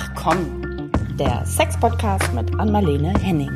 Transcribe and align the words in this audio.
Ach 0.00 0.10
komm, 0.14 0.92
der 1.18 1.44
Sex-Podcast 1.44 2.32
mit 2.32 2.56
Anmalene 2.60 3.12
Henning. 3.18 3.50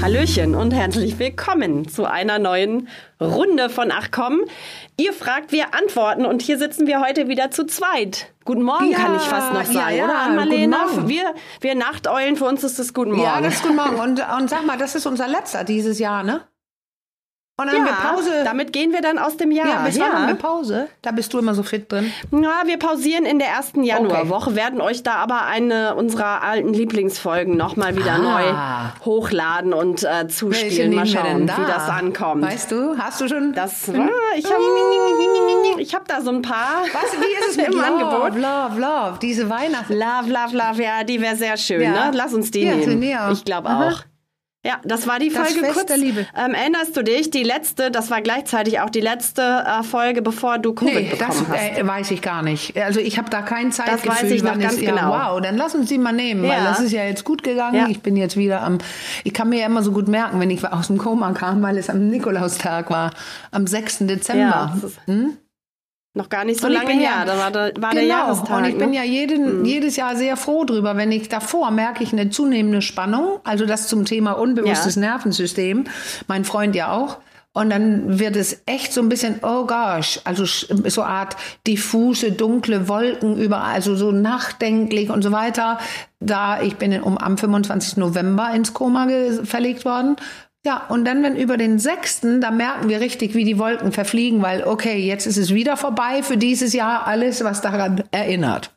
Hallöchen 0.00 0.54
und 0.54 0.72
herzlich 0.72 1.18
willkommen 1.18 1.88
zu 1.88 2.04
einer 2.04 2.38
neuen 2.38 2.86
Runde 3.20 3.68
von 3.68 3.90
Ach 3.90 4.10
komm. 4.12 4.42
Ihr 4.96 5.12
fragt, 5.12 5.50
wir 5.50 5.74
antworten 5.74 6.24
und 6.24 6.40
hier 6.40 6.56
sitzen 6.56 6.86
wir 6.86 7.00
heute 7.00 7.26
wieder 7.26 7.50
zu 7.50 7.66
zweit. 7.66 8.32
Guten 8.44 8.62
Morgen 8.62 8.92
Ja, 8.92 8.98
kann 8.98 9.16
ich 9.16 9.22
fast 9.22 9.52
noch 9.52 9.64
sagen, 9.64 9.74
ja, 9.74 9.90
ja, 9.90 10.04
oder 10.04 10.28
Morgen. 10.28 11.08
Wir, 11.08 11.34
wir 11.60 11.74
Nachteulen, 11.74 12.36
für 12.36 12.44
uns 12.44 12.62
ist 12.62 12.78
das 12.78 12.94
Guten 12.94 13.10
Morgen. 13.10 13.24
Ja, 13.24 13.40
das 13.40 13.54
ist 13.54 13.62
guten 13.64 13.74
Morgen. 13.74 13.96
Und, 13.96 14.22
und 14.38 14.48
sag 14.48 14.64
mal, 14.64 14.78
das 14.78 14.94
ist 14.94 15.06
unser 15.06 15.26
letzter 15.26 15.64
dieses 15.64 15.98
Jahr, 15.98 16.22
ne? 16.22 16.42
Und 17.58 17.66
dann 17.70 17.76
haben 17.76 17.84
wir 17.84 18.10
Pause. 18.14 18.30
damit 18.44 18.72
gehen 18.72 18.92
wir 18.92 19.02
dann 19.02 19.18
aus 19.18 19.36
dem 19.36 19.50
Jahr. 19.52 19.68
ja, 19.68 19.82
bis 19.84 20.00
wann 20.00 20.12
haben 20.12 20.26
wir 20.26 20.34
Pause? 20.36 20.88
Da 21.02 21.12
bist 21.12 21.32
du 21.34 21.38
immer 21.38 21.54
so 21.54 21.62
fit 21.62 21.92
drin. 21.92 22.10
Ja, 22.32 22.62
wir 22.64 22.78
pausieren 22.78 23.24
in 23.26 23.38
der 23.38 23.48
ersten 23.48 23.84
Januarwoche, 23.84 24.56
werden 24.56 24.80
euch 24.80 25.02
da 25.02 25.16
aber 25.16 25.42
eine 25.44 25.94
unserer 25.94 26.42
alten 26.42 26.72
Lieblingsfolgen 26.72 27.56
nochmal 27.56 27.94
wieder 27.96 28.14
Ah. 28.14 28.92
neu 28.98 29.04
hochladen 29.04 29.74
und 29.74 30.02
äh, 30.02 30.26
zuspielen. 30.28 30.94
Mal 30.94 31.06
schauen, 31.06 31.46
da? 31.46 31.58
wie 31.58 31.66
das 31.66 31.88
ankommt. 31.90 32.42
Weißt 32.42 32.72
du, 32.72 32.96
hast 32.98 33.20
du 33.20 33.28
schon 33.28 33.52
das 33.52 33.86
war, 33.92 34.08
ich 34.34 34.46
habe 34.46 35.80
ich 35.80 35.94
hab 35.94 36.08
da 36.08 36.20
so 36.22 36.30
ein 36.30 36.42
paar 36.42 36.82
Was, 36.92 37.12
wie 37.12 37.32
ist 37.44 37.50
es 37.50 37.56
mit 37.58 37.66
im 37.68 37.72
Love, 37.74 37.84
Angebot. 37.86 38.34
Love, 38.34 38.80
Love, 38.80 39.18
diese 39.20 39.48
Weihnachten. 39.50 39.92
Love, 39.92 40.28
love, 40.28 40.56
love, 40.56 40.82
ja, 40.82 41.04
die 41.04 41.20
wäre 41.20 41.36
sehr 41.36 41.56
schön, 41.58 41.82
Ja. 41.82 41.90
ne? 42.06 42.10
Lass 42.14 42.32
uns 42.32 42.50
die 42.50 42.62
Ja, 42.64 42.74
nehmen. 42.76 43.32
Ich 43.32 43.44
glaube 43.44 43.68
auch. 43.68 44.02
Ja, 44.64 44.74
das 44.84 45.08
war 45.08 45.18
die 45.18 45.28
Das 45.28 45.38
Folge 45.48 45.58
Fest 45.60 45.74
kurz. 45.74 45.86
der 45.86 45.96
Liebe. 45.96 46.24
Ähm, 46.38 46.54
erinnerst 46.54 46.96
du 46.96 47.02
dich? 47.02 47.30
Die 47.30 47.42
letzte, 47.42 47.90
das 47.90 48.10
war 48.12 48.22
gleichzeitig 48.22 48.78
auch 48.78 48.90
die 48.90 49.00
letzte 49.00 49.42
äh, 49.42 49.82
Folge, 49.82 50.22
bevor 50.22 50.58
du 50.58 50.72
Covid 50.72 50.94
Nee, 50.94 51.16
das 51.18 51.38
bekommen 51.40 51.48
hast. 51.58 51.78
äh, 51.80 51.84
weiß 51.84 52.10
ich 52.12 52.22
gar 52.22 52.42
nicht. 52.44 52.76
Also 52.76 53.00
ich 53.00 53.18
habe 53.18 53.28
da 53.28 53.42
kein 53.42 53.72
Zeitgefühl. 53.72 54.10
weiß 54.12 54.30
ich 54.30 54.42
noch 54.44 54.56
ganz 54.56 54.80
ja, 54.80 54.90
genau. 54.94 55.10
Wow, 55.10 55.40
dann 55.40 55.56
lass 55.56 55.74
uns 55.74 55.88
die 55.88 55.98
mal 55.98 56.12
nehmen, 56.12 56.42
weil 56.44 56.50
Ja. 56.50 56.64
das 56.64 56.78
ist 56.78 56.92
ja 56.92 57.02
jetzt 57.02 57.24
gut 57.24 57.42
gegangen. 57.42 57.74
Ja. 57.74 57.88
Ich 57.88 58.02
bin 58.02 58.16
jetzt 58.16 58.36
wieder 58.36 58.62
am. 58.62 58.78
Ich 59.24 59.34
kann 59.34 59.48
mir 59.48 59.58
ja 59.58 59.66
immer 59.66 59.82
so 59.82 59.90
gut 59.90 60.06
merken, 60.06 60.38
wenn 60.38 60.50
ich 60.50 60.64
aus 60.64 60.86
dem 60.86 60.98
Koma 60.98 61.32
kam, 61.32 61.60
weil 61.62 61.76
es 61.76 61.90
am 61.90 62.08
Nikolaustag 62.08 62.88
war, 62.88 63.10
am 63.50 63.66
6. 63.66 63.98
Dezember. 64.06 64.40
Ja, 64.42 64.72
das 64.80 64.92
ist 64.92 64.98
noch 66.14 66.28
gar 66.28 66.44
nicht 66.44 66.60
so 66.60 66.66
Und 66.66 66.74
lange 66.74 66.86
bin 66.88 66.98
her. 67.00 67.10
ja- 67.20 67.24
da 67.24 67.38
war, 67.38 67.50
der, 67.50 67.72
war 67.80 67.92
der 67.92 68.02
Genau, 68.02 68.14
Jahrestag. 68.14 68.56
und 68.58 68.64
ich 68.64 68.76
bin 68.78 68.90
ne? 68.90 68.96
ja 68.96 69.02
jeden, 69.02 69.64
jedes 69.64 69.96
Jahr 69.96 70.14
sehr 70.16 70.36
froh 70.36 70.64
drüber, 70.64 70.96
wenn 70.96 71.10
ich 71.10 71.28
davor 71.28 71.70
merke 71.70 72.02
ich 72.04 72.12
eine 72.12 72.28
zunehmende 72.30 72.82
Spannung, 72.82 73.38
also 73.44 73.64
das 73.66 73.88
zum 73.88 74.04
Thema 74.04 74.32
unbewusstes 74.32 74.96
Ja. 74.96 75.00
Nervensystem, 75.02 75.84
mein 76.28 76.44
Freund 76.44 76.74
ja 76.76 76.92
auch. 76.92 77.18
Und 77.54 77.68
dann 77.68 78.18
wird 78.18 78.34
es 78.36 78.62
echt 78.64 78.94
so 78.94 79.02
ein 79.02 79.10
bisschen, 79.10 79.40
oh 79.42 79.66
gosh, 79.66 80.20
also 80.24 80.46
so 80.46 81.02
Art 81.02 81.36
diffuse, 81.66 82.32
dunkle 82.32 82.88
Wolken 82.88 83.36
überall, 83.38 83.74
also 83.74 83.94
so 83.94 84.10
nachdenklich 84.10 85.10
und 85.10 85.20
so 85.20 85.32
weiter. 85.32 85.78
Da, 86.18 86.62
ich 86.62 86.76
bin 86.76 86.98
um, 87.02 87.18
am 87.18 87.36
25. 87.36 87.98
November 87.98 88.50
ins 88.54 88.72
Koma 88.72 89.06
verlegt 89.44 89.84
worden. 89.84 90.16
Ja, 90.64 90.86
und 90.88 91.04
dann, 91.04 91.22
wenn 91.24 91.36
über 91.36 91.56
den 91.56 91.78
6., 91.80 92.20
da 92.40 92.52
merken 92.52 92.88
wir 92.88 93.00
richtig, 93.00 93.34
wie 93.34 93.44
die 93.44 93.58
Wolken 93.58 93.90
verfliegen, 93.90 94.42
weil, 94.42 94.62
okay, 94.62 94.96
jetzt 94.98 95.26
ist 95.26 95.36
es 95.36 95.52
wieder 95.52 95.76
vorbei 95.76 96.22
für 96.22 96.36
dieses 96.36 96.72
Jahr, 96.72 97.06
alles, 97.06 97.42
was 97.42 97.60
daran 97.60 98.04
erinnert. 98.12 98.70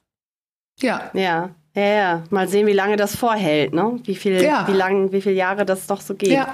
Ja. 0.79 1.11
ja, 1.13 1.51
ja, 1.75 1.83
ja. 1.83 2.23
Mal 2.31 2.47
sehen, 2.47 2.65
wie 2.65 2.73
lange 2.73 2.95
das 2.95 3.15
vorhält, 3.15 3.73
ne? 3.73 3.99
Wie 4.03 4.15
viel, 4.15 4.41
Ja. 4.41 4.67
wie 4.67 4.73
lang, 4.73 5.11
wie 5.11 5.21
viele 5.21 5.35
Jahre 5.35 5.63
das 5.65 5.85
doch 5.85 6.01
so 6.01 6.15
geht. 6.15 6.29
Ja. 6.31 6.47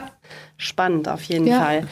Spannend 0.57 1.07
auf 1.09 1.23
jeden 1.23 1.47
Ja. 1.47 1.59
Fall. 1.61 1.87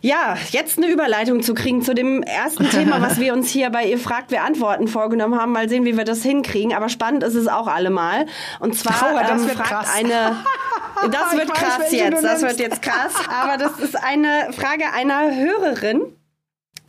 Ja, 0.00 0.36
jetzt 0.50 0.76
eine 0.76 0.88
Überleitung 0.88 1.42
zu 1.42 1.54
kriegen 1.54 1.80
zu 1.80 1.94
dem 1.94 2.22
ersten 2.22 2.68
Thema, 2.68 3.00
was 3.00 3.18
wir 3.18 3.32
uns 3.32 3.48
hier 3.48 3.70
bei 3.70 3.86
Ihr 3.86 3.98
fragt, 3.98 4.30
wir 4.30 4.42
antworten 4.42 4.86
vorgenommen 4.86 5.40
haben. 5.40 5.52
Mal 5.52 5.70
sehen, 5.70 5.86
wie 5.86 5.96
wir 5.96 6.04
das 6.04 6.22
hinkriegen. 6.22 6.74
Aber 6.74 6.90
spannend 6.90 7.22
ist 7.24 7.34
es 7.34 7.48
auch 7.48 7.66
allemal. 7.66 8.26
Und 8.60 8.76
zwar 8.76 8.94
Oh, 9.14 9.18
das 9.18 9.40
ähm, 9.40 9.48
wird 9.48 9.56
fragt 9.56 9.68
krass. 9.70 9.94
eine. 9.96 10.36
Das 11.10 11.32
wird 11.32 11.50
weiß, 11.50 11.56
krass 11.58 11.90
jetzt. 11.92 12.22
Das 12.22 12.40
wird 12.42 12.58
jetzt 12.60 12.80
krass. 12.80 13.14
Aber 13.28 13.58
das 13.58 13.78
ist 13.80 13.96
eine 13.96 14.52
Frage 14.52 14.84
einer 14.94 15.34
Hörerin 15.34 16.02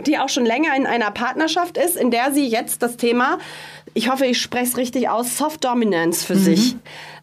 die 0.05 0.17
auch 0.19 0.29
schon 0.29 0.45
länger 0.45 0.75
in 0.75 0.85
einer 0.85 1.09
Partnerschaft 1.11 1.78
ist, 1.78 1.95
in 1.95 2.11
der 2.11 2.31
sie 2.34 2.47
jetzt 2.47 2.84
das 2.84 2.97
Thema, 2.97 3.38
ich 3.94 4.09
hoffe, 4.11 4.25
ich 4.25 4.41
spreche 4.41 4.66
es 4.66 4.78
richtig 4.78 5.07
aus, 5.09 5.38
Soft 5.38 5.63
Dominance 5.63 6.25
für 6.25 6.35
sich 6.35 6.75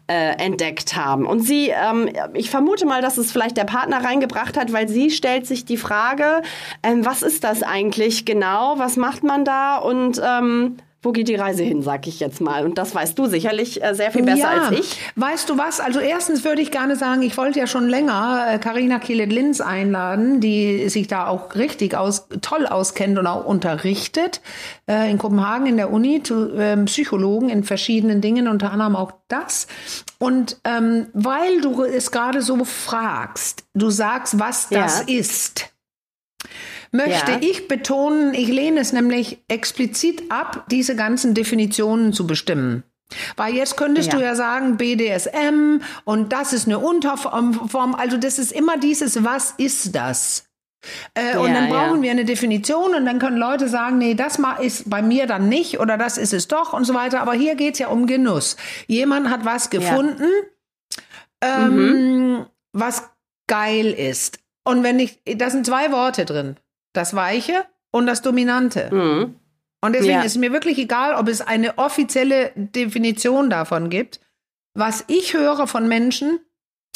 äh, 0.07 0.35
entdeckt 0.37 0.95
haben. 0.95 1.25
Und 1.25 1.41
sie, 1.41 1.69
ähm, 1.69 2.09
ich 2.33 2.49
vermute 2.49 2.85
mal, 2.85 3.01
dass 3.01 3.17
es 3.17 3.31
vielleicht 3.31 3.57
der 3.57 3.63
Partner 3.63 4.03
reingebracht 4.03 4.57
hat, 4.57 4.73
weil 4.73 4.89
sie 4.89 5.09
stellt 5.09 5.47
sich 5.47 5.65
die 5.65 5.77
Frage, 5.77 6.41
ähm, 6.81 7.05
was 7.05 7.21
ist 7.21 7.43
das 7.43 7.63
eigentlich 7.63 8.25
genau, 8.25 8.77
was 8.77 8.97
macht 8.97 9.23
man 9.23 9.45
da 9.45 9.77
und 9.77 10.21
ähm, 10.23 10.77
wo 11.03 11.11
geht 11.11 11.27
die 11.27 11.35
Reise 11.35 11.63
hin, 11.63 11.81
sag 11.81 12.07
ich 12.07 12.19
jetzt 12.19 12.41
mal. 12.41 12.65
Und 12.65 12.77
das 12.77 12.95
weißt 12.95 13.19
du 13.19 13.27
sicherlich 13.27 13.83
äh, 13.83 13.93
sehr 13.93 14.11
viel 14.11 14.23
besser 14.23 14.55
ja. 14.55 14.63
als 14.63 14.79
ich. 14.79 14.99
Weißt 15.15 15.49
du 15.49 15.57
was? 15.57 15.79
Also 15.79 15.99
erstens 15.99 16.43
würde 16.45 16.61
ich 16.61 16.71
gerne 16.71 16.95
sagen, 16.95 17.21
ich 17.21 17.37
wollte 17.37 17.59
ja 17.59 17.67
schon 17.67 17.89
länger 17.89 18.45
äh, 18.49 18.57
Carina 18.57 18.99
Kielet-Linz 18.99 19.61
einladen, 19.61 20.39
die 20.39 20.87
sich 20.89 21.07
da 21.07 21.27
auch 21.27 21.55
richtig 21.55 21.95
aus, 21.95 22.27
toll 22.41 22.65
auskennt 22.65 23.19
und 23.19 23.27
auch 23.27 23.45
unterrichtet 23.45 24.41
äh, 24.89 25.11
in 25.11 25.17
Kopenhagen 25.17 25.67
in 25.67 25.77
der 25.77 25.91
Uni 25.91 26.23
zu 26.23 26.53
ähm, 26.55 26.85
Psychologen 26.85 27.49
in 27.49 27.63
verschiedenen 27.63 28.21
Dingen, 28.21 28.47
unter 28.47 28.71
anderem 28.71 28.95
auch 28.95 29.11
das. 29.27 29.67
Und 30.19 30.57
ähm, 30.63 31.07
weil 31.13 31.61
du 31.61 31.83
es 31.83 32.11
gerade 32.11 32.41
so 32.41 32.63
fragst, 32.63 33.65
du 33.73 33.89
sagst, 33.89 34.39
was 34.39 34.69
das 34.69 35.03
Ja. 35.07 35.19
ist 35.19 35.69
möchte 36.93 37.31
Ja. 37.33 37.39
ich 37.41 37.67
betonen, 37.67 38.33
ich 38.33 38.47
lehne 38.47 38.79
es 38.79 38.93
nämlich 38.93 39.39
explizit 39.49 40.31
ab, 40.31 40.65
diese 40.71 40.95
ganzen 40.95 41.33
Definitionen 41.33 42.13
zu 42.13 42.25
bestimmen. 42.25 42.83
Weil 43.35 43.53
jetzt 43.55 43.75
könntest 43.77 44.13
Ja. 44.13 44.17
du 44.19 44.23
ja 44.23 44.35
sagen, 44.35 44.77
BDSM 44.77 45.81
und 46.05 46.31
das 46.31 46.53
ist 46.53 46.67
eine 46.67 46.79
Unterform, 46.79 47.95
also 47.95 48.17
das 48.17 48.39
ist 48.39 48.51
immer 48.51 48.77
dieses, 48.77 49.23
was 49.23 49.51
ist 49.57 49.93
das? 49.95 50.45
Äh, 51.13 51.37
und 51.37 51.47
Ja, 51.47 51.53
dann 51.53 51.69
brauchen 51.69 51.97
ja. 51.97 52.01
wir 52.03 52.11
eine 52.11 52.25
Definition 52.25 52.93
und 52.95 53.05
dann 53.05 53.19
können 53.19 53.37
Leute 53.37 53.69
sagen, 53.69 53.97
nee, 53.99 54.15
das 54.15 54.39
ist 54.61 54.89
bei 54.89 55.01
mir 55.01 55.27
dann 55.27 55.47
nicht 55.49 55.79
oder 55.79 55.97
das 55.97 56.17
ist 56.17 56.33
es 56.33 56.47
doch 56.47 56.73
und 56.73 56.85
so 56.85 56.93
weiter. 56.93 57.21
Aber 57.21 57.33
hier 57.33 57.55
geht's 57.55 57.79
ja 57.79 57.87
um 57.87 58.05
Genuss. 58.07 58.57
Jemand 58.87 59.29
hat 59.29 59.45
was 59.45 59.69
gefunden, 59.69 60.27
ähm, 61.41 62.45
was 62.73 63.09
geil 63.47 63.87
ist. 63.91 64.39
Und 64.65 64.83
wenn 64.83 64.99
ich, 64.99 65.19
da 65.37 65.49
sind 65.49 65.65
zwei 65.65 65.91
Worte 65.91 66.25
drin. 66.25 66.57
Das 66.93 67.15
Weiche 67.15 67.65
und 67.91 68.05
das 68.07 68.21
Dominante. 68.21 68.89
Mhm. 68.93 69.35
Und 69.81 69.93
deswegen 69.93 70.19
Ja. 70.19 70.21
ist 70.21 70.37
mir 70.37 70.53
wirklich 70.53 70.77
egal, 70.77 71.15
ob 71.15 71.27
es 71.27 71.41
eine 71.41 71.77
offizielle 71.77 72.51
Definition 72.55 73.49
davon 73.49 73.89
gibt. 73.89 74.21
Was 74.75 75.03
ich 75.07 75.33
höre 75.33 75.67
von 75.67 75.87
Menschen, 75.87 76.39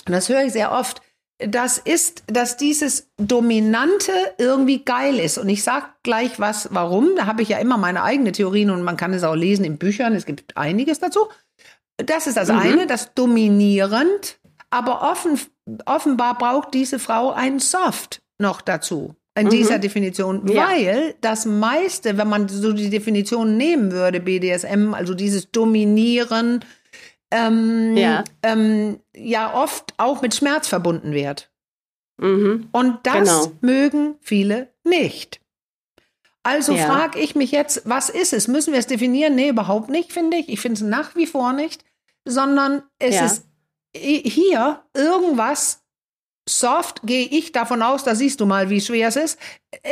und 0.05 0.13
das 0.13 0.29
höre 0.29 0.43
ich 0.43 0.53
sehr 0.53 0.71
oft, 0.71 1.01
das 1.39 1.77
ist, 1.77 2.23
dass 2.27 2.57
dieses 2.57 3.11
Dominante 3.17 4.11
irgendwie 4.37 4.83
geil 4.83 5.19
ist. 5.19 5.37
Und 5.37 5.49
ich 5.49 5.63
sag 5.63 6.01
gleich 6.01 6.39
was, 6.39 6.69
warum. 6.71 7.15
Da 7.15 7.25
habe 7.27 7.41
ich 7.43 7.49
ja 7.49 7.59
immer 7.59 7.77
meine 7.77 8.01
eigene 8.03 8.31
Theorien 8.31 8.71
und 8.71 8.81
man 8.81 8.97
kann 8.97 9.13
es 9.13 9.23
auch 9.23 9.35
lesen 9.35 9.63
in 9.63 9.77
Büchern. 9.77 10.15
Es 10.15 10.25
gibt 10.25 10.57
einiges 10.57 10.99
dazu. 10.99 11.27
Das 11.97 12.25
ist 12.25 12.37
das 12.37 12.49
eine, 12.49 12.87
das 12.87 13.13
dominierend. 13.13 14.39
Aber 14.69 15.11
offen, 15.11 15.39
offenbar 15.85 16.37
braucht 16.37 16.73
diese 16.73 16.99
Frau 16.99 17.31
ein 17.31 17.59
Soft 17.59 18.21
noch 18.39 18.61
dazu. 18.61 19.15
In 19.39 19.49
dieser 19.49 19.79
Definition. 19.79 20.47
Ja. 20.47 20.67
Weil 20.69 21.15
das 21.21 21.45
meiste, 21.45 22.17
wenn 22.17 22.27
man 22.29 22.47
so 22.49 22.73
die 22.73 22.89
Definition 22.89 23.57
nehmen 23.57 23.91
würde, 23.91 24.19
BDSM, 24.19 24.93
also 24.93 25.13
dieses 25.13 25.51
Dominieren, 25.51 26.63
ähm, 27.31 27.95
Ja. 27.97 28.23
ähm, 28.43 28.99
ja 29.15 29.53
oft 29.53 29.93
auch 29.97 30.21
mit 30.21 30.33
Schmerz 30.35 30.67
verbunden 30.67 31.11
wird. 31.11 31.51
Mhm. 32.17 32.69
Und 32.71 32.99
das 33.03 33.15
Genau. 33.45 33.51
mögen 33.61 34.15
viele 34.21 34.69
nicht. 34.83 35.39
Also 36.43 36.73
Ja. 36.73 36.85
frage 36.85 37.19
ich 37.19 37.35
mich 37.35 37.51
jetzt, 37.51 37.81
was 37.85 38.09
ist 38.09 38.31
es? 38.33 38.47
Müssen 38.47 38.71
wir 38.71 38.79
es 38.79 38.87
definieren? 38.87 39.35
Nee, 39.35 39.49
überhaupt 39.49 39.89
nicht, 39.89 40.13
finde 40.13 40.37
ich. 40.37 40.47
Ich 40.49 40.61
finde 40.61 40.75
es 40.75 40.81
nach 40.81 41.15
wie 41.15 41.27
vor 41.27 41.51
nicht. 41.53 41.83
Sondern 42.25 42.83
es 42.99 43.15
Ja. 43.15 43.25
ist 43.25 43.45
hier 43.95 44.81
irgendwas 44.93 45.83
soft, 46.47 47.01
gehe 47.03 47.25
ich 47.27 47.51
davon 47.51 47.81
aus, 47.81 48.03
da 48.03 48.15
siehst 48.15 48.39
du 48.39 48.45
mal, 48.45 48.69
wie 48.69 48.81
schwer 48.81 49.09
es 49.09 49.15
ist. 49.15 49.39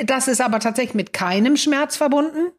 Das 0.06 0.28
ist 0.28 0.42
aber 0.42 0.60
tatsächlich 0.60 0.96
mit 0.96 1.14
keinem 1.14 1.58
Schmerz 1.58 1.98
verbunden. 1.98 2.52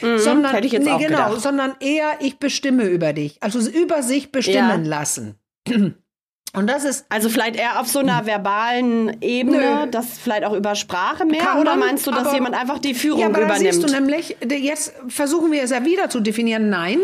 Mhm. 0.00 0.18
sondern, 0.18 0.54
Hätte 0.54 0.66
ich 0.66 0.72
jetzt 0.72 0.84
nee, 0.84 0.90
auch 0.90 0.98
genau, 0.98 1.26
gedacht. 1.26 1.42
sondern 1.42 1.74
eher 1.80 2.12
ich 2.20 2.38
bestimme 2.38 2.84
über 2.84 3.12
dich. 3.12 3.36
Also 3.42 3.58
über 3.60 4.02
sich 4.02 4.32
bestimmen 4.32 4.86
lassen. 4.86 5.34
Und 6.54 6.66
das 6.66 6.84
ist 6.84 7.04
Also 7.10 7.28
vielleicht 7.28 7.56
eher 7.56 7.78
auf 7.80 7.88
so 7.88 7.98
einer 7.98 8.24
verbalen 8.26 9.20
Ebene, 9.22 9.84
Nö. 9.84 9.90
das 9.90 10.18
vielleicht 10.18 10.44
auch 10.44 10.54
über 10.54 10.74
Sprache 10.74 11.24
mehr? 11.26 11.40
Kann 11.42 11.60
oder 11.60 11.72
man, 11.76 11.88
meinst 11.88 12.06
du, 12.06 12.10
dass 12.10 12.26
aber- 12.26 12.34
jemand 12.34 12.54
einfach 12.54 12.78
die 12.78 12.94
Führung 12.94 13.20
Ja, 13.20 13.26
aber 13.28 13.42
übernimmt? 13.42 13.74
siehst 13.74 13.82
du 13.86 13.92
nämlich, 13.92 14.36
jetzt 14.48 14.94
versuchen 15.08 15.50
wir 15.52 15.62
es 15.62 15.70
ja 15.70 15.84
wieder 15.84 16.08
zu 16.10 16.20
definieren. 16.20 16.68
Nein, 16.70 16.98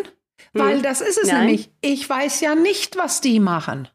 weil 0.54 0.80
das 0.82 1.00
ist 1.02 1.18
es 1.18 1.28
Nein. 1.30 1.40
nämlich. 1.46 1.70
Ich 1.82 2.08
weiß 2.08 2.40
ja 2.40 2.54
nicht, 2.54 2.96
was 2.96 3.20
die 3.20 3.38
machen. 3.40 3.88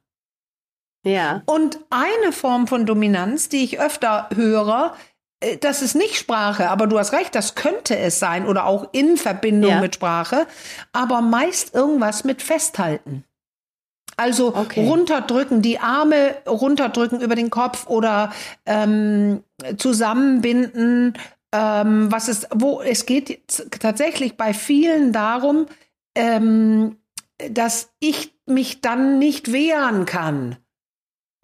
Ja. 1.03 1.41
Und 1.45 1.79
eine 1.89 2.31
Form 2.31 2.67
von 2.67 2.85
Dominanz, 2.85 3.49
die 3.49 3.63
ich 3.63 3.79
öfter 3.79 4.29
höre, 4.33 4.95
äh, 5.41 5.57
das 5.57 5.81
ist 5.81 5.95
nicht 5.95 6.15
Sprache, 6.15 6.69
aber 6.69 6.87
du 6.87 6.97
hast 6.97 7.13
recht, 7.13 7.35
das 7.35 7.55
könnte 7.55 7.97
es 7.97 8.19
sein 8.19 8.47
oder 8.47 8.65
auch 8.65 8.89
in 8.93 9.17
Verbindung 9.17 9.71
Ja. 9.71 9.81
mit 9.81 9.95
Sprache, 9.95 10.47
aber 10.91 11.21
meist 11.21 11.73
irgendwas 11.75 12.23
mit 12.23 12.41
Festhalten. 12.41 13.23
Also 14.15 14.55
Okay. 14.55 14.87
runterdrücken, 14.87 15.61
die 15.61 15.79
Arme 15.79 16.35
runterdrücken 16.47 17.19
über 17.19 17.35
den 17.35 17.49
Kopf 17.49 17.87
oder 17.87 18.31
ähm, 18.65 19.43
zusammenbinden. 19.77 21.17
Ähm, 21.51 22.11
was 22.11 22.27
ist, 22.29 22.47
wo 22.53 22.81
es 22.81 23.05
geht 23.05 23.41
tatsächlich 23.79 24.37
bei 24.37 24.53
vielen 24.53 25.13
darum, 25.13 25.65
ähm, 26.15 26.97
dass 27.49 27.91
ich 27.99 28.35
mich 28.45 28.81
dann 28.81 29.17
nicht 29.19 29.51
wehren 29.51 30.05
kann. 30.05 30.57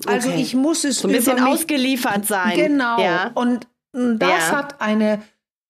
Also 0.06 0.30
Okay. 0.30 0.42
ich 0.42 0.56
muss 0.56 0.84
es 0.84 1.00
So 1.00 1.08
ein 1.08 1.14
bisschen 1.14 1.40
ausgeliefert 1.44 2.26
sein. 2.26 2.56
Genau. 2.56 3.00
Ja. 3.02 3.32
Und 3.34 3.68
das 3.94 4.30
Ja. 4.30 4.52
hat 4.52 4.82
eine 4.82 5.22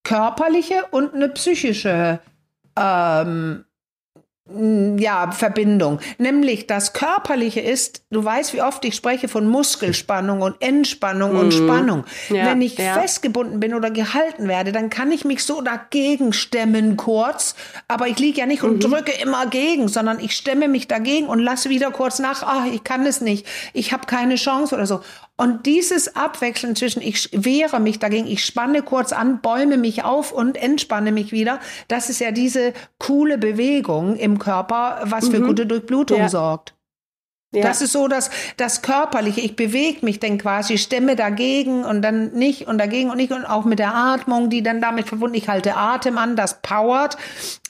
körperliche 0.03 0.85
und 0.91 1.13
eine 1.13 1.29
psychische 1.29 2.19
ähm, 2.77 3.65
ja, 4.97 5.31
Verbindung. 5.31 5.99
Nämlich 6.17 6.65
das 6.67 6.93
Körperliche 6.93 7.59
ist, 7.59 8.03
du 8.09 8.23
weißt, 8.23 8.53
wie 8.53 8.61
oft 8.61 8.83
ich 8.85 8.95
spreche 8.95 9.27
von 9.27 9.47
Muskelspannung 9.47 10.41
und 10.41 10.61
Entspannung 10.61 11.35
und 11.35 11.53
Spannung. 11.53 12.05
Mhm. 12.29 12.35
Ja, 12.35 12.45
Wenn 12.47 12.61
ich 12.61 12.77
ja. 12.77 12.93
festgebunden 12.93 13.59
bin 13.59 13.73
oder 13.73 13.91
gehalten 13.91 14.47
werde, 14.47 14.71
dann 14.71 14.89
kann 14.89 15.11
ich 15.11 15.25
mich 15.25 15.43
so 15.43 15.61
dagegen 15.61 16.33
stemmen 16.33 16.97
kurz, 16.97 17.55
aber 17.87 18.07
ich 18.07 18.17
liege 18.17 18.39
ja 18.39 18.45
nicht 18.45 18.63
und 18.63 18.75
Mhm. 18.83 18.91
drücke 18.91 19.11
immer 19.21 19.45
gegen, 19.47 19.87
sondern 19.87 20.19
ich 20.19 20.35
stemme 20.35 20.67
mich 20.67 20.87
dagegen 20.87 21.27
und 21.27 21.39
lasse 21.39 21.69
wieder 21.69 21.91
kurz 21.91 22.19
nach, 22.19 22.43
ah, 22.43 22.65
ich 22.71 22.83
kann 22.83 23.05
es 23.05 23.21
nicht, 23.21 23.45
ich 23.73 23.93
habe 23.93 24.05
keine 24.07 24.35
Chance 24.35 24.73
oder 24.75 24.85
so. 24.85 25.01
Und 25.39 25.65
dieses 25.65 26.17
Abwechseln 26.17 26.75
zwischen 26.75 27.01
ich 27.01 27.29
wehre 27.31 27.79
mich 27.79 27.97
dagegen, 27.97 28.27
ich 28.27 28.43
spanne 28.43 28.81
kurz 28.81 29.13
an, 29.13 29.39
bäume 29.39 29.77
mich 29.77 30.03
auf 30.03 30.33
und 30.33 30.57
entspanne 30.57 31.13
mich 31.13 31.31
wieder, 31.31 31.59
das 31.87 32.09
ist 32.09 32.19
ja 32.19 32.31
diese 32.31 32.73
coole 32.97 33.37
Bewegung 33.37 34.17
im 34.17 34.37
Körper, 34.37 34.99
was 35.05 35.29
für 35.29 35.39
gute 35.39 35.65
Durchblutung 35.65 36.17
Mhm. 36.17 36.23
Ja. 36.23 36.29
sorgt. 36.29 36.73
Ja. 37.51 37.63
Das 37.63 37.81
ist 37.81 37.93
so 37.93 38.07
das, 38.09 38.29
das 38.57 38.81
Körperliche. 38.81 39.39
Ich 39.41 39.55
bewege 39.55 40.05
mich 40.05 40.19
dann 40.19 40.37
quasi, 40.37 40.77
stemme 40.77 41.15
dagegen 41.15 41.85
und 41.85 42.01
dann 42.01 42.31
nicht 42.33 42.67
und 42.67 42.77
dagegen 42.77 43.09
und 43.09 43.15
nicht 43.17 43.31
und 43.31 43.45
auch 43.45 43.63
mit 43.65 43.79
der 43.79 43.95
Atmung, 43.95 44.49
die 44.51 44.61
dann 44.61 44.81
damit 44.81 45.07
verbunden. 45.07 45.35
Ich 45.37 45.47
halte 45.47 45.75
Atem 45.75 46.17
an, 46.17 46.35
das 46.35 46.61
powert 46.61 47.17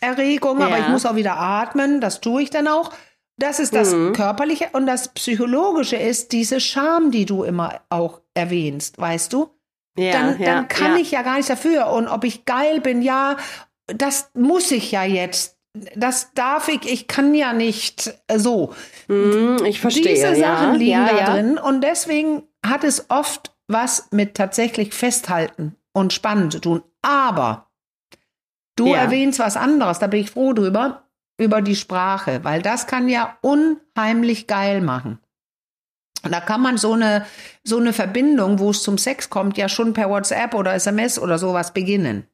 Erregung, 0.01 0.61
aber 0.61 0.77
Ja. 0.77 0.83
ich 0.85 0.89
muss 0.89 1.05
auch 1.05 1.15
wieder 1.15 1.37
atmen, 1.39 2.01
das 2.01 2.19
tue 2.19 2.41
ich 2.41 2.49
dann 2.49 2.67
auch. 2.67 2.91
Das 3.39 3.59
ist 3.59 3.73
das 3.73 3.93
Mhm. 3.93 4.13
Körperliche 4.13 4.69
und 4.73 4.85
das 4.85 5.07
Psychologische 5.09 5.95
ist 5.95 6.31
diese 6.31 6.59
Scham, 6.59 7.11
die 7.11 7.25
du 7.25 7.43
immer 7.43 7.81
auch 7.89 8.21
erwähnst, 8.33 8.99
weißt 8.99 9.33
du? 9.33 9.49
ja, 9.97 10.11
dann, 10.13 10.39
ja, 10.39 10.45
dann 10.45 10.67
kann 10.67 10.93
ja. 10.93 11.01
ich 11.01 11.11
ja 11.11 11.21
gar 11.21 11.35
nichts 11.35 11.47
dafür. 11.47 11.87
Und 11.87 12.07
ob 12.07 12.23
ich 12.23 12.45
geil 12.45 12.79
bin, 12.81 13.01
ja, 13.01 13.37
das 13.87 14.31
muss 14.33 14.71
ich 14.71 14.91
ja 14.91 15.03
jetzt. 15.03 15.57
Das 15.95 16.33
darf 16.33 16.67
ich, 16.67 16.91
ich 16.91 17.07
kann 17.07 17.33
ja 17.33 17.53
nicht 17.53 18.13
äh, 18.27 18.39
so. 18.39 18.73
Mhm, 19.07 19.63
ich 19.65 19.79
verstehe. 19.79 20.15
Diese. 20.15 20.35
Sachen 20.35 20.75
liegen 20.75 21.05
da 21.05 21.33
drin 21.33 21.57
und 21.57 21.81
deswegen 21.81 22.43
hat 22.65 22.83
es 22.83 23.05
oft 23.09 23.53
was 23.67 24.07
mit 24.11 24.35
tatsächlich 24.35 24.93
festhalten 24.93 25.75
und 25.93 26.11
spannen 26.11 26.49
zu 26.49 26.59
tun. 26.59 26.83
Aber 27.01 27.67
du 28.75 28.93
erwähnst 28.93 29.39
was 29.39 29.57
anderes, 29.57 29.99
da 29.99 30.07
bin 30.07 30.21
ich 30.21 30.31
froh 30.31 30.53
drüber, 30.53 31.03
über 31.39 31.61
die 31.61 31.75
Sprache, 31.75 32.43
weil 32.43 32.61
das 32.61 32.85
kann 32.85 33.07
ja 33.07 33.37
unheimlich 33.41 34.45
geil 34.45 34.81
machen. 34.81 35.19
Und 36.23 36.33
da 36.33 36.41
kann 36.41 36.61
man 36.61 36.77
so 36.77 36.93
eine, 36.93 37.25
so 37.63 37.77
eine 37.77 37.93
Verbindung, 37.93 38.59
wo 38.59 38.71
es 38.71 38.83
zum 38.83 38.97
Sex 38.97 39.29
kommt, 39.29 39.57
ja 39.57 39.69
schon 39.69 39.93
per 39.93 40.09
WhatsApp 40.09 40.53
oder 40.53 40.73
SMS 40.73 41.17
oder 41.17 41.39
sowas 41.39 41.73
beginnen. 41.73 42.27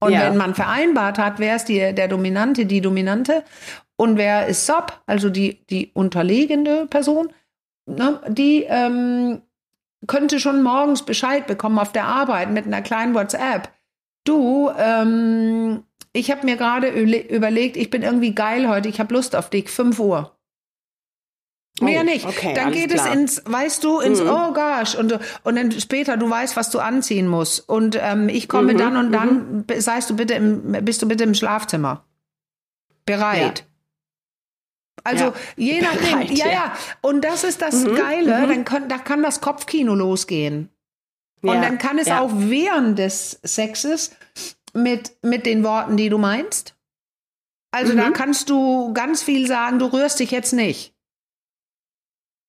Und 0.00 0.12
Ja. 0.12 0.22
wenn 0.22 0.36
man 0.38 0.54
vereinbart 0.54 1.18
hat, 1.18 1.38
wer 1.38 1.56
ist 1.56 1.66
die, 1.66 1.92
der 1.94 2.08
Dominante, 2.08 2.64
die 2.64 2.80
Dominante 2.80 3.44
und 3.96 4.16
wer 4.16 4.46
ist 4.46 4.64
Sub, 4.64 5.02
also 5.06 5.28
die, 5.28 5.66
die 5.66 5.90
unterlegene 5.92 6.86
Person, 6.86 7.32
ne, 7.86 8.20
die 8.28 8.62
ähm, 8.62 9.42
könnte 10.06 10.40
schon 10.40 10.62
morgens 10.62 11.02
Bescheid 11.04 11.46
bekommen 11.46 11.78
auf 11.78 11.92
der 11.92 12.06
Arbeit 12.06 12.50
mit 12.52 12.64
einer 12.64 12.80
kleinen 12.80 13.14
WhatsApp. 13.14 13.68
Du, 14.24 14.70
ähm, 14.78 15.82
ich 16.12 16.30
habe 16.30 16.44
mir 16.44 16.56
gerade 16.56 16.88
überlegt, 16.88 17.76
ich 17.76 17.90
bin 17.90 18.02
irgendwie 18.02 18.34
geil 18.34 18.68
heute, 18.68 18.88
ich 18.88 18.98
habe 19.00 19.14
Lust 19.14 19.36
auf 19.36 19.50
dich, 19.50 19.70
5 19.70 19.98
Uhr. 20.00 20.34
Mehr 21.80 22.00
Oh, 22.00 22.04
nicht. 22.04 22.26
okay, 22.26 22.54
dann 22.54 22.72
geht 22.72 22.90
klar. 22.90 23.06
es 23.08 23.14
ins, 23.14 23.42
weißt 23.44 23.84
du, 23.84 24.00
ins 24.00 24.20
Mhm. 24.20 24.28
Oh 24.30 24.52
gosh. 24.52 24.96
Und, 24.96 25.16
und 25.44 25.54
dann 25.56 25.70
später, 25.70 26.16
du 26.16 26.28
weißt, 26.28 26.56
was 26.56 26.70
du 26.70 26.80
anziehen 26.80 27.28
musst. 27.28 27.68
Und 27.68 27.96
ähm, 28.00 28.28
ich 28.28 28.48
komme 28.48 28.72
Mhm, 28.72 28.78
dann 28.78 28.96
und 28.96 29.12
dann, 29.12 29.64
be- 29.64 29.80
seist 29.80 30.10
du 30.10 30.16
bitte 30.16 30.34
im, 30.34 30.72
bist 30.84 31.00
du 31.02 31.06
bitte 31.06 31.22
im 31.22 31.34
Schlafzimmer. 31.34 32.04
Bereit. 33.06 33.64
Also 35.04 35.26
Ja. 35.26 35.34
je 35.56 35.80
nachdem, 35.82 36.18
Bereit, 36.18 36.30
ja, 36.32 36.46
ja. 36.46 36.52
ja. 36.52 36.72
Und 37.00 37.22
das 37.22 37.44
ist 37.44 37.62
das 37.62 37.84
Mhm, 37.84 37.94
Geile, 37.94 38.38
mhm. 38.40 38.48
dann 38.48 38.64
kann, 38.64 38.88
da 38.88 38.98
kann 38.98 39.22
das 39.22 39.40
Kopfkino 39.40 39.94
losgehen. 39.94 40.70
Und 41.42 41.54
Ja, 41.54 41.60
dann 41.60 41.78
kann 41.78 41.98
es 41.98 42.08
ja. 42.08 42.18
auch 42.20 42.32
während 42.34 42.98
des 42.98 43.38
Sexes 43.44 44.16
mit, 44.74 45.12
mit 45.22 45.46
den 45.46 45.64
Worten, 45.64 45.96
die 45.96 46.08
du 46.08 46.18
meinst. 46.18 46.74
Also 47.70 47.94
da 47.94 48.08
Mhm. 48.08 48.12
kannst 48.14 48.48
du 48.50 48.92
ganz 48.94 49.22
viel 49.22 49.46
sagen, 49.46 49.78
du 49.78 49.86
rührst 49.86 50.20
dich 50.20 50.30
jetzt 50.30 50.52
nicht. 50.52 50.94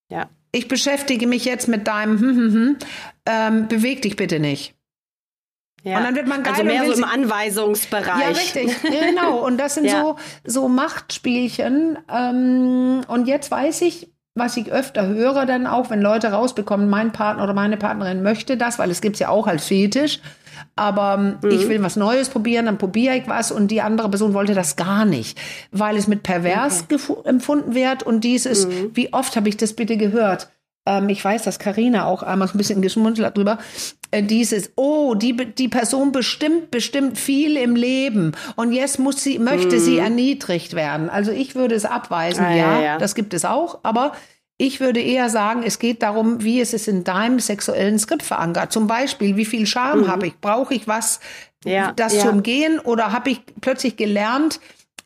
Ja. 0.10 0.30
Ich 0.52 0.68
beschäftige 0.68 1.28
mich 1.28 1.46
jetzt 1.46 1.68
mit 1.68 1.88
deinem, 1.88 2.20
hm, 2.20 2.36
hm, 2.38 2.54
hm, 2.54 2.78
ähm, 3.26 3.68
beweg 3.68 4.02
dich 4.02 4.16
bitte 4.16 4.40
nicht. 4.40 4.76
Ja. 5.84 5.98
Und 5.98 6.04
dann 6.04 6.16
wird 6.16 6.28
man 6.28 6.44
geil 6.44 6.54
Also 6.54 6.64
mehr 6.66 6.86
so 6.86 6.94
im 6.94 7.04
Anweisungsbereich. 7.04 8.06
Ja, 8.22 8.28
richtig. 8.30 8.82
genau. 8.82 9.46
Und 9.46 9.58
das 9.58 9.76
sind 9.76 9.86
Ja. 9.86 10.02
so, 10.02 10.16
so 10.44 10.68
Machtspielchen. 10.68 11.98
Ähm, 12.10 13.02
und 13.08 13.28
jetzt 13.28 13.52
weiß 13.52 13.82
ich, 13.84 14.10
was 14.40 14.58
ich 14.58 14.72
öfter 14.72 15.06
höre, 15.08 15.46
dann 15.46 15.68
auch, 15.68 15.90
wenn 15.90 16.02
Leute 16.02 16.28
rausbekommen, 16.32 16.90
mein 16.90 17.12
Partner 17.12 17.44
oder 17.44 17.54
meine 17.54 17.78
Partnerin 17.78 18.24
möchte 18.24 18.58
das, 18.58 18.80
weil 18.80 18.90
es 18.90 19.02
gibt 19.02 19.16
es 19.18 19.20
ja 19.20 19.30
auch 19.30 19.46
als 19.48 19.66
Fetisch. 19.66 20.20
Aber 20.76 21.16
ähm, 21.18 21.38
Mhm. 21.42 21.56
ich 21.56 21.70
will 21.70 21.82
was 21.84 21.96
Neues 21.96 22.30
probieren, 22.30 22.66
dann 22.66 22.78
probiere 22.78 23.16
ich 23.16 23.28
was 23.28 23.52
und 23.52 23.70
die 23.70 23.82
andere 23.82 24.10
Person 24.10 24.34
wollte 24.34 24.54
das 24.54 24.76
gar 24.76 25.06
nicht, 25.06 25.40
weil 25.72 25.96
es 25.96 26.08
mit 26.08 26.24
pervers 26.24 26.90
gefu- 26.90 27.24
empfunden 27.26 27.76
wird. 27.76 28.04
Und 28.04 28.24
dieses, 28.24 28.66
Mhm. 28.68 28.92
wie 28.94 29.14
oft 29.14 29.36
habe 29.36 29.48
ich 29.50 29.58
das 29.58 29.74
bitte 29.74 29.96
gehört? 29.98 30.50
Ähm, 30.90 31.08
ich 31.10 31.24
weiß, 31.24 31.44
dass 31.44 31.60
Karina 31.60 32.06
auch 32.06 32.24
einmal 32.24 32.48
so 32.48 32.56
ein 32.56 32.58
bisschen 32.58 32.82
geschmunzelt 32.82 33.28
hat 33.28 33.38
drüber. 33.38 33.60
Äh, 34.10 34.24
dieses, 34.24 34.72
oh, 34.76 35.14
die, 35.14 35.36
die 35.36 35.68
Person 35.68 36.12
bestimmt, 36.12 36.72
bestimmt 36.72 37.18
viel 37.20 37.56
im 37.58 37.76
Leben 37.76 38.32
und 38.56 38.72
jetzt 38.74 38.98
muss 38.98 39.22
sie, 39.24 39.38
möchte 39.38 39.80
sie 39.80 40.00
erniedrigt 40.00 40.74
werden. 40.74 41.10
Also 41.12 41.32
ich 41.32 41.54
würde 41.54 41.76
es 41.76 41.86
abweisen, 41.86 42.44
Ah, 42.44 42.56
ja, 42.56 42.56
ja, 42.56 42.82
ja. 42.82 42.98
das 42.98 43.14
gibt 43.14 43.36
es 43.36 43.46
auch, 43.46 43.80
aber 43.84 44.14
ich 44.58 44.80
würde 44.80 45.00
eher 45.00 45.30
sagen, 45.30 45.62
es 45.64 45.78
geht 45.80 46.02
darum, 46.02 46.44
wie 46.44 46.60
ist 46.60 46.74
es 46.74 46.88
in 46.88 47.04
deinem 47.04 47.40
sexuellen 47.40 48.00
Skript 48.00 48.24
verankert. 48.24 48.74
Zum 48.74 48.88
Beispiel, 48.88 49.38
wie 49.38 49.46
viel 49.46 49.66
Scham 49.68 50.08
habe 50.08 50.28
ich? 50.28 50.38
Brauche 50.42 50.74
ich 50.74 50.88
was, 50.88 51.20
Ja, 51.64 51.94
das 51.96 52.16
ja. 52.16 52.22
zu 52.24 52.30
umgehen? 52.30 52.80
Oder 52.80 53.14
habe 53.14 53.30
ich 53.30 53.42
plötzlich 53.62 53.96
gelernt, 53.96 54.60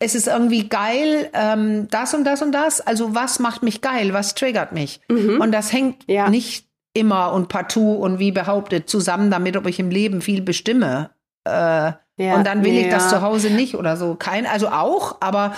es 0.04 0.16
ist 0.16 0.28
irgendwie 0.28 0.68
geil, 0.68 1.30
ähm, 1.34 1.88
das 1.90 2.14
und 2.14 2.24
das 2.26 2.42
und 2.42 2.52
das? 2.52 2.82
Also 2.82 3.16
was 3.16 3.40
macht 3.40 3.64
mich 3.64 3.82
geil? 3.82 4.14
Was 4.14 4.36
triggert 4.36 4.72
mich? 4.74 5.00
Und 5.10 5.52
das 5.52 5.72
hängt 5.72 6.04
Ja. 6.08 6.30
nicht 6.30 6.68
immer 6.94 7.34
und 7.34 7.50
partout 7.50 7.96
und 7.96 8.20
wie 8.20 8.32
behauptet 8.32 8.90
zusammen 8.90 9.32
damit, 9.32 9.58
ob 9.58 9.66
ich 9.66 9.80
im 9.80 9.90
Leben 9.90 10.22
viel 10.22 10.42
bestimme. 10.42 11.10
Äh, 11.48 11.94
Ja, 12.18 12.36
und 12.36 12.46
dann 12.46 12.64
will 12.64 12.78
ich 12.78 12.90
das 12.90 13.06
ja. 13.12 13.18
zu 13.18 13.22
Hause 13.24 13.50
nicht 13.50 13.74
oder 13.76 13.98
so. 13.98 14.14
Kein, 14.14 14.46
also 14.46 14.68
auch, 14.68 15.18
aber 15.20 15.56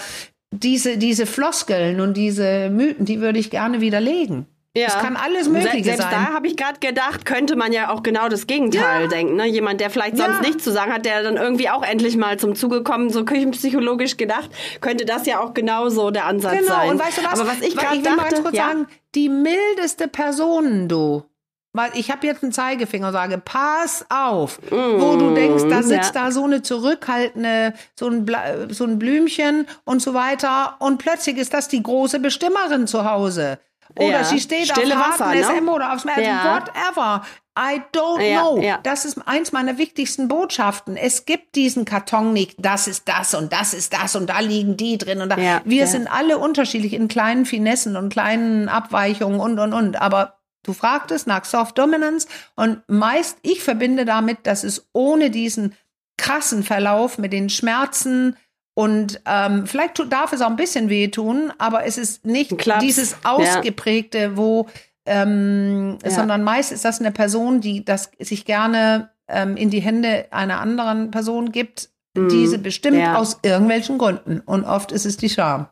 diese, 0.51 0.97
diese 0.97 1.25
Floskeln 1.25 1.99
und 1.99 2.15
diese 2.15 2.69
Mythen, 2.69 3.03
die 3.05 3.19
würde 3.19 3.39
ich 3.39 3.49
gerne 3.49 3.81
widerlegen. 3.81 4.45
Ja. 4.77 4.87
Es 4.87 4.93
kann 4.97 5.15
alles 5.15 5.45
Se- 5.45 5.51
Mögliche 5.51 5.83
Selbst 5.85 6.01
sein. 6.01 6.11
da 6.11 6.33
habe 6.33 6.47
ich 6.47 6.57
gerade 6.57 6.79
gedacht, 6.81 7.25
könnte 7.25 7.55
man 7.55 7.71
ja 7.71 7.89
auch 7.91 8.03
genau 8.03 8.27
das 8.27 8.45
Gegenteil 8.45 9.07
denken. 9.07 9.35
Ne? 9.37 9.45
Jemand, 9.47 9.79
der 9.79 9.89
vielleicht 9.89 10.17
sonst 10.17 10.35
Ja. 10.35 10.41
nichts 10.41 10.63
zu 10.65 10.71
sagen 10.71 10.91
hat, 10.91 11.05
der 11.05 11.23
dann 11.23 11.37
irgendwie 11.37 11.69
auch 11.69 11.81
endlich 11.81 12.17
mal 12.17 12.37
zum 12.37 12.55
Zuge 12.55 12.83
kommt, 12.83 13.13
so 13.13 13.23
küchenpsychologisch 13.23 14.17
gedacht, 14.17 14.49
könnte 14.81 15.05
das 15.05 15.25
ja 15.27 15.39
auch 15.39 15.53
genauso 15.53 16.11
der 16.11 16.25
Ansatz 16.25 16.57
Genau, 16.59 16.67
sein. 16.75 16.89
und 16.89 16.99
weißt 16.99 17.17
du 17.19 17.23
was? 17.23 17.39
Aber 17.39 17.49
was 17.49 17.61
ich 17.61 17.75
gerade 17.77 17.95
mal 17.99 18.03
dachte, 18.17 18.29
ganz 18.31 18.41
kurz 18.43 18.55
ja, 18.57 18.65
sagen, 18.67 18.87
die 19.15 19.29
mildeste 19.29 20.07
Person, 20.09 20.89
du. 20.89 21.23
Weil 21.71 21.91
ich 21.95 22.09
habe 22.09 22.25
jetzt 22.25 22.41
einen 22.41 22.53
Zeigefinger 22.53 23.07
und 23.07 23.13
sage, 23.13 23.37
pass 23.37 24.05
auf, 24.09 24.59
wo 24.71 25.15
du 25.17 25.33
denkst, 25.35 25.63
da 25.69 25.83
sitzt 25.83 26.13
Mm, 26.13 26.17
ja. 26.17 26.23
da 26.25 26.31
so 26.31 26.43
eine 26.45 26.61
zurückhaltende, 26.61 27.73
so 27.99 28.07
ein, 28.07 28.25
so 28.69 28.85
ein 28.85 28.97
Blümchen 28.99 29.67
und 29.83 30.01
so 30.01 30.13
weiter 30.13 30.75
und 30.79 30.97
plötzlich 30.99 31.37
ist 31.37 31.53
das 31.53 31.67
die 31.67 31.83
große 31.83 32.19
Bestimmerin 32.19 32.87
zu 32.87 33.09
Hause. 33.09 33.59
Oder 33.97 34.09
Ja. 34.09 34.23
sie 34.23 34.39
steht 34.39 34.67
Stille 34.67 34.95
auf 34.95 35.01
harten 35.19 35.19
Wasser, 35.39 35.51
ne? 35.53 35.59
SM 35.59 35.69
oder 35.69 35.93
aufs 35.93 36.05
Meer, 36.05 36.21
Ja. 36.21 36.55
whatever. 36.55 37.23
I 37.57 37.81
don't 37.95 38.21
Ja, 38.21 38.41
know. 38.41 38.61
ja. 38.61 38.79
Das 38.83 39.05
ist 39.05 39.17
eins 39.27 39.51
meiner 39.53 39.77
wichtigsten 39.77 40.27
Botschaften. 40.27 40.97
Es 40.97 41.25
gibt 41.25 41.55
diesen 41.55 41.85
Karton 41.85 42.33
nicht, 42.33 42.55
das 42.59 42.87
ist 42.87 43.07
das 43.07 43.33
und 43.33 43.53
das 43.53 43.73
ist 43.73 43.93
das 43.93 44.15
und 44.15 44.27
da 44.29 44.39
liegen 44.39 44.75
die 44.75 44.97
drin 44.97 45.21
und 45.21 45.29
da. 45.29 45.37
Ja, 45.37 45.61
Wir 45.63 45.87
sind 45.87 46.07
alle 46.11 46.37
unterschiedlich 46.37 46.91
in 46.93 47.07
kleinen 47.07 47.45
Finessen 47.45 47.95
und 47.95 48.09
kleinen 48.09 48.67
Abweichungen 48.67 49.39
und 49.39 49.59
und 49.59 49.73
und. 49.73 50.01
Aber 50.01 50.33
Du 50.63 50.73
fragtest 50.73 51.27
nach 51.27 51.45
Soft 51.45 51.77
Dominance 51.77 52.27
und 52.55 52.81
meist, 52.87 53.37
ich 53.43 53.61
verbinde 53.61 54.03
damit, 54.03 54.47
dass 54.47 54.63
es 54.63 54.89
ohne 54.93 55.29
diesen 55.29 55.75
krassen 56.17 56.63
Verlauf 56.63 57.19
mit 57.19 57.33
den 57.33 57.49
Schmerzen 57.51 58.35
und 58.75 59.21
ähm, 59.25 59.65
vielleicht 59.65 59.95
tut, 59.95 60.11
darf 60.11 60.33
es 60.33 60.41
auch 60.41 60.49
ein 60.49 60.57
bisschen 60.57 60.89
wehtun, 60.89 61.51
aber 61.57 61.85
es 61.85 61.97
ist 61.97 62.25
nicht 62.25 62.53
dieses 62.81 63.15
ausgeprägte, 63.23 64.17
ja. 64.17 64.37
wo, 64.37 64.67
ähm, 65.05 65.97
ja. 66.03 66.11
sondern 66.11 66.43
meist 66.43 66.73
ist 66.73 66.83
das 66.83 66.99
eine 66.99 67.11
Person, 67.11 67.61
die 67.61 67.85
das 67.85 68.11
sich 68.19 68.43
gerne 68.43 69.11
ähm, 69.29 69.55
in 69.55 69.69
die 69.69 69.79
Hände 69.79 70.25
einer 70.31 70.59
anderen 70.59 71.09
Person 71.09 71.53
gibt, 71.53 71.89
mhm. 72.15 72.27
diese 72.27 72.59
bestimmt 72.59 72.97
ja. 72.97 73.15
aus 73.15 73.39
irgendwelchen 73.43 73.97
Gründen. 73.97 74.41
Und 74.41 74.65
oft 74.65 74.91
ist 74.91 75.05
es 75.05 75.15
die 75.15 75.29
Scham. 75.29 75.67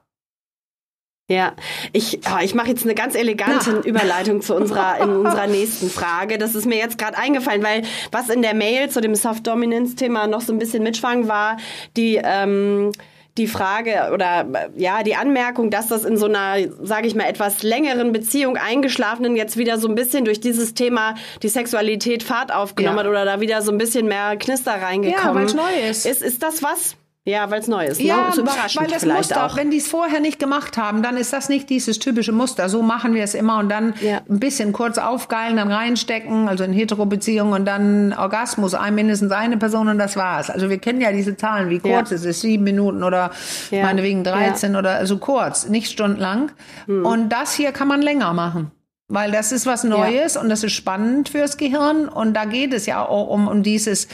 Ja, 1.29 1.53
ich, 1.93 2.19
oh, 2.25 2.43
ich 2.43 2.53
mache 2.53 2.69
jetzt 2.69 2.83
eine 2.83 2.95
ganz 2.95 3.15
elegante 3.15 3.71
ja. 3.71 3.79
Überleitung 3.79 4.41
zu 4.41 4.55
unserer, 4.55 4.97
in 5.01 5.09
unserer 5.25 5.47
nächsten 5.47 5.89
Frage. 5.89 6.37
Das 6.37 6.53
ist 6.53 6.65
mir 6.65 6.77
jetzt 6.77 6.97
gerade 6.97 7.17
eingefallen, 7.17 7.63
weil 7.63 7.83
was 8.11 8.29
in 8.29 8.41
der 8.41 8.53
Mail 8.53 8.89
zu 8.89 8.99
dem 8.99 9.15
Soft 9.15 9.47
Dominance 9.47 9.95
Thema 9.95 10.27
noch 10.27 10.41
so 10.41 10.51
ein 10.51 10.59
bisschen 10.59 10.83
mitschwang, 10.83 11.29
war 11.29 11.57
die, 11.95 12.19
ähm, 12.21 12.91
die 13.37 13.47
Frage 13.47 14.11
oder 14.13 14.45
ja, 14.75 15.01
die 15.01 15.15
Anmerkung, 15.15 15.69
dass 15.71 15.87
das 15.87 16.03
in 16.03 16.17
so 16.17 16.25
einer, 16.25 16.57
sage 16.81 17.07
ich 17.07 17.15
mal, 17.15 17.23
etwas 17.23 17.63
längeren 17.63 18.11
Beziehung 18.11 18.57
eingeschlafenen 18.57 19.37
jetzt 19.37 19.55
wieder 19.55 19.77
so 19.77 19.87
ein 19.87 19.95
bisschen 19.95 20.25
durch 20.25 20.41
dieses 20.41 20.73
Thema 20.73 21.15
die 21.41 21.49
Sexualität 21.49 22.21
Fahrt 22.21 22.53
aufgenommen 22.53 22.97
ja. 22.97 23.03
hat 23.03 23.09
oder 23.09 23.25
da 23.25 23.39
wieder 23.39 23.61
so 23.61 23.71
ein 23.71 23.77
bisschen 23.77 24.07
mehr 24.07 24.35
Knister 24.35 24.73
reingekommen 24.73 25.47
ja, 25.47 25.55
weil 25.55 25.55
neu 25.55 25.89
ist. 25.89 26.05
ist. 26.05 26.21
Ist 26.21 26.43
das 26.43 26.61
was? 26.61 26.97
Ja, 27.25 27.49
weil 27.49 27.61
es 27.61 27.69
neu 27.69 27.85
ist. 27.85 28.01
Ne? 28.01 28.07
Ja, 28.07 28.27
ist 28.29 28.37
überraschend 28.37 28.81
weil 28.81 28.91
das 28.91 29.05
Muster, 29.05 29.45
auch. 29.45 29.55
wenn 29.55 29.71
die 29.71 29.77
es 29.77 29.87
vorher 29.87 30.19
nicht 30.19 30.39
gemacht 30.39 30.75
haben, 30.75 31.01
dann 31.01 31.15
ist 31.15 31.31
das 31.31 31.47
nicht 31.47 31.69
dieses 31.69 31.97
typische 31.97 32.33
Muster. 32.33 32.67
So 32.67 32.81
machen 32.81 33.13
wir 33.13 33.23
es 33.23 33.33
immer 33.33 33.59
und 33.59 33.69
dann 33.69 33.93
ja. 34.01 34.19
ein 34.29 34.39
bisschen 34.39 34.73
kurz 34.73 34.97
aufgeilen, 34.97 35.55
dann 35.55 35.71
reinstecken, 35.71 36.49
also 36.49 36.65
in 36.65 36.73
Hetero-Beziehungen 36.73 37.53
und 37.53 37.65
dann 37.65 38.11
Orgasmus, 38.11 38.73
ein 38.73 38.95
mindestens 38.95 39.31
eine 39.31 39.55
Person 39.55 39.87
und 39.87 39.99
das 39.99 40.17
war's. 40.17 40.49
Also 40.49 40.69
wir 40.69 40.79
kennen 40.79 40.99
ja 40.99 41.13
diese 41.13 41.37
Zahlen, 41.37 41.69
wie 41.69 41.79
kurz 41.79 42.09
ja. 42.09 42.17
es 42.17 42.25
ist, 42.25 42.41
sieben 42.41 42.65
Minuten 42.65 43.03
oder 43.03 43.31
ja. 43.71 43.83
meinetwegen 43.83 44.25
13 44.25 44.75
oder 44.75 44.95
so 44.95 44.99
also 44.99 45.17
kurz, 45.17 45.69
nicht 45.69 45.91
stundenlang. 45.91 46.51
Hm. 46.87 47.05
Und 47.05 47.29
das 47.29 47.53
hier 47.53 47.71
kann 47.71 47.87
man 47.87 48.01
länger 48.01 48.33
machen. 48.33 48.71
Weil 49.07 49.31
das 49.31 49.51
ist 49.51 49.65
was 49.65 49.83
Neues 49.83 50.37
und 50.37 50.49
das 50.49 50.63
ist 50.63 50.71
spannend 50.71 51.29
fürs 51.29 51.57
Gehirn. 51.57 52.07
Und 52.07 52.33
da 52.33 52.45
geht 52.45 52.73
es 52.73 52.85
ja 52.85 53.05
auch 53.05 53.27
um, 53.29 53.47
um 53.47 53.61
dieses 53.61 54.07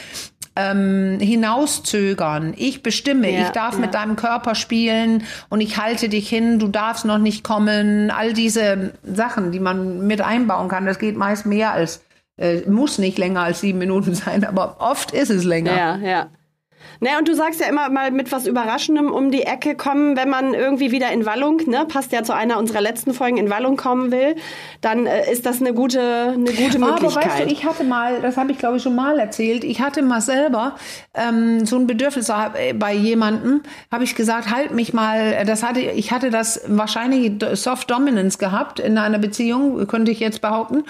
ähm, 0.56 1.18
hinauszögern. 1.20 2.54
Ich 2.56 2.82
bestimme, 2.82 3.30
ja, 3.30 3.42
ich 3.42 3.50
darf 3.50 3.74
ja. 3.74 3.80
mit 3.80 3.94
deinem 3.94 4.16
Körper 4.16 4.54
spielen 4.54 5.24
und 5.48 5.60
ich 5.60 5.76
halte 5.78 6.08
dich 6.08 6.28
hin, 6.28 6.58
du 6.58 6.68
darfst 6.68 7.04
noch 7.04 7.18
nicht 7.18 7.44
kommen. 7.44 8.10
All 8.10 8.32
diese 8.32 8.92
Sachen, 9.02 9.52
die 9.52 9.60
man 9.60 10.06
mit 10.06 10.20
einbauen 10.20 10.68
kann, 10.68 10.86
das 10.86 10.98
geht 10.98 11.16
meist 11.16 11.46
mehr 11.46 11.72
als, 11.72 12.02
äh, 12.36 12.60
muss 12.68 12.98
nicht 12.98 13.18
länger 13.18 13.42
als 13.42 13.60
sieben 13.60 13.78
Minuten 13.78 14.14
sein, 14.16 14.44
aber 14.44 14.76
oft 14.80 15.12
ist 15.12 15.30
es 15.30 15.44
länger. 15.44 15.76
Ja, 15.76 15.96
ja. 15.96 16.30
Naja, 17.00 17.18
und 17.18 17.28
du 17.28 17.34
sagst 17.34 17.60
ja 17.60 17.66
immer 17.66 17.88
mal 17.88 18.10
mit 18.10 18.30
was 18.30 18.46
Überraschendem 18.46 19.10
um 19.10 19.30
die 19.30 19.42
Ecke 19.42 19.74
kommen, 19.74 20.16
wenn 20.16 20.28
man 20.28 20.54
irgendwie 20.54 20.92
wieder 20.92 21.10
in 21.10 21.24
Wallung, 21.24 21.62
ne, 21.66 21.86
passt 21.88 22.12
ja 22.12 22.22
zu 22.22 22.34
einer 22.34 22.58
unserer 22.58 22.80
letzten 22.80 23.14
Folgen, 23.14 23.38
in 23.38 23.50
Wallung 23.50 23.76
kommen 23.76 24.12
will, 24.12 24.36
dann 24.80 25.06
äh, 25.06 25.30
ist 25.32 25.46
das 25.46 25.60
eine 25.60 25.72
gute, 25.72 26.00
eine 26.00 26.52
gute 26.52 26.78
Möglichkeit. 26.78 27.24
Aber 27.24 27.38
weißt 27.38 27.40
du, 27.40 27.52
ich 27.52 27.64
hatte 27.64 27.84
mal, 27.84 28.20
das 28.20 28.36
habe 28.36 28.52
ich 28.52 28.58
glaube 28.58 28.76
ich 28.76 28.82
schon 28.82 28.94
mal 28.94 29.18
erzählt, 29.18 29.64
ich 29.64 29.80
hatte 29.80 30.02
mal 30.02 30.20
selber 30.20 30.76
ähm, 31.14 31.64
so 31.64 31.76
ein 31.76 31.86
Bedürfnis 31.86 32.28
äh, 32.28 32.74
bei 32.74 32.92
jemandem, 32.92 33.62
habe 33.90 34.04
ich 34.04 34.14
gesagt, 34.14 34.50
halt 34.50 34.72
mich 34.72 34.92
mal, 34.92 35.32
äh, 35.32 35.44
das 35.44 35.62
hatte, 35.62 35.80
ich 35.80 36.12
hatte 36.12 36.30
das 36.30 36.62
wahrscheinlich 36.66 37.32
Soft 37.54 37.90
Dominance 37.90 38.38
gehabt 38.38 38.78
in 38.80 38.98
einer 38.98 39.18
Beziehung, 39.18 39.86
könnte 39.86 40.10
ich 40.10 40.20
jetzt 40.20 40.42
behaupten. 40.42 40.84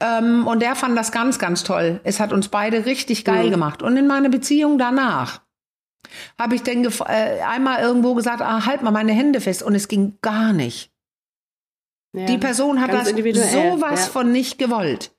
Ähm, 0.00 0.46
und 0.46 0.62
der 0.62 0.74
fand 0.74 0.96
das 0.96 1.12
ganz, 1.12 1.38
ganz 1.38 1.62
toll. 1.62 2.00
Es 2.04 2.20
hat 2.20 2.32
uns 2.32 2.48
beide 2.48 2.86
richtig 2.86 3.24
geil 3.24 3.46
mhm. 3.46 3.50
gemacht. 3.50 3.82
Und 3.82 3.96
in 3.96 4.06
meiner 4.06 4.30
Beziehung 4.30 4.78
danach 4.78 5.39
habe 6.38 6.54
ich 6.54 6.62
dann 6.62 6.84
äh, 6.84 7.40
einmal 7.46 7.82
irgendwo 7.82 8.14
gesagt, 8.14 8.42
ah, 8.42 8.66
halt 8.66 8.82
mal 8.82 8.90
meine 8.90 9.12
Hände 9.12 9.40
fest 9.40 9.62
und 9.62 9.74
es 9.74 9.88
ging 9.88 10.18
gar 10.22 10.52
nicht. 10.52 10.90
Ja, 12.12 12.26
die 12.26 12.38
Person 12.38 12.80
hat 12.80 12.92
das 12.92 13.08
sowas 13.08 14.06
ja. 14.06 14.12
von 14.12 14.32
nicht 14.32 14.58
gewollt 14.58 15.12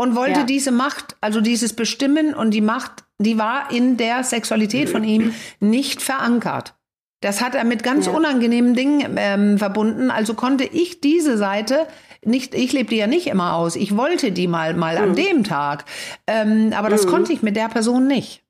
und 0.00 0.16
wollte 0.16 0.40
ja. 0.40 0.46
diese 0.46 0.70
Macht, 0.70 1.16
also 1.20 1.42
dieses 1.42 1.74
Bestimmen 1.74 2.32
und 2.32 2.52
die 2.52 2.62
Macht, 2.62 3.04
die 3.18 3.36
war 3.36 3.70
in 3.70 3.98
der 3.98 4.24
Sexualität 4.24 4.88
von 4.88 5.04
ihm 5.04 5.34
nicht 5.60 6.00
verankert. 6.00 6.74
Das 7.20 7.42
hat 7.42 7.54
er 7.54 7.64
mit 7.64 7.82
ganz 7.82 8.06
unangenehmen 8.06 8.72
Dingen 8.72 9.14
ähm, 9.18 9.58
verbunden. 9.58 10.10
Also 10.10 10.32
konnte 10.32 10.64
ich 10.64 11.02
diese 11.02 11.36
Seite 11.36 11.86
nicht, 12.24 12.54
ich 12.54 12.72
lebte 12.72 12.94
ja 12.94 13.06
nicht 13.06 13.26
immer 13.26 13.54
aus. 13.56 13.76
Ich 13.76 13.94
wollte 13.94 14.32
die 14.32 14.48
mal, 14.48 14.72
mal 14.72 14.96
mhm. 14.96 15.02
an 15.02 15.16
dem 15.16 15.44
Tag. 15.44 15.84
Ähm, 16.26 16.72
aber 16.74 16.88
das 16.88 17.04
mhm. 17.04 17.10
konnte 17.10 17.34
ich 17.34 17.42
mit 17.42 17.56
der 17.56 17.68
Person 17.68 18.06
nicht. 18.06 18.42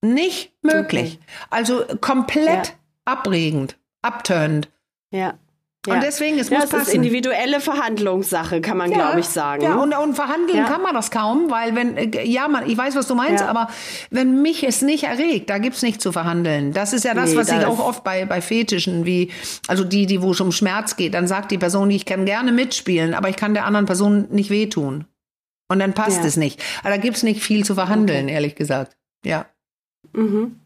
Nicht 0.00 0.52
möglich. 0.62 1.18
Okay. 1.20 1.32
Also 1.50 1.84
komplett 2.00 2.68
ja. 2.68 2.72
abregend, 3.04 3.76
abturnend. 4.02 4.68
Ja. 5.10 5.34
Ja. 5.86 5.94
Und 5.94 6.02
deswegen, 6.02 6.38
es 6.38 6.50
ja, 6.50 6.56
muss 6.56 6.64
es 6.64 6.70
passen. 6.70 6.88
ist 6.88 6.94
individuelle 6.94 7.60
Verhandlungssache, 7.60 8.60
kann 8.60 8.76
man, 8.76 8.90
ja, 8.90 8.96
glaube 8.96 9.20
ich, 9.20 9.26
sagen. 9.26 9.62
Ja, 9.62 9.76
und, 9.76 9.94
und 9.94 10.14
verhandeln 10.14 10.66
kann 10.66 10.82
man 10.82 10.94
das 10.94 11.10
kaum, 11.10 11.50
weil 11.50 11.74
wenn, 11.76 11.96
äh, 11.96 12.24
ja, 12.26 12.48
man, 12.48 12.68
ich 12.68 12.76
weiß, 12.76 12.94
was 12.96 13.06
du 13.06 13.14
meinst, 13.14 13.42
aber 13.44 13.68
wenn 14.10 14.42
mich 14.42 14.64
es 14.64 14.82
nicht 14.82 15.04
erregt, 15.04 15.48
da 15.48 15.58
gibt's 15.58 15.82
nichts 15.82 16.02
zu 16.02 16.12
verhandeln. 16.12 16.72
Das 16.72 16.92
ist 16.92 17.04
ja 17.04 17.14
das, 17.14 17.30
nee, 17.30 17.36
was 17.36 17.46
das 17.46 17.60
ich 17.60 17.64
auch 17.64 17.78
oft 17.78 18.04
bei, 18.04 18.26
bei 18.26 18.42
Fetischen, 18.42 19.06
wie, 19.06 19.30
also 19.66 19.84
die, 19.84 20.06
die, 20.06 20.20
wo 20.20 20.32
es 20.32 20.40
um 20.40 20.52
Schmerz 20.52 20.96
geht, 20.96 21.14
dann 21.14 21.26
sagt 21.26 21.52
die 21.52 21.58
Person, 21.58 21.90
ich 21.90 22.04
kann 22.04 22.26
gerne 22.26 22.52
mitspielen, 22.52 23.14
aber 23.14 23.28
ich 23.28 23.36
kann 23.36 23.54
der 23.54 23.64
anderen 23.64 23.86
Person 23.86 24.26
nicht 24.30 24.50
wehtun. 24.50 25.06
Und 25.70 25.78
dann 25.78 25.92
passt 25.92 26.24
es 26.24 26.36
nicht. 26.36 26.62
Aber 26.80 26.90
da 26.90 26.96
gibt's 26.96 27.22
nicht 27.22 27.42
viel 27.42 27.64
zu 27.64 27.74
verhandeln, 27.74 28.24
okay. 28.24 28.34
ehrlich 28.34 28.56
gesagt. 28.56 28.96
Ja. 29.24 29.46
Mhm. 30.12 30.60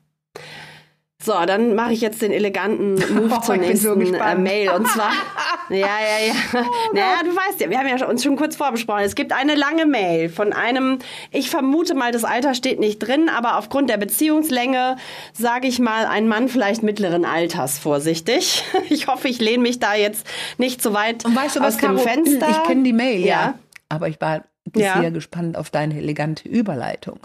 So, 1.25 1.35
dann 1.47 1.77
mache 1.77 1.93
ich 1.93 2.01
jetzt 2.01 2.21
den 2.21 2.33
eleganten 2.33 2.95
Move 2.95 3.35
oh, 3.37 3.41
zur 3.41 3.57
nächsten 3.57 3.79
so 3.79 3.93
äh, 3.95 4.35
Mail. 4.35 4.71
Und 4.71 4.89
zwar, 4.89 5.13
ja, 5.69 5.77
ja, 5.77 6.27
ja. 6.27 6.35
Oh, 6.55 6.65
naja, 6.93 7.23
du 7.25 7.31
weißt 7.31 7.61
ja, 7.61 7.71
wir 7.71 7.79
haben 7.79 7.87
ja 7.87 8.05
uns 8.07 8.25
schon 8.25 8.35
kurz 8.35 8.57
vorbesprochen. 8.57 9.03
Es 9.05 9.15
gibt 9.15 9.33
eine 9.33 9.55
lange 9.55 9.87
Mail 9.87 10.29
von 10.29 10.53
einem, 10.53 10.99
ich 11.31 11.49
vermute 11.49 11.95
mal, 11.95 12.11
das 12.11 12.25
Alter 12.25 12.55
steht 12.55 12.81
nicht 12.81 12.99
drin, 12.99 13.29
aber 13.29 13.57
aufgrund 13.57 13.89
der 13.89 13.99
Beziehungslänge 13.99 14.97
sage 15.33 15.69
ich 15.69 15.79
mal, 15.79 16.07
ein 16.07 16.27
Mann 16.27 16.49
vielleicht 16.49 16.83
mittleren 16.83 17.25
Alters, 17.25 17.79
vorsichtig. 17.79 18.65
Ich 18.89 19.07
hoffe, 19.07 19.29
ich 19.29 19.41
lehne 19.41 19.63
mich 19.63 19.79
da 19.79 19.95
jetzt 19.95 20.27
nicht 20.59 20.83
zu 20.83 20.93
weit 20.93 21.25
Und 21.25 21.37
weißt 21.37 21.57
du, 21.57 21.61
was, 21.61 21.75
aus 21.75 21.81
dem 21.81 21.97
Caro, 21.97 21.99
Fenster. 21.99 22.49
Ich 22.51 22.63
kenne 22.65 22.83
die 22.83 22.93
Mail, 22.93 23.21
ja. 23.21 23.27
ja. 23.27 23.55
Aber 23.89 24.09
ich 24.09 24.21
war 24.21 24.43
ja. 24.75 25.01
sehr 25.01 25.13
gespannt 25.13 25.57
auf 25.57 25.71
deine 25.71 25.97
elegante 25.99 26.49
Überleitung. 26.49 27.21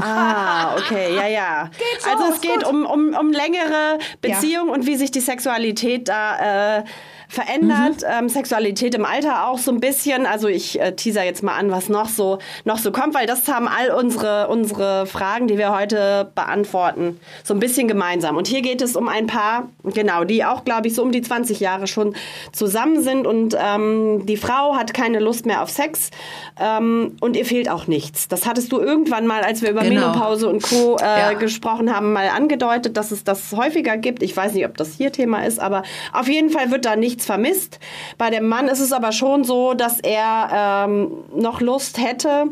Ah, 0.00 0.74
okay, 0.76 1.14
ja, 1.14 1.26
ja. 1.26 1.70
Geht's 1.78 2.06
also 2.06 2.32
es 2.34 2.40
geht 2.40 2.64
um, 2.64 2.86
um, 2.86 3.14
um 3.14 3.32
längere 3.32 3.98
Beziehungen 4.20 4.68
ja. 4.68 4.74
und 4.74 4.86
wie 4.86 4.96
sich 4.96 5.10
die 5.10 5.20
Sexualität 5.20 6.08
da 6.08 6.78
äh, 6.78 6.84
verändert. 7.30 8.00
Mhm. 8.00 8.24
Ähm, 8.24 8.28
Sexualität 8.28 8.94
im 8.96 9.04
Alter 9.04 9.48
auch 9.48 9.58
so 9.58 9.70
ein 9.70 9.78
bisschen. 9.78 10.26
Also 10.26 10.48
ich 10.48 10.80
äh, 10.80 10.92
teaser 10.96 11.24
jetzt 11.24 11.44
mal 11.44 11.56
an, 11.56 11.70
was 11.70 11.88
noch 11.88 12.08
so 12.08 12.38
noch 12.64 12.78
so 12.78 12.90
kommt, 12.90 13.14
weil 13.14 13.26
das 13.26 13.46
haben 13.46 13.68
all 13.68 13.90
unsere 13.92 14.48
unsere 14.48 15.06
Fragen, 15.06 15.46
die 15.46 15.56
wir 15.56 15.72
heute 15.72 16.30
beantworten, 16.34 17.20
so 17.44 17.54
ein 17.54 17.60
bisschen 17.60 17.86
gemeinsam. 17.86 18.36
Und 18.36 18.48
hier 18.48 18.62
geht 18.62 18.82
es 18.82 18.96
um 18.96 19.08
ein 19.08 19.28
Paar, 19.28 19.68
genau, 19.84 20.24
die 20.24 20.44
auch, 20.44 20.64
glaube 20.64 20.88
ich, 20.88 20.94
so 20.94 21.02
um 21.02 21.12
die 21.12 21.22
20 21.22 21.60
Jahre 21.60 21.86
schon 21.86 22.16
zusammen 22.52 23.00
sind 23.00 23.28
und 23.28 23.56
ähm, 23.58 24.26
die 24.26 24.36
Frau 24.36 24.74
hat 24.74 24.92
keine 24.92 25.20
Lust 25.20 25.46
mehr 25.46 25.62
auf 25.62 25.70
Sex 25.70 26.10
ähm, 26.60 27.16
und 27.20 27.36
ihr 27.36 27.44
fehlt 27.44 27.70
auch 27.70 27.86
nichts. 27.86 28.26
Das 28.26 28.44
hattest 28.44 28.72
du 28.72 28.80
irgendwann 28.80 29.28
mal, 29.28 29.42
als 29.42 29.62
wir 29.62 29.70
über 29.70 29.82
genau. 29.82 30.08
Menopause 30.08 30.48
und 30.48 30.62
Co. 30.62 30.96
Äh, 30.96 31.04
ja. 31.04 31.32
gesprochen 31.34 31.94
haben, 31.94 32.12
mal 32.12 32.28
angedeutet, 32.28 32.96
dass 32.96 33.12
es 33.12 33.22
das 33.22 33.52
häufiger 33.52 33.96
gibt. 33.96 34.24
Ich 34.24 34.36
weiß 34.36 34.54
nicht, 34.54 34.66
ob 34.66 34.76
das 34.76 34.94
hier 34.94 35.12
Thema 35.12 35.46
ist, 35.46 35.60
aber 35.60 35.84
auf 36.12 36.26
jeden 36.26 36.50
Fall 36.50 36.72
wird 36.72 36.84
da 36.84 36.96
nichts 36.96 37.19
nichts 37.20 37.26
vermisst. 37.26 37.78
Bei 38.18 38.30
dem 38.30 38.48
Mann 38.48 38.68
ist 38.68 38.80
es 38.80 38.92
aber 38.92 39.12
schon 39.12 39.44
so, 39.44 39.74
dass 39.74 40.00
er 40.00 40.86
ähm, 40.86 41.24
noch 41.34 41.60
Lust 41.60 41.98
hätte, 41.98 42.48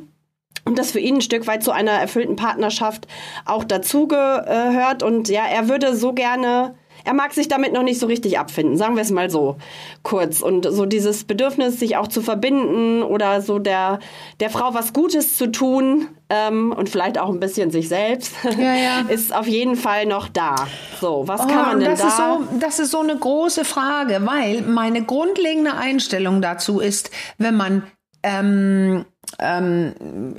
und 0.65 0.79
das 0.79 0.91
für 0.91 1.01
ihn 1.01 1.17
ein 1.17 1.21
Stück 1.23 1.47
weit 1.47 1.63
zu 1.63 1.71
einer 1.71 1.93
erfüllten 1.93 2.37
Partnerschaft 2.37 3.07
auch 3.47 3.65
dazugehört. 3.65 5.03
Und 5.03 5.31
ja, 5.31 5.45
er 5.51 5.71
würde 5.71 5.97
so 5.97 6.13
gerne, 6.13 6.75
er 7.07 7.15
mag 7.15 7.33
sich 7.33 7.49
damit 7.49 7.73
noch 7.73 7.83
nicht 7.83 7.99
so 7.99 8.07
richtig 8.07 8.39
abfinden, 8.39 8.77
sagen 8.77 8.95
wir 8.95 9.03
es 9.03 9.11
mal 9.11 9.31
so 9.31 9.57
kurz. 10.03 10.43
Und 10.43 10.67
so 10.71 10.85
dieses 10.85 11.25
Bedürfnis, 11.25 11.81
sich 11.81 11.97
auch 11.97 12.09
zu 12.09 12.21
verbinden 12.21 13.03
oder 13.03 13.41
so 13.41 13.59
der, 13.59 13.99
der 14.41 14.51
Frau 14.51 14.75
was 14.75 14.93
Gutes 14.93 15.39
zu 15.39 15.51
tun, 15.51 16.09
ähm, 16.31 16.73
und 16.73 16.89
vielleicht 16.89 17.19
auch 17.19 17.31
ein 17.31 17.41
bisschen 17.41 17.71
sich 17.71 17.89
selbst, 17.89 18.35
ja, 18.45 18.75
ja. 18.75 19.01
ist 19.09 19.35
auf 19.35 19.47
jeden 19.47 19.77
Fall 19.77 20.07
noch 20.07 20.29
da. 20.29 20.67
So, 21.01 21.27
was 21.27 21.41
kann 21.41 21.51
oh, 21.51 21.63
man 21.63 21.81
denn 21.81 21.91
das 21.91 22.01
da? 22.01 22.09
Ist 22.09 22.17
so, 22.17 22.59
das 22.59 22.79
ist 22.79 22.91
so 22.91 23.01
eine 23.01 23.17
große 23.17 23.65
Frage, 23.65 24.21
weil 24.25 24.63
meine 24.63 25.05
grundlegende 25.05 25.75
Einstellung 25.75 26.43
dazu 26.43 26.81
ist, 26.81 27.11
wenn 27.39 27.57
man 27.57 27.85
ähm, 28.23 29.07
ähm, 29.39 30.35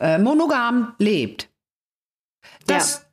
äh, 0.00 0.18
monogam 0.18 0.94
lebt, 0.98 1.48
dass 2.66 3.07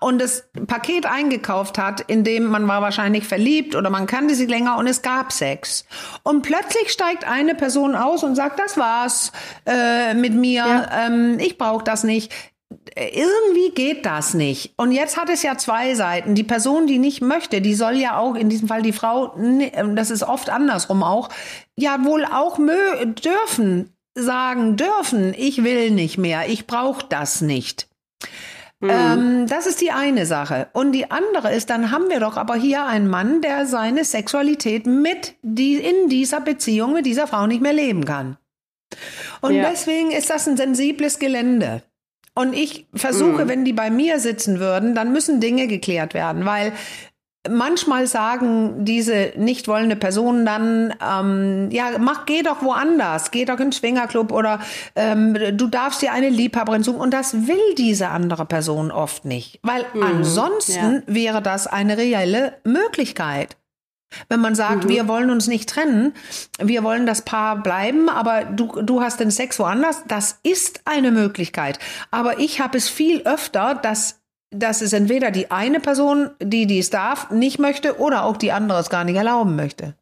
und 0.00 0.18
das 0.18 0.48
Paket 0.66 1.04
eingekauft 1.04 1.76
hat, 1.76 2.00
in 2.00 2.24
dem 2.24 2.44
man 2.44 2.66
war 2.66 2.80
wahrscheinlich 2.80 3.26
verliebt 3.26 3.74
oder 3.74 3.90
man 3.90 4.06
kannte 4.06 4.34
sie 4.34 4.46
länger 4.46 4.78
und 4.78 4.86
es 4.86 5.02
gab 5.02 5.30
Sex. 5.30 5.84
Und 6.22 6.42
plötzlich 6.42 6.90
steigt 6.90 7.26
eine 7.26 7.54
Person 7.54 7.94
aus 7.94 8.24
und 8.24 8.34
sagt, 8.34 8.58
das 8.58 8.78
war's 8.78 9.32
äh, 9.66 10.14
mit 10.14 10.34
mir, 10.34 10.64
ja. 10.64 11.06
ähm, 11.06 11.38
ich 11.38 11.58
brauche 11.58 11.84
das 11.84 12.02
nicht. 12.02 12.32
Irgendwie 12.96 13.70
geht 13.74 14.06
das 14.06 14.34
nicht. 14.34 14.72
Und 14.76 14.92
jetzt 14.92 15.16
hat 15.16 15.28
es 15.28 15.42
ja 15.42 15.56
zwei 15.58 15.94
Seiten. 15.94 16.34
Die 16.34 16.44
Person, 16.44 16.86
die 16.86 16.98
nicht 16.98 17.20
möchte, 17.20 17.60
die 17.60 17.74
soll 17.74 17.94
ja 17.94 18.16
auch, 18.16 18.36
in 18.36 18.48
diesem 18.48 18.68
Fall 18.68 18.82
die 18.82 18.92
Frau, 18.92 19.36
das 19.94 20.10
ist 20.10 20.22
oft 20.22 20.48
andersrum 20.48 21.02
auch, 21.02 21.28
ja 21.76 22.04
wohl 22.04 22.24
auch 22.24 22.58
dürfen, 22.58 23.92
sagen 24.14 24.76
dürfen, 24.76 25.34
ich 25.36 25.62
will 25.62 25.90
nicht 25.90 26.18
mehr, 26.18 26.48
ich 26.48 26.66
brauche 26.66 27.04
das 27.08 27.42
nicht. 27.42 27.88
Mhm. 28.84 28.90
Ähm, 28.90 29.46
das 29.46 29.66
ist 29.66 29.80
die 29.80 29.90
eine 29.90 30.26
Sache. 30.26 30.68
Und 30.72 30.92
die 30.92 31.10
andere 31.10 31.52
ist, 31.52 31.70
dann 31.70 31.90
haben 31.90 32.10
wir 32.10 32.20
doch 32.20 32.36
aber 32.36 32.54
hier 32.54 32.84
einen 32.84 33.08
Mann, 33.08 33.40
der 33.40 33.66
seine 33.66 34.04
Sexualität 34.04 34.86
mit 34.86 35.34
die, 35.42 35.76
in 35.76 36.08
dieser 36.08 36.40
Beziehung 36.40 36.92
mit 36.92 37.06
dieser 37.06 37.26
Frau 37.26 37.46
nicht 37.46 37.62
mehr 37.62 37.72
leben 37.72 38.04
kann. 38.04 38.36
Und 39.40 39.54
ja. 39.54 39.70
deswegen 39.70 40.10
ist 40.10 40.30
das 40.30 40.46
ein 40.46 40.56
sensibles 40.56 41.18
Gelände. 41.18 41.82
Und 42.34 42.52
ich 42.52 42.86
versuche, 42.94 43.44
mhm. 43.44 43.48
wenn 43.48 43.64
die 43.64 43.72
bei 43.72 43.90
mir 43.90 44.18
sitzen 44.18 44.58
würden, 44.58 44.94
dann 44.94 45.12
müssen 45.12 45.40
Dinge 45.40 45.66
geklärt 45.66 46.14
werden, 46.14 46.44
weil 46.44 46.72
Manchmal 47.48 48.06
sagen 48.06 48.84
diese 48.84 49.32
nicht 49.36 49.68
wollende 49.68 49.96
Personen 49.96 50.46
dann, 50.46 50.94
ähm, 51.02 51.70
ja, 51.70 51.98
mach, 51.98 52.24
geh 52.24 52.42
doch 52.42 52.62
woanders, 52.62 53.30
geh 53.30 53.44
doch 53.44 53.58
in 53.58 53.66
den 53.66 53.72
Schwingerclub 53.72 54.32
oder 54.32 54.60
ähm, 54.96 55.36
du 55.52 55.66
darfst 55.66 56.00
dir 56.00 56.12
eine 56.12 56.30
Liebhaberin 56.30 56.82
suchen. 56.82 57.00
Und 57.00 57.12
das 57.12 57.46
will 57.46 57.74
diese 57.76 58.08
andere 58.08 58.46
Person 58.46 58.90
oft 58.90 59.24
nicht, 59.24 59.60
weil 59.62 59.84
mhm, 59.92 60.02
ansonsten 60.02 61.02
ja. 61.06 61.14
wäre 61.14 61.42
das 61.42 61.66
eine 61.66 61.98
reelle 61.98 62.54
Möglichkeit. 62.64 63.56
Wenn 64.28 64.40
man 64.40 64.54
sagt, 64.54 64.84
mhm. 64.84 64.88
wir 64.88 65.08
wollen 65.08 65.30
uns 65.30 65.46
nicht 65.46 65.68
trennen, 65.68 66.14
wir 66.58 66.82
wollen 66.82 67.06
das 67.06 67.22
Paar 67.22 67.62
bleiben, 67.62 68.08
aber 68.08 68.44
du, 68.44 68.82
du 68.82 69.02
hast 69.02 69.20
den 69.20 69.30
Sex 69.30 69.58
woanders, 69.58 70.02
das 70.08 70.38
ist 70.42 70.82
eine 70.84 71.10
Möglichkeit. 71.10 71.78
Aber 72.10 72.38
ich 72.38 72.60
habe 72.60 72.78
es 72.78 72.88
viel 72.88 73.22
öfter, 73.22 73.74
dass 73.74 74.20
dass 74.54 74.80
es 74.80 74.92
entweder 74.92 75.30
die 75.30 75.50
eine 75.50 75.80
Person, 75.80 76.30
die 76.40 76.66
dies 76.66 76.90
darf, 76.90 77.30
nicht 77.30 77.58
möchte 77.58 77.98
oder 77.98 78.24
auch 78.24 78.36
die 78.36 78.52
andere 78.52 78.80
es 78.80 78.90
gar 78.90 79.04
nicht 79.04 79.16
erlauben 79.16 79.56
möchte. 79.56 79.94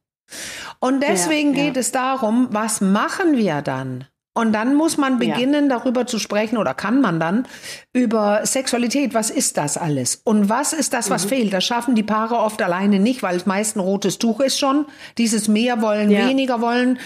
Und 0.80 1.02
deswegen 1.02 1.54
ja, 1.54 1.58
ja. 1.58 1.64
geht 1.66 1.76
es 1.76 1.92
darum, 1.92 2.48
was 2.50 2.80
machen 2.80 3.36
wir 3.36 3.62
dann? 3.62 4.06
Und 4.34 4.54
dann 4.54 4.74
muss 4.74 4.96
man 4.96 5.18
beginnen, 5.18 5.68
ja. 5.68 5.76
darüber 5.76 6.06
zu 6.06 6.18
sprechen, 6.18 6.56
oder 6.56 6.72
kann 6.72 7.02
man 7.02 7.20
dann, 7.20 7.46
über 7.92 8.46
Sexualität. 8.46 9.12
Was 9.12 9.28
ist 9.28 9.58
das 9.58 9.76
alles? 9.76 10.22
Und 10.24 10.48
was 10.48 10.72
ist 10.72 10.94
das, 10.94 11.10
was 11.10 11.26
mhm. 11.26 11.28
fehlt? 11.28 11.52
Das 11.52 11.64
schaffen 11.64 11.94
die 11.94 12.02
Paare 12.02 12.36
oft 12.36 12.62
alleine 12.62 12.98
nicht, 12.98 13.22
weil 13.22 13.36
es 13.36 13.44
meist 13.44 13.76
ein 13.76 13.80
rotes 13.80 14.18
Tuch 14.18 14.40
ist 14.40 14.58
schon. 14.58 14.86
Dieses 15.18 15.48
mehr 15.48 15.82
wollen, 15.82 16.08
weniger 16.08 16.62
wollen. 16.62 16.98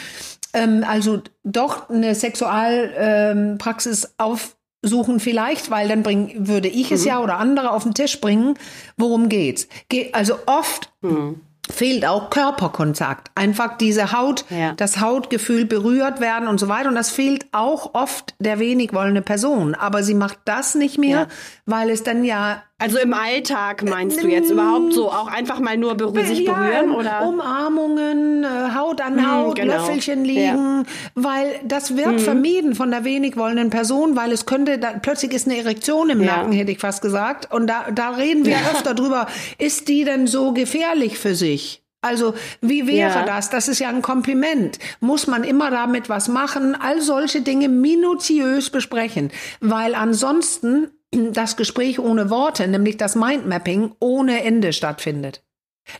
Ähm, 0.52 0.84
also 0.88 1.20
doch 1.42 1.90
eine 1.90 2.14
Sexualpraxis 2.14 4.04
ähm, 4.04 4.10
auf 4.18 4.56
suchen 4.86 5.20
vielleicht, 5.20 5.70
weil 5.70 5.88
dann 5.88 6.02
bring, 6.02 6.32
würde 6.46 6.68
ich 6.68 6.92
es 6.92 7.02
mhm. 7.02 7.08
ja 7.08 7.20
oder 7.20 7.38
andere 7.38 7.70
auf 7.70 7.82
den 7.82 7.94
Tisch 7.94 8.20
bringen. 8.20 8.54
Worum 8.96 9.28
geht's? 9.28 9.68
Ge 9.88 10.10
also 10.12 10.38
oft 10.46 10.90
mhm. 11.02 11.40
fehlt 11.70 12.06
auch 12.06 12.30
Körperkontakt. 12.30 13.30
Einfach 13.34 13.76
diese 13.76 14.12
Haut, 14.12 14.44
ja. 14.50 14.72
das 14.72 15.00
Hautgefühl 15.00 15.64
berührt 15.64 16.20
werden 16.20 16.48
und 16.48 16.58
so 16.58 16.68
weiter. 16.68 16.88
Und 16.88 16.94
das 16.94 17.10
fehlt 17.10 17.46
auch 17.52 17.94
oft 17.94 18.34
der 18.38 18.58
wenig 18.58 18.92
wollende 18.92 19.22
Person. 19.22 19.74
Aber 19.74 20.02
sie 20.02 20.14
macht 20.14 20.38
das 20.44 20.74
nicht 20.74 20.98
mehr, 20.98 21.20
ja. 21.20 21.26
weil 21.66 21.90
es 21.90 22.02
dann 22.02 22.24
ja 22.24 22.62
also 22.78 22.98
im 22.98 23.14
Alltag 23.14 23.82
meinst 23.84 24.22
du 24.22 24.28
jetzt 24.28 24.50
überhaupt 24.50 24.92
so 24.92 25.10
auch 25.10 25.28
einfach 25.28 25.60
mal 25.60 25.78
nur 25.78 25.94
berühr 25.94 26.26
sich 26.26 26.40
ja, 26.40 26.52
berühren 26.52 26.90
oder 26.90 27.26
Umarmungen, 27.26 28.44
äh, 28.44 28.74
Haut 28.74 29.00
an 29.00 29.16
hm, 29.16 29.32
Haut, 29.32 29.56
genau. 29.56 29.74
Löffelchen 29.74 30.24
liegen, 30.24 30.84
ja. 30.84 30.92
weil 31.14 31.60
das 31.64 31.96
wird 31.96 32.12
mhm. 32.12 32.18
vermieden 32.18 32.74
von 32.74 32.90
der 32.90 33.04
wenig 33.04 33.38
wollenden 33.38 33.70
Person, 33.70 34.14
weil 34.14 34.30
es 34.30 34.44
könnte 34.44 34.78
da, 34.78 34.92
plötzlich 35.00 35.32
ist 35.32 35.46
eine 35.46 35.56
Erektion 35.56 36.10
im 36.10 36.20
ja. 36.22 36.36
Nacken, 36.36 36.52
hätte 36.52 36.70
ich 36.70 36.78
fast 36.78 37.00
gesagt, 37.00 37.50
und 37.50 37.66
da 37.66 37.90
da 37.90 38.10
reden 38.10 38.44
wir 38.44 38.56
öfter 38.72 38.92
drüber, 38.92 39.26
ist 39.56 39.88
die 39.88 40.04
denn 40.04 40.26
so 40.26 40.52
gefährlich 40.52 41.18
für 41.18 41.34
sich? 41.34 41.82
Also 42.02 42.34
wie 42.60 42.86
wäre 42.86 43.10
ja. 43.10 43.24
das? 43.24 43.50
Das 43.50 43.68
ist 43.68 43.80
ja 43.80 43.88
ein 43.88 44.02
Kompliment. 44.02 44.78
Muss 45.00 45.26
man 45.26 45.42
immer 45.44 45.70
damit 45.70 46.08
was 46.08 46.28
machen? 46.28 46.76
All 46.80 47.00
solche 47.00 47.40
Dinge 47.40 47.68
minutiös 47.68 48.70
besprechen, 48.70 49.32
weil 49.60 49.94
ansonsten 49.94 50.90
das 51.32 51.56
Gespräch 51.56 51.98
ohne 51.98 52.30
Worte, 52.30 52.68
nämlich 52.68 52.96
das 52.96 53.14
Mindmapping, 53.14 53.92
ohne 53.98 54.42
Ende 54.42 54.72
stattfindet. 54.72 55.42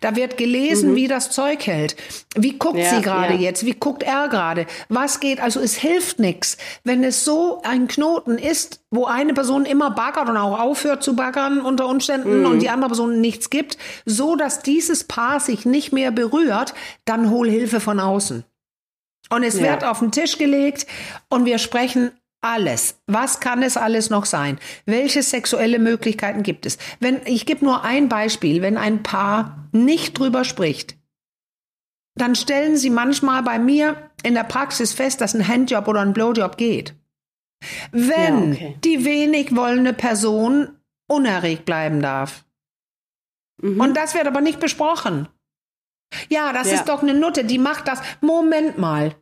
Da 0.01 0.17
wird 0.17 0.37
gelesen, 0.37 0.91
mhm. 0.91 0.97
wie 0.97 1.09
das 1.09 1.31
Zeug 1.31 1.67
hält. 1.67 1.97
Wie 2.35 2.59
guckt 2.59 2.79
ja, 2.79 2.91
sie 2.91 3.03
gerade 3.03 3.35
ja. 3.35 3.41
jetzt? 3.41 3.65
Wie 3.65 3.75
guckt 3.75 4.03
er 4.03 4.29
gerade? 4.29 4.67
Was 4.89 5.21
geht? 5.21 5.41
Also 5.41 5.61
es 5.61 5.77
hilft 5.77 6.19
nichts, 6.19 6.59
wenn 6.83 7.05
es 7.05 7.25
so 7.25 7.63
ein 7.63 7.87
Knoten 7.87 8.37
ist, 8.37 8.81
wo 8.91 9.05
eine 9.05 9.33
Person 9.33 9.65
immer 9.65 9.93
baggert 9.93 10.29
und 10.29 10.37
auch 10.37 10.59
aufhört 10.59 11.03
zu 11.03 11.15
baggern 11.15 11.61
unter 11.61 11.87
Umständen 11.87 12.41
mhm. 12.41 12.47
und 12.47 12.63
die 12.63 12.69
andere 12.69 12.89
Person 12.89 13.21
nichts 13.21 13.49
gibt, 13.49 13.79
so 14.05 14.35
dass 14.35 14.61
dieses 14.61 15.05
Paar 15.05 15.39
sich 15.39 15.65
nicht 15.67 15.93
mehr 15.93 16.11
berührt, 16.11 16.75
dann 17.05 17.31
hol 17.31 17.49
Hilfe 17.49 17.79
von 17.79 18.01
außen. 18.01 18.45
Und 19.31 19.43
es 19.43 19.59
ja. 19.59 19.71
wird 19.71 19.85
auf 19.85 20.01
den 20.01 20.13
Tisch 20.13 20.39
gelegt 20.39 20.87
und 21.29 21.45
wir 21.45 21.59
sprechen 21.59 22.13
alles. 22.47 23.01
Was 23.07 23.41
kann 23.41 23.63
es 23.63 23.77
alles 23.77 24.11
noch 24.11 24.25
sein? 24.25 24.59
Welche 24.85 25.23
sexuelle 25.23 25.79
Möglichkeiten 25.79 26.43
gibt 26.43 26.67
es? 26.67 26.79
Wenn, 27.01 27.21
ich 27.25 27.47
gebe 27.47 27.65
nur 27.65 27.85
ein 27.85 28.09
Beispiel, 28.09 28.63
wenn 28.63 28.77
ein 28.77 29.03
Paar 29.03 29.69
nicht 29.73 30.19
drüber 30.19 30.45
spricht, 30.45 30.97
dann 32.17 32.35
stellen 32.35 32.77
sie 32.77 32.91
manchmal 32.91 33.43
bei 33.43 33.59
mir 33.59 34.11
in 34.23 34.35
der 34.35 34.45
Praxis 34.45 34.93
fest, 34.93 35.21
dass 35.21 35.35
ein 35.35 35.47
Handjob 35.47 35.87
oder 35.89 36.01
ein 36.01 36.13
Blowjob 36.13 36.57
geht. 36.57 36.95
Wenn 37.93 38.53
ja, 38.53 38.57
okay. 38.57 38.79
die 38.85 39.05
wenig 39.05 39.55
wollende 39.55 39.93
Person 39.93 40.79
unerregt 41.09 41.65
bleiben 41.65 42.01
darf. 42.01 42.45
Mhm. 43.63 43.81
Und 43.81 43.97
das 43.97 44.15
wird 44.15 44.27
aber 44.27 44.41
nicht 44.41 44.61
besprochen. 44.61 45.29
Ja, 46.29 46.53
das 46.53 46.69
ja. 46.69 46.75
ist 46.75 46.89
doch 46.89 47.03
eine 47.03 47.15
Nutte, 47.15 47.45
die 47.45 47.59
macht 47.59 47.89
das. 47.89 48.01
Moment 48.21 48.79
mal. 48.79 49.15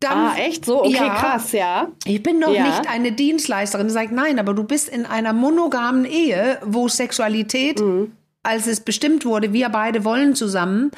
Dann, 0.00 0.18
ah, 0.18 0.34
echt 0.36 0.64
so? 0.64 0.84
Okay, 0.84 0.94
ja, 0.94 1.14
krass, 1.14 1.52
ja. 1.52 1.88
Ich 2.04 2.22
bin 2.22 2.38
noch 2.38 2.52
ja. 2.52 2.66
nicht 2.66 2.88
eine 2.88 3.12
Dienstleisterin. 3.12 3.88
Sagt 3.88 4.12
nein, 4.12 4.38
aber 4.38 4.54
du 4.54 4.64
bist 4.64 4.88
in 4.88 5.06
einer 5.06 5.32
monogamen 5.32 6.04
Ehe, 6.04 6.58
wo 6.64 6.88
Sexualität, 6.88 7.80
mhm. 7.80 8.12
als 8.42 8.66
es 8.66 8.80
bestimmt 8.80 9.24
wurde, 9.24 9.52
wir 9.52 9.68
beide 9.68 10.04
wollen 10.04 10.34
zusammen, 10.34 10.90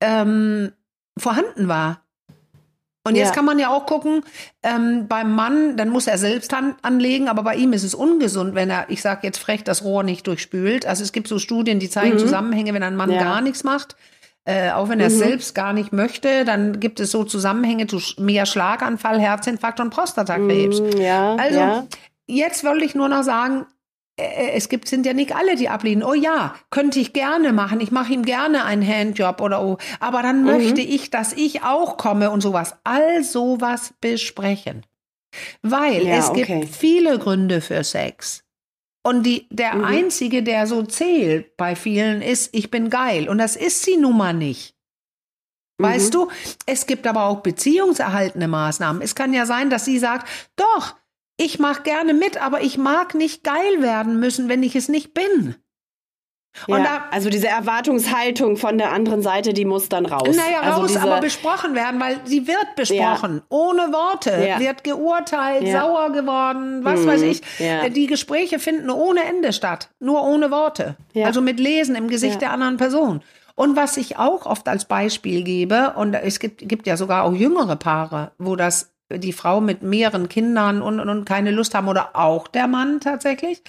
ähm, 0.00 0.72
vorhanden 1.16 1.68
war. 1.68 2.02
Und 3.02 3.14
jetzt 3.14 3.28
ja. 3.28 3.34
kann 3.34 3.46
man 3.46 3.58
ja 3.58 3.70
auch 3.70 3.86
gucken, 3.86 4.22
ähm, 4.62 5.08
beim 5.08 5.34
Mann, 5.34 5.76
dann 5.78 5.88
muss 5.88 6.06
er 6.06 6.18
selbst 6.18 6.52
Hand 6.52 6.76
anlegen, 6.82 7.28
aber 7.28 7.42
bei 7.42 7.54
ihm 7.54 7.72
ist 7.72 7.82
es 7.82 7.94
ungesund, 7.94 8.54
wenn 8.54 8.68
er, 8.68 8.90
ich 8.90 9.00
sage 9.00 9.20
jetzt 9.22 9.38
frech, 9.38 9.64
das 9.64 9.84
Rohr 9.84 10.02
nicht 10.02 10.26
durchspült. 10.26 10.84
Also 10.84 11.02
es 11.02 11.12
gibt 11.12 11.26
so 11.26 11.38
Studien, 11.38 11.80
die 11.80 11.88
zeigen 11.88 12.16
mhm. 12.16 12.20
Zusammenhänge, 12.20 12.74
wenn 12.74 12.82
ein 12.82 12.96
Mann 12.96 13.10
ja. 13.10 13.22
gar 13.22 13.40
nichts 13.40 13.64
macht. 13.64 13.96
Äh, 14.50 14.72
auch 14.72 14.88
wenn 14.88 15.00
er 15.00 15.06
es 15.06 15.14
mhm. 15.14 15.18
selbst 15.18 15.54
gar 15.54 15.72
nicht 15.72 15.92
möchte, 15.92 16.44
dann 16.44 16.80
gibt 16.80 17.00
es 17.00 17.10
so 17.10 17.24
Zusammenhänge 17.24 17.86
zu 17.86 18.00
mehr 18.18 18.46
Schlaganfall, 18.46 19.20
Herzinfarkt 19.20 19.80
und 19.80 19.90
Prostatakrebs. 19.90 20.80
Mhm, 20.80 21.00
ja, 21.00 21.36
also 21.36 21.58
ja. 21.58 21.86
jetzt 22.26 22.64
wollte 22.64 22.84
ich 22.84 22.94
nur 22.94 23.08
noch 23.08 23.22
sagen, 23.22 23.66
äh, 24.20 24.24
äh, 24.24 24.50
es 24.52 24.68
gibt, 24.68 24.88
sind 24.88 25.06
ja 25.06 25.12
nicht 25.12 25.34
alle, 25.34 25.56
die 25.56 25.68
ablehnen. 25.68 26.02
Oh 26.02 26.14
ja, 26.14 26.54
könnte 26.70 27.00
ich 27.00 27.12
gerne 27.12 27.52
machen. 27.52 27.80
Ich 27.80 27.90
mache 27.90 28.12
ihm 28.12 28.24
gerne 28.24 28.64
einen 28.64 28.86
Handjob 28.86 29.40
oder 29.40 29.62
oh, 29.62 29.78
aber 29.98 30.22
dann 30.22 30.40
mhm. 30.40 30.46
möchte 30.46 30.80
ich, 30.80 31.10
dass 31.10 31.32
ich 31.32 31.62
auch 31.62 31.96
komme 31.96 32.30
und 32.30 32.40
sowas. 32.40 32.76
All 32.84 33.24
sowas 33.24 33.94
besprechen. 34.00 34.84
Weil 35.62 36.06
ja, 36.06 36.16
es 36.16 36.30
okay. 36.30 36.60
gibt 36.60 36.74
viele 36.74 37.18
Gründe 37.18 37.60
für 37.60 37.84
Sex. 37.84 38.42
Und 39.02 39.24
die, 39.24 39.48
der 39.50 39.76
mhm. 39.76 39.84
einzige, 39.84 40.42
der 40.42 40.66
so 40.66 40.82
zählt 40.82 41.56
bei 41.56 41.74
vielen, 41.74 42.20
ist, 42.20 42.54
ich 42.54 42.70
bin 42.70 42.90
geil. 42.90 43.28
Und 43.28 43.38
das 43.38 43.56
ist 43.56 43.82
sie 43.82 43.96
nun 43.96 44.16
mal 44.16 44.34
nicht. 44.34 44.76
Weißt 45.78 46.12
mhm. 46.12 46.18
du, 46.18 46.28
es 46.66 46.86
gibt 46.86 47.06
aber 47.06 47.24
auch 47.24 47.40
beziehungserhaltende 47.40 48.48
Maßnahmen. 48.48 49.00
Es 49.00 49.14
kann 49.14 49.32
ja 49.32 49.46
sein, 49.46 49.70
dass 49.70 49.86
sie 49.86 49.98
sagt, 49.98 50.28
doch, 50.56 50.96
ich 51.38 51.58
mache 51.58 51.82
gerne 51.82 52.12
mit, 52.12 52.36
aber 52.36 52.60
ich 52.60 52.76
mag 52.76 53.14
nicht 53.14 53.42
geil 53.42 53.80
werden 53.80 54.20
müssen, 54.20 54.50
wenn 54.50 54.62
ich 54.62 54.76
es 54.76 54.88
nicht 54.90 55.14
bin. 55.14 55.56
Ja, 56.66 56.78
da, 56.78 57.04
also 57.10 57.30
diese 57.30 57.48
Erwartungshaltung 57.48 58.56
von 58.56 58.76
der 58.76 58.92
anderen 58.92 59.22
Seite, 59.22 59.52
die 59.52 59.64
muss 59.64 59.88
dann 59.88 60.04
raus. 60.04 60.36
Naja, 60.36 60.60
also 60.62 60.80
raus, 60.80 60.88
diese, 60.88 61.02
aber 61.02 61.20
besprochen 61.20 61.74
werden, 61.74 62.00
weil 62.00 62.20
sie 62.24 62.46
wird 62.46 62.74
besprochen. 62.76 63.36
Ja. 63.36 63.42
Ohne 63.48 63.82
Worte. 63.92 64.44
Ja. 64.46 64.58
Wird 64.58 64.84
geurteilt, 64.84 65.66
sauer 65.70 66.10
geworden, 66.12 66.84
was 66.84 67.00
mhm. 67.00 67.06
weiß 67.06 67.22
ich. 67.22 67.42
Die 67.94 68.06
Gespräche 68.06 68.58
finden 68.58 68.90
ohne 68.90 69.24
Ende 69.24 69.52
statt. 69.52 69.90
Nur 70.00 70.24
ohne 70.24 70.50
Worte. 70.50 70.96
Also 71.14 71.40
mit 71.40 71.60
Lesen 71.60 71.94
im 71.94 72.08
Gesicht 72.08 72.40
der 72.40 72.52
anderen 72.52 72.76
Person. 72.76 73.22
Und 73.54 73.76
was 73.76 73.96
ich 73.96 74.18
auch 74.18 74.46
oft 74.46 74.68
als 74.68 74.86
Beispiel 74.86 75.44
gebe, 75.44 75.92
und 75.96 76.14
es 76.14 76.40
gibt, 76.40 76.66
gibt 76.66 76.86
ja 76.86 76.96
sogar 76.96 77.24
auch 77.24 77.32
jüngere 77.32 77.76
Paare, 77.76 78.32
wo 78.38 78.56
das 78.56 78.92
die 79.12 79.32
Frau 79.32 79.60
mit 79.60 79.82
mehreren 79.82 80.28
Kindern 80.28 80.82
und, 80.82 81.00
und 81.00 81.24
keine 81.24 81.50
Lust 81.50 81.74
haben 81.74 81.88
oder 81.88 82.10
auch 82.14 82.48
der 82.48 82.68
Mann 82.68 83.00
tatsächlich 83.00 83.62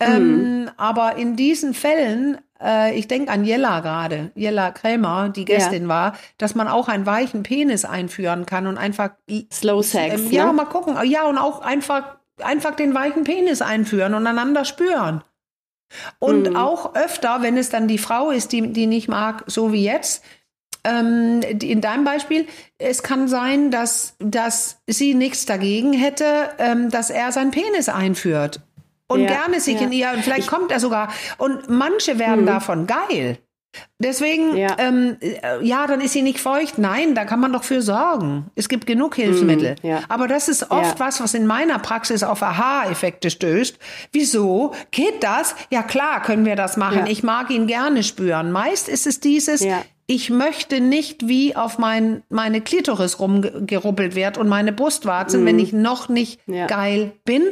Ähm, 0.00 0.70
aber 0.76 1.16
in 1.16 1.36
diesen 1.36 1.72
Fällen, 1.72 2.38
äh, 2.62 2.94
ich 2.98 3.08
denke 3.08 3.32
an 3.32 3.44
Jella 3.44 3.80
gerade, 3.80 4.30
Jella 4.34 4.70
Krämer, 4.70 5.30
die 5.30 5.44
Gästin 5.46 5.84
Ja. 5.84 5.88
war, 5.88 6.16
dass 6.38 6.54
man 6.54 6.68
auch 6.68 6.88
einen 6.88 7.06
weichen 7.06 7.42
Penis 7.42 7.84
einführen 7.84 8.44
kann 8.46 8.66
und 8.66 8.76
einfach 8.76 9.10
Slow 9.52 9.82
Sex. 9.82 10.14
ähm, 10.26 10.30
ja, 10.32 10.46
ne? 10.46 10.52
mal 10.52 10.66
gucken. 10.66 10.96
Ja, 11.04 11.24
und 11.26 11.38
auch 11.38 11.60
einfach, 11.60 12.16
einfach 12.42 12.74
den 12.74 12.94
weichen 12.94 13.24
Penis 13.24 13.62
einführen 13.62 14.12
und 14.14 14.26
einander 14.26 14.64
spüren. 14.66 15.22
Und 16.18 16.50
Mhm. 16.50 16.56
auch 16.56 16.94
öfter, 16.94 17.38
wenn 17.42 17.56
es 17.56 17.70
dann 17.70 17.88
die 17.88 17.98
Frau 17.98 18.30
ist, 18.30 18.52
die, 18.52 18.72
die 18.72 18.86
nicht 18.86 19.08
mag, 19.08 19.44
so 19.46 19.72
wie 19.72 19.84
jetzt, 19.84 20.22
ähm, 20.84 21.40
in 21.42 21.80
deinem 21.80 22.04
Beispiel, 22.04 22.46
es 22.78 23.02
kann 23.02 23.28
sein, 23.28 23.70
dass, 23.70 24.14
dass 24.18 24.78
sie 24.86 25.14
nichts 25.14 25.46
dagegen 25.46 25.92
hätte, 25.92 26.50
ähm, 26.58 26.90
dass 26.90 27.10
er 27.10 27.32
seinen 27.32 27.50
Penis 27.50 27.88
einführt. 27.88 28.60
Und 29.08 29.20
Ja, 29.20 29.26
gerne 29.28 29.60
sich 29.60 29.76
ja. 29.80 29.86
in 29.86 29.92
ihr, 29.92 30.10
und 30.14 30.22
vielleicht 30.24 30.48
kommt 30.48 30.72
er 30.72 30.80
sogar, 30.80 31.08
und 31.38 31.68
manche 31.70 32.18
werden 32.18 32.42
Mhm. 32.42 32.46
davon 32.46 32.86
geil. 32.86 33.38
Deswegen, 33.98 34.56
Ja. 34.56 34.74
ähm, 34.78 35.18
äh, 35.20 35.62
ja, 35.62 35.86
dann 35.86 36.00
ist 36.00 36.14
sie 36.14 36.22
nicht 36.22 36.40
feucht. 36.40 36.78
Nein, 36.78 37.14
da 37.14 37.26
kann 37.26 37.40
man 37.40 37.52
doch 37.52 37.62
für 37.62 37.82
sorgen. 37.82 38.46
Es 38.54 38.70
gibt 38.70 38.86
genug 38.86 39.14
Hilfsmittel. 39.16 39.74
ja. 39.82 40.00
Aber 40.08 40.28
das 40.28 40.48
ist 40.48 40.70
oft 40.70 40.98
Ja. 40.98 41.06
was, 41.06 41.20
was 41.20 41.34
in 41.34 41.46
meiner 41.46 41.78
Praxis 41.78 42.22
auf 42.22 42.42
Aha-Effekte 42.42 43.28
stößt. 43.30 43.78
Wieso? 44.12 44.72
Geht 44.92 45.22
das? 45.22 45.54
Ja 45.70 45.82
klar, 45.82 46.22
können 46.22 46.46
wir 46.46 46.56
das 46.56 46.78
machen. 46.78 47.00
Ja. 47.00 47.06
Ich 47.06 47.22
mag 47.22 47.50
ihn 47.50 47.66
gerne 47.66 48.02
spüren. 48.02 48.50
Meist 48.50 48.88
ist 48.88 49.06
es 49.06 49.20
dieses, 49.20 49.62
ich 50.06 50.30
möchte 50.30 50.80
nicht, 50.80 51.28
wie 51.28 51.54
auf 51.54 51.78
mein, 51.78 52.22
meine 52.30 52.62
Klitoris 52.62 53.20
rumgeruppelt 53.20 54.14
wird 54.14 54.38
und 54.38 54.48
meine 54.48 54.72
Brustwarzen, 54.72 55.44
wenn 55.44 55.58
ich 55.58 55.74
noch 55.74 56.08
nicht 56.08 56.40
Mhm. 56.48 56.66
Geil 56.66 57.12
bin. 57.26 57.42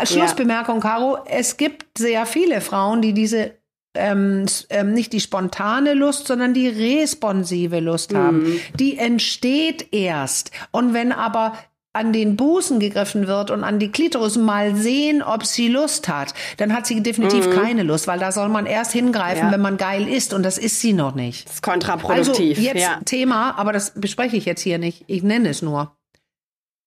Als 0.00 0.10
Ja. 0.10 0.18
Schlussbemerkung, 0.18 0.80
Caro, 0.80 1.18
es 1.26 1.56
gibt 1.56 1.98
sehr 1.98 2.26
viele 2.26 2.60
Frauen, 2.60 3.02
die 3.02 3.12
diese 3.12 3.52
ähm, 3.94 4.46
ähm, 4.68 4.92
nicht 4.94 5.12
die 5.12 5.20
spontane 5.20 5.94
Lust, 5.94 6.28
sondern 6.28 6.54
die 6.54 6.68
responsive 6.68 7.80
Lust 7.80 8.14
haben. 8.14 8.44
Mhm. 8.44 8.60
Die 8.78 8.96
entsteht 8.98 9.92
erst. 9.92 10.52
Und 10.70 10.94
wenn 10.94 11.10
aber 11.10 11.54
an 11.92 12.12
den 12.12 12.36
Busen 12.36 12.78
gegriffen 12.78 13.26
wird 13.26 13.50
und 13.50 13.64
an 13.64 13.80
die 13.80 13.90
Klitoris 13.90 14.36
mal 14.36 14.76
sehen, 14.76 15.24
ob 15.24 15.44
sie 15.44 15.66
Lust 15.66 16.06
hat, 16.06 16.34
dann 16.58 16.72
hat 16.72 16.86
sie 16.86 17.02
definitiv 17.02 17.50
keine 17.50 17.82
Lust, 17.82 18.06
weil 18.06 18.20
da 18.20 18.30
soll 18.30 18.48
man 18.48 18.64
erst 18.66 18.92
hingreifen, 18.92 19.40
Mhm. 19.40 19.46
Ja. 19.48 19.52
wenn 19.54 19.60
man 19.60 19.76
geil 19.76 20.06
ist 20.06 20.32
und 20.34 20.44
das 20.44 20.56
ist 20.56 20.80
sie 20.80 20.92
noch 20.92 21.16
nicht. 21.16 21.46
Das 21.48 21.54
ist 21.54 21.62
kontraproduktiv. 21.62 22.58
Also 22.58 22.62
jetzt 22.62 22.80
ja. 22.80 23.00
Thema, 23.04 23.58
aber 23.58 23.72
das 23.72 23.92
bespreche 23.96 24.36
ich 24.36 24.44
jetzt 24.44 24.60
hier 24.62 24.78
nicht. 24.78 25.02
Ich 25.08 25.24
nenne 25.24 25.48
es 25.48 25.62
nur. 25.62 25.96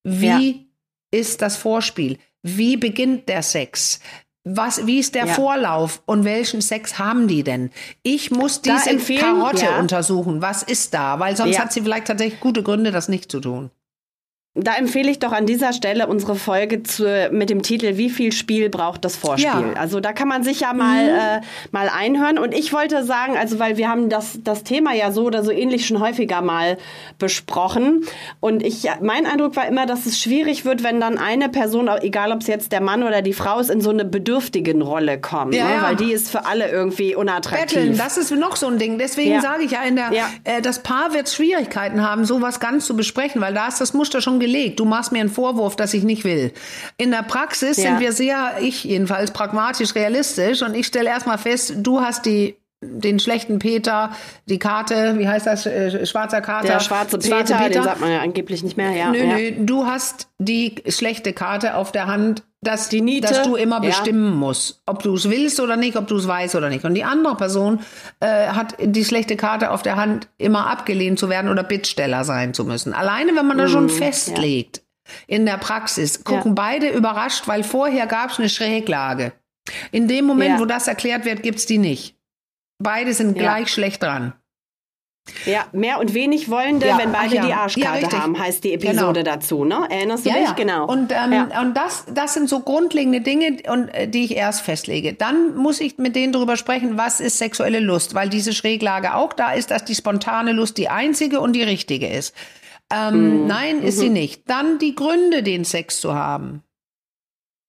Wie 0.06 0.68
ist 1.12 1.42
das 1.42 1.58
Vorspiel? 1.58 2.18
Wie 2.44 2.78
beginnt 2.78 3.30
der 3.30 3.42
Sex? 3.42 4.00
Was, 4.46 4.86
wie 4.86 5.00
ist 5.00 5.16
der 5.16 5.26
Ja. 5.28 5.34
Vorlauf 5.34 6.04
und 6.06 6.26
welchen 6.26 6.60
Sex 6.62 7.00
haben 7.00 7.30
die 7.30 7.44
denn? 7.44 7.72
Ich 8.04 8.30
muss 8.30 8.62
diese 8.62 8.98
Karotte 9.18 9.64
ja. 9.64 9.80
untersuchen. 9.80 10.42
Was 10.42 10.64
ist 10.64 10.94
da? 10.94 11.20
Weil 11.20 11.38
sonst 11.38 11.56
Ja. 11.56 11.62
hat 11.62 11.72
sie 11.72 11.82
vielleicht 11.82 12.08
tatsächlich 12.08 12.42
gute 12.42 12.62
Gründe, 12.62 12.92
das 12.92 13.08
nicht 13.08 13.32
zu 13.32 13.40
tun. 13.40 13.72
Da 14.56 14.76
empfehle 14.76 15.10
ich 15.10 15.18
doch 15.18 15.32
an 15.32 15.48
dieser 15.48 15.74
Stelle 15.74 16.06
unsere 16.06 16.36
Folge 16.36 16.84
zu, 16.84 17.28
mit 17.32 17.50
dem 17.50 17.64
Titel 17.64 17.98
Wie 17.98 18.12
viel 18.12 18.32
Spiel 18.32 18.70
braucht 18.70 19.04
das 19.04 19.16
Vorspiel? 19.16 19.50
Ja. 19.50 19.56
Mhm. 19.56 19.78
Also 19.78 20.00
da 20.00 20.14
kann 20.14 20.28
man 20.28 20.44
sich 20.44 20.60
ja 20.60 20.74
mal, 20.74 21.08
äh, 21.08 21.42
mal 21.72 21.90
einhören. 21.90 22.38
Und 22.38 22.54
ich 22.54 22.72
wollte 22.72 23.04
sagen, 23.04 23.36
also 23.36 23.58
weil 23.58 23.78
wir 23.78 23.90
haben 23.90 24.10
das, 24.10 24.38
das 24.44 24.64
Thema 24.64 24.94
ja 24.94 25.12
so 25.12 25.24
oder 25.24 25.44
so 25.44 25.50
ähnlich 25.50 25.88
schon 25.88 26.00
häufiger 26.00 26.44
mal 26.44 26.78
besprochen. 27.18 28.06
Und 28.42 28.62
ich, 28.62 28.88
mein 29.02 29.26
Eindruck 29.26 29.56
war 29.56 29.68
immer, 29.68 29.88
dass 29.88 30.06
es 30.06 30.22
schwierig 30.22 30.66
wird, 30.66 30.84
wenn 30.84 31.00
dann 31.00 31.18
eine 31.18 31.50
Person, 31.50 31.90
egal 32.02 32.32
ob 32.32 32.42
es 32.42 32.48
jetzt 32.48 32.72
der 32.72 32.82
Mann 32.82 33.02
oder 33.02 33.24
die 33.24 33.34
Frau 33.34 33.58
ist, 33.58 33.72
in 33.72 33.82
so 33.82 33.90
eine 33.90 34.06
bedürftigen 34.06 34.84
Rolle 34.84 35.20
kommt. 35.20 35.56
Ja, 35.56 35.66
ne? 35.66 35.74
ja. 35.74 35.82
Weil 35.82 35.96
die 35.96 36.12
ist 36.12 36.30
für 36.30 36.46
alle 36.46 36.70
irgendwie 36.70 37.16
unattraktiv. 37.16 37.74
Betteln, 37.74 37.98
das 37.98 38.18
ist 38.18 38.30
noch 38.30 38.56
so 38.56 38.68
ein 38.68 38.78
Ding. 38.78 39.00
Deswegen 39.00 39.42
sage 39.42 39.64
ich 39.64 39.72
ja, 39.72 39.82
in 39.82 39.96
der, 39.96 40.12
äh, 40.44 40.62
das 40.62 40.84
Paar 40.84 41.16
wird 41.16 41.28
Schwierigkeiten 41.28 42.08
haben, 42.08 42.24
sowas 42.24 42.60
ganz 42.60 42.86
zu 42.86 42.96
besprechen, 42.96 43.42
weil 43.42 43.56
da 43.56 43.68
ist 43.68 43.82
das 43.82 43.96
Muster 43.96 44.22
schon 44.22 44.43
gelegt. 44.44 44.80
Du 44.80 44.86
machst 44.86 45.12
mir 45.12 45.20
einen 45.22 45.30
Vorwurf, 45.30 45.76
dass 45.76 45.94
ich 45.94 46.04
nicht 46.04 46.24
will. 46.24 46.52
In 46.98 47.12
der 47.12 47.24
Praxis 47.24 47.78
Ja. 47.78 47.84
sind 47.92 48.00
wir 48.00 48.12
sehr, 48.12 48.58
ich 48.62 48.84
jedenfalls, 48.84 49.32
pragmatisch 49.32 49.96
realistisch 49.96 50.62
und 50.62 50.76
ich 50.76 50.86
stelle 50.88 51.10
erstmal 51.10 51.38
fest, 51.38 51.74
du 51.78 52.02
hast 52.02 52.26
die 52.26 52.56
den 52.84 53.20
schlechten 53.20 53.60
Peter, 53.60 54.12
die 54.48 54.60
Karte, 54.60 55.18
wie 55.18 55.28
heißt 55.28 55.48
das, 55.48 55.66
äh, 55.66 56.06
schwarzer 56.06 56.42
Kater. 56.42 56.68
der 56.68 56.80
schwarze 56.80 57.18
Peter, 57.18 57.70
den 57.70 57.84
sagt 57.84 58.02
man 58.02 58.12
ja 58.12 58.20
angeblich 58.22 58.64
nicht 58.64 58.78
mehr. 58.78 58.92
Ja, 58.92 59.10
Nö, 59.12 59.18
ja. 59.18 59.36
nö, 59.38 59.52
du 59.60 59.86
hast 59.86 60.28
die 60.38 60.76
schlechte 60.88 61.34
Karte 61.34 61.76
auf 61.76 61.92
der 61.92 62.08
Hand, 62.08 62.44
dass, 62.62 62.88
Die 62.88 63.02
Niete, 63.02 63.28
dass 63.28 63.42
du 63.44 63.56
immer 63.58 63.82
ja. 63.84 63.90
bestimmen 63.90 64.36
musst, 64.38 64.82
ob 64.86 65.04
du 65.04 65.14
es 65.16 65.30
willst 65.30 65.60
oder 65.60 65.76
nicht, 65.76 65.98
ob 65.98 66.08
du 66.08 66.16
es 66.16 66.28
weißt 66.28 66.56
oder 66.56 66.70
nicht. 66.70 66.86
Und 66.86 66.94
die 66.94 67.04
andere 67.04 67.36
Person 67.36 67.82
äh, 68.22 68.48
hat 68.48 68.76
die 68.80 69.04
schlechte 69.04 69.36
Karte 69.36 69.70
auf 69.72 69.82
der 69.82 69.98
Hand, 69.98 70.30
immer 70.38 70.68
abgelehnt 70.70 71.20
zu 71.20 71.28
werden 71.30 71.52
oder 71.52 71.64
Bittsteller 71.64 72.24
sein 72.24 72.54
zu 72.54 72.64
müssen. 72.64 72.94
Alleine, 72.94 73.36
wenn 73.36 73.48
man 73.48 73.58
da 73.58 73.68
schon 73.68 73.90
festlegt 73.90 74.82
in 75.28 75.46
der 75.46 75.58
Praxis, 75.58 76.24
gucken 76.24 76.52
Ja. 76.52 76.64
beide 76.64 76.88
überrascht, 76.88 77.50
weil 77.50 77.64
vorher 77.66 78.08
gab 78.08 78.32
es 78.32 78.40
eine 78.40 78.48
Schräglage. 78.48 79.34
In 79.92 80.08
dem 80.08 80.24
Moment, 80.26 80.52
Ja. 80.56 80.60
wo 80.60 80.66
das 80.66 80.88
erklärt 80.88 81.26
wird, 81.26 81.44
gibt's 81.44 81.66
die 81.66 81.78
nicht. 81.78 82.16
Beide 82.84 83.14
sind 83.14 83.38
Ja. 83.38 83.44
gleich 83.44 83.70
schlecht 83.70 84.04
dran. 84.04 84.34
Ja, 85.46 85.66
mehr 85.72 86.00
und 86.00 86.14
wenig 86.14 86.50
Wollende, 86.50 86.86
Ja, 86.86 86.98
wenn 86.98 87.14
beide 87.14 87.30
ach 87.30 87.34
ja. 87.34 87.42
die 87.44 87.50
Ja, 87.50 87.58
Arschkarte 87.62 88.22
haben, 88.22 88.38
heißt 88.38 88.62
die 88.62 88.74
Episode 88.74 89.24
dazu, 89.24 89.64
ne? 89.64 89.88
Erinnerst 89.90 90.26
du 90.26 90.30
dich? 90.30 90.54
Genau. 90.56 90.86
Und, 90.86 91.14
ähm, 91.14 91.32
ja. 91.32 91.62
und 91.62 91.78
das, 91.78 92.04
das 92.14 92.34
sind 92.34 92.50
so 92.50 92.60
grundlegende 92.60 93.22
Dinge, 93.22 93.58
und, 93.70 93.88
äh, 93.90 94.10
die 94.10 94.26
ich 94.26 94.36
erst 94.36 94.62
festlege. 94.62 95.14
Dann 95.14 95.56
muss 95.56 95.80
ich 95.80 95.98
mit 95.98 96.18
denen 96.18 96.34
darüber 96.34 96.58
sprechen, 96.58 96.98
was 96.98 97.22
ist 97.22 97.38
sexuelle 97.38 97.80
Lust, 97.80 98.16
weil 98.16 98.28
diese 98.28 98.52
Schräglage 98.52 99.16
auch 99.16 99.32
da 99.32 99.54
ist, 99.54 99.72
dass 99.72 99.86
die 99.86 99.96
spontane 99.96 100.52
Lust 100.52 100.78
die 100.78 100.90
einzige 100.90 101.40
und 101.40 101.54
die 101.54 101.64
richtige 101.64 102.10
ist. 102.10 102.36
Ähm, 102.92 103.48
Nein, 103.48 103.82
ist 103.82 104.00
sie 104.00 104.10
nicht. 104.10 104.50
Dann 104.50 104.78
die 104.78 104.94
Gründe, 104.94 105.42
den 105.42 105.64
Sex 105.64 106.02
zu 106.02 106.16
haben. 106.16 106.64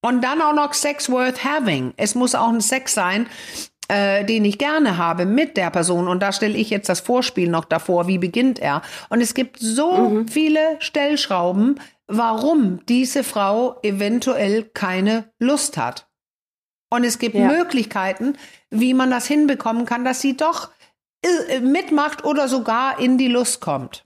Und 0.03 0.23
dann 0.23 0.43
auch 0.43 0.55
noch 0.55 0.75
Sex 0.75 1.09
worth 1.09 1.45
having. 1.45 1.95
Es 1.97 2.15
muss 2.15 2.35
auch 2.35 2.49
ein 2.49 2.61
Sex 2.61 2.93
sein, 2.93 3.27
äh, 3.89 4.25
den 4.25 4.45
ich 4.45 4.59
gerne 4.59 4.97
habe 4.97 5.27
mit 5.27 5.57
der 5.57 5.71
Person. 5.71 6.09
Und 6.09 6.21
da 6.23 6.33
stelle 6.33 6.57
ich 6.57 6.71
jetzt 6.71 6.89
das 6.89 7.01
Vorspiel 7.01 7.49
noch 7.49 7.65
davor. 7.65 8.07
Wie 8.07 8.19
beginnt 8.19 8.59
er? 8.59 8.83
Und 9.09 9.21
es 9.21 9.35
gibt 9.35 9.59
so 9.59 10.25
viele 10.31 10.61
Stellschrauben, 10.79 11.81
warum 12.07 12.85
diese 12.87 13.25
Frau 13.25 13.79
eventuell 13.83 14.65
keine 14.65 15.25
Lust 15.39 15.77
hat. 15.77 16.09
Und 16.91 17.05
es 17.05 17.19
gibt 17.19 17.35
Ja. 17.35 17.49
Möglichkeiten, 17.49 18.37
wie 18.71 18.95
man 18.95 19.11
das 19.11 19.27
hinbekommen 19.27 19.85
kann, 19.85 20.05
dass 20.05 20.21
sie 20.21 20.37
doch 20.37 20.71
äh, 21.23 21.61
mitmacht 21.61 22.25
oder 22.25 22.49
sogar 22.49 23.01
in 23.01 23.19
die 23.19 23.29
Lust 23.29 23.61
kommt. 23.61 24.04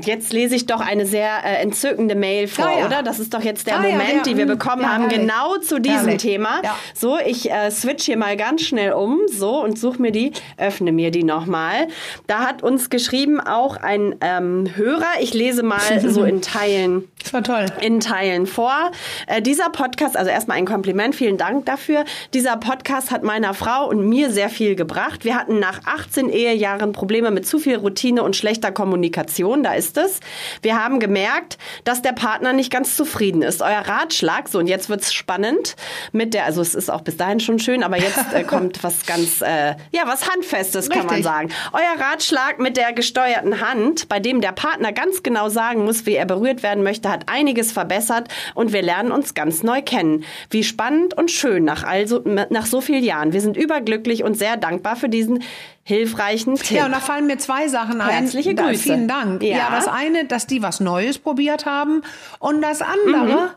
Jetzt 0.00 0.32
lese 0.32 0.54
ich 0.54 0.66
doch 0.66 0.78
eine 0.80 1.04
sehr 1.04 1.44
äh, 1.44 1.60
entzückende 1.62 2.14
Mail 2.14 2.46
vor, 2.46 2.64
Ah, 2.64 2.78
ja. 2.78 2.86
oder? 2.86 3.02
Das 3.02 3.18
ist 3.18 3.34
doch 3.34 3.42
jetzt 3.42 3.66
der 3.66 3.80
Ah, 3.80 3.84
ja, 3.84 3.90
Moment, 3.90 4.14
der- 4.14 4.22
den 4.22 4.36
wir 4.38 4.44
mm, 4.46 4.48
bekommen 4.50 4.82
ja, 4.82 4.88
haben, 4.94 5.02
herrlich. 5.10 5.18
genau 5.18 5.56
zu 5.58 5.80
diesem 5.80 5.98
Herrlich. 6.02 6.22
Thema. 6.22 6.60
Ja. 6.62 6.76
So, 6.94 7.18
ich 7.18 7.50
äh, 7.50 7.72
switch 7.72 8.04
hier 8.04 8.16
mal 8.16 8.36
ganz 8.36 8.62
schnell 8.62 8.92
um, 8.92 9.18
so 9.28 9.60
und 9.60 9.80
suche 9.80 10.00
mir 10.00 10.12
die, 10.12 10.30
öffne 10.58 10.92
mir 10.92 11.10
die 11.10 11.24
nochmal. 11.24 11.88
Da 12.28 12.38
hat 12.46 12.62
uns 12.62 12.88
geschrieben 12.88 13.40
auch 13.40 13.78
ein 13.78 14.14
ähm, 14.20 14.70
Hörer. 14.76 15.08
Ich 15.20 15.34
lese 15.34 15.64
mal 15.64 15.80
so 16.06 16.22
in 16.22 16.40
Teilen 16.40 17.08
Das 17.20 17.32
war 17.32 17.42
toll. 17.42 17.66
in 17.80 17.98
Teilen 17.98 18.46
vor. 18.46 18.92
Äh, 19.26 19.42
dieser 19.42 19.70
Podcast, 19.70 20.16
also 20.16 20.30
erstmal 20.30 20.56
ein 20.58 20.66
Kompliment, 20.66 21.16
vielen 21.16 21.36
Dank 21.36 21.66
dafür. 21.66 22.04
Dieser 22.32 22.56
Podcast 22.58 23.10
hat 23.10 23.24
meiner 23.24 23.54
Frau 23.54 23.88
und 23.88 24.08
mir 24.08 24.30
sehr 24.30 24.50
viel 24.50 24.76
gebracht. 24.76 25.24
Wir 25.24 25.34
hatten 25.34 25.58
nach 25.58 25.80
18 25.84 26.28
Ehejahren 26.30 26.92
Probleme 26.92 27.32
mit 27.32 27.44
zu 27.44 27.58
viel 27.58 27.74
Routine 27.76 28.22
und 28.22 28.36
schlechter 28.36 28.70
Kommunikation, 28.70 29.64
da 29.64 29.79
ist 29.80 29.96
es. 29.96 30.20
Wir 30.60 30.82
haben 30.82 31.00
gemerkt, 31.00 31.56
dass 31.84 32.02
der 32.02 32.12
Partner 32.12 32.52
nicht 32.52 32.70
ganz 32.70 32.96
zufrieden 32.96 33.40
ist. 33.40 33.62
Euer 33.62 33.80
Ratschlag, 33.80 34.48
so 34.48 34.58
und 34.58 34.66
jetzt 34.66 34.90
wird's 34.90 35.12
spannend 35.14 35.74
mit 36.12 36.34
der, 36.34 36.44
also 36.44 36.60
es 36.60 36.74
ist 36.74 36.90
auch 36.90 37.00
bis 37.00 37.16
dahin 37.16 37.40
schon 37.40 37.58
schön, 37.58 37.82
aber 37.82 37.98
jetzt 37.98 38.32
äh, 38.34 38.44
kommt 38.52 38.84
was 38.84 39.06
ganz, 39.06 39.40
äh, 39.40 39.74
ja, 39.90 40.02
was 40.04 40.30
Handfestes, 40.30 40.90
kann 40.90 41.06
man 41.06 41.16
Richtig. 41.16 41.24
sagen. 41.24 41.48
Euer 41.72 42.06
Ratschlag 42.06 42.58
mit 42.58 42.76
der 42.76 42.92
gesteuerten 42.92 43.60
Hand, 43.66 44.08
bei 44.10 44.20
dem 44.20 44.42
der 44.42 44.52
Partner 44.52 44.92
ganz 44.92 45.22
genau 45.22 45.48
sagen 45.48 45.84
muss, 45.86 46.04
wie 46.04 46.14
er 46.14 46.26
berührt 46.26 46.62
werden 46.62 46.82
möchte, 46.82 47.10
hat 47.10 47.24
einiges 47.28 47.72
verbessert 47.72 48.28
und 48.54 48.74
wir 48.74 48.82
lernen 48.82 49.12
uns 49.12 49.32
ganz 49.32 49.62
neu 49.62 49.80
kennen. 49.80 50.24
Wie 50.50 50.62
spannend 50.62 51.14
und 51.16 51.30
schön 51.30 51.64
nach, 51.64 51.84
also, 51.84 52.22
nach 52.24 52.66
so 52.66 52.82
vielen 52.82 53.04
Jahren. 53.04 53.32
Wir 53.32 53.40
sind 53.40 53.56
überglücklich 53.56 54.24
und 54.24 54.36
sehr 54.36 54.58
dankbar 54.58 54.96
für 54.96 55.08
diesen 55.08 55.42
hilfreichen 55.82 56.56
Tipp. 56.56 56.76
Ja, 56.76 56.86
und 56.86 56.92
da 56.92 57.00
fallen 57.00 57.26
mir 57.26 57.38
zwei 57.38 57.68
Sachen 57.68 58.00
ein. 58.00 58.10
Herzliche 58.10 58.54
Da, 58.54 58.66
Grüße. 58.66 58.82
vielen 58.82 59.08
Dank. 59.08 59.42
Ja. 59.42 59.56
Ja. 59.56 59.70
das 59.70 59.88
eine, 59.88 60.24
dass 60.24 60.46
die 60.46 60.62
was 60.62 60.80
Neues 60.80 61.18
probiert 61.18 61.66
haben. 61.66 62.02
Und 62.38 62.62
das 62.62 62.82
andere, 62.82 63.54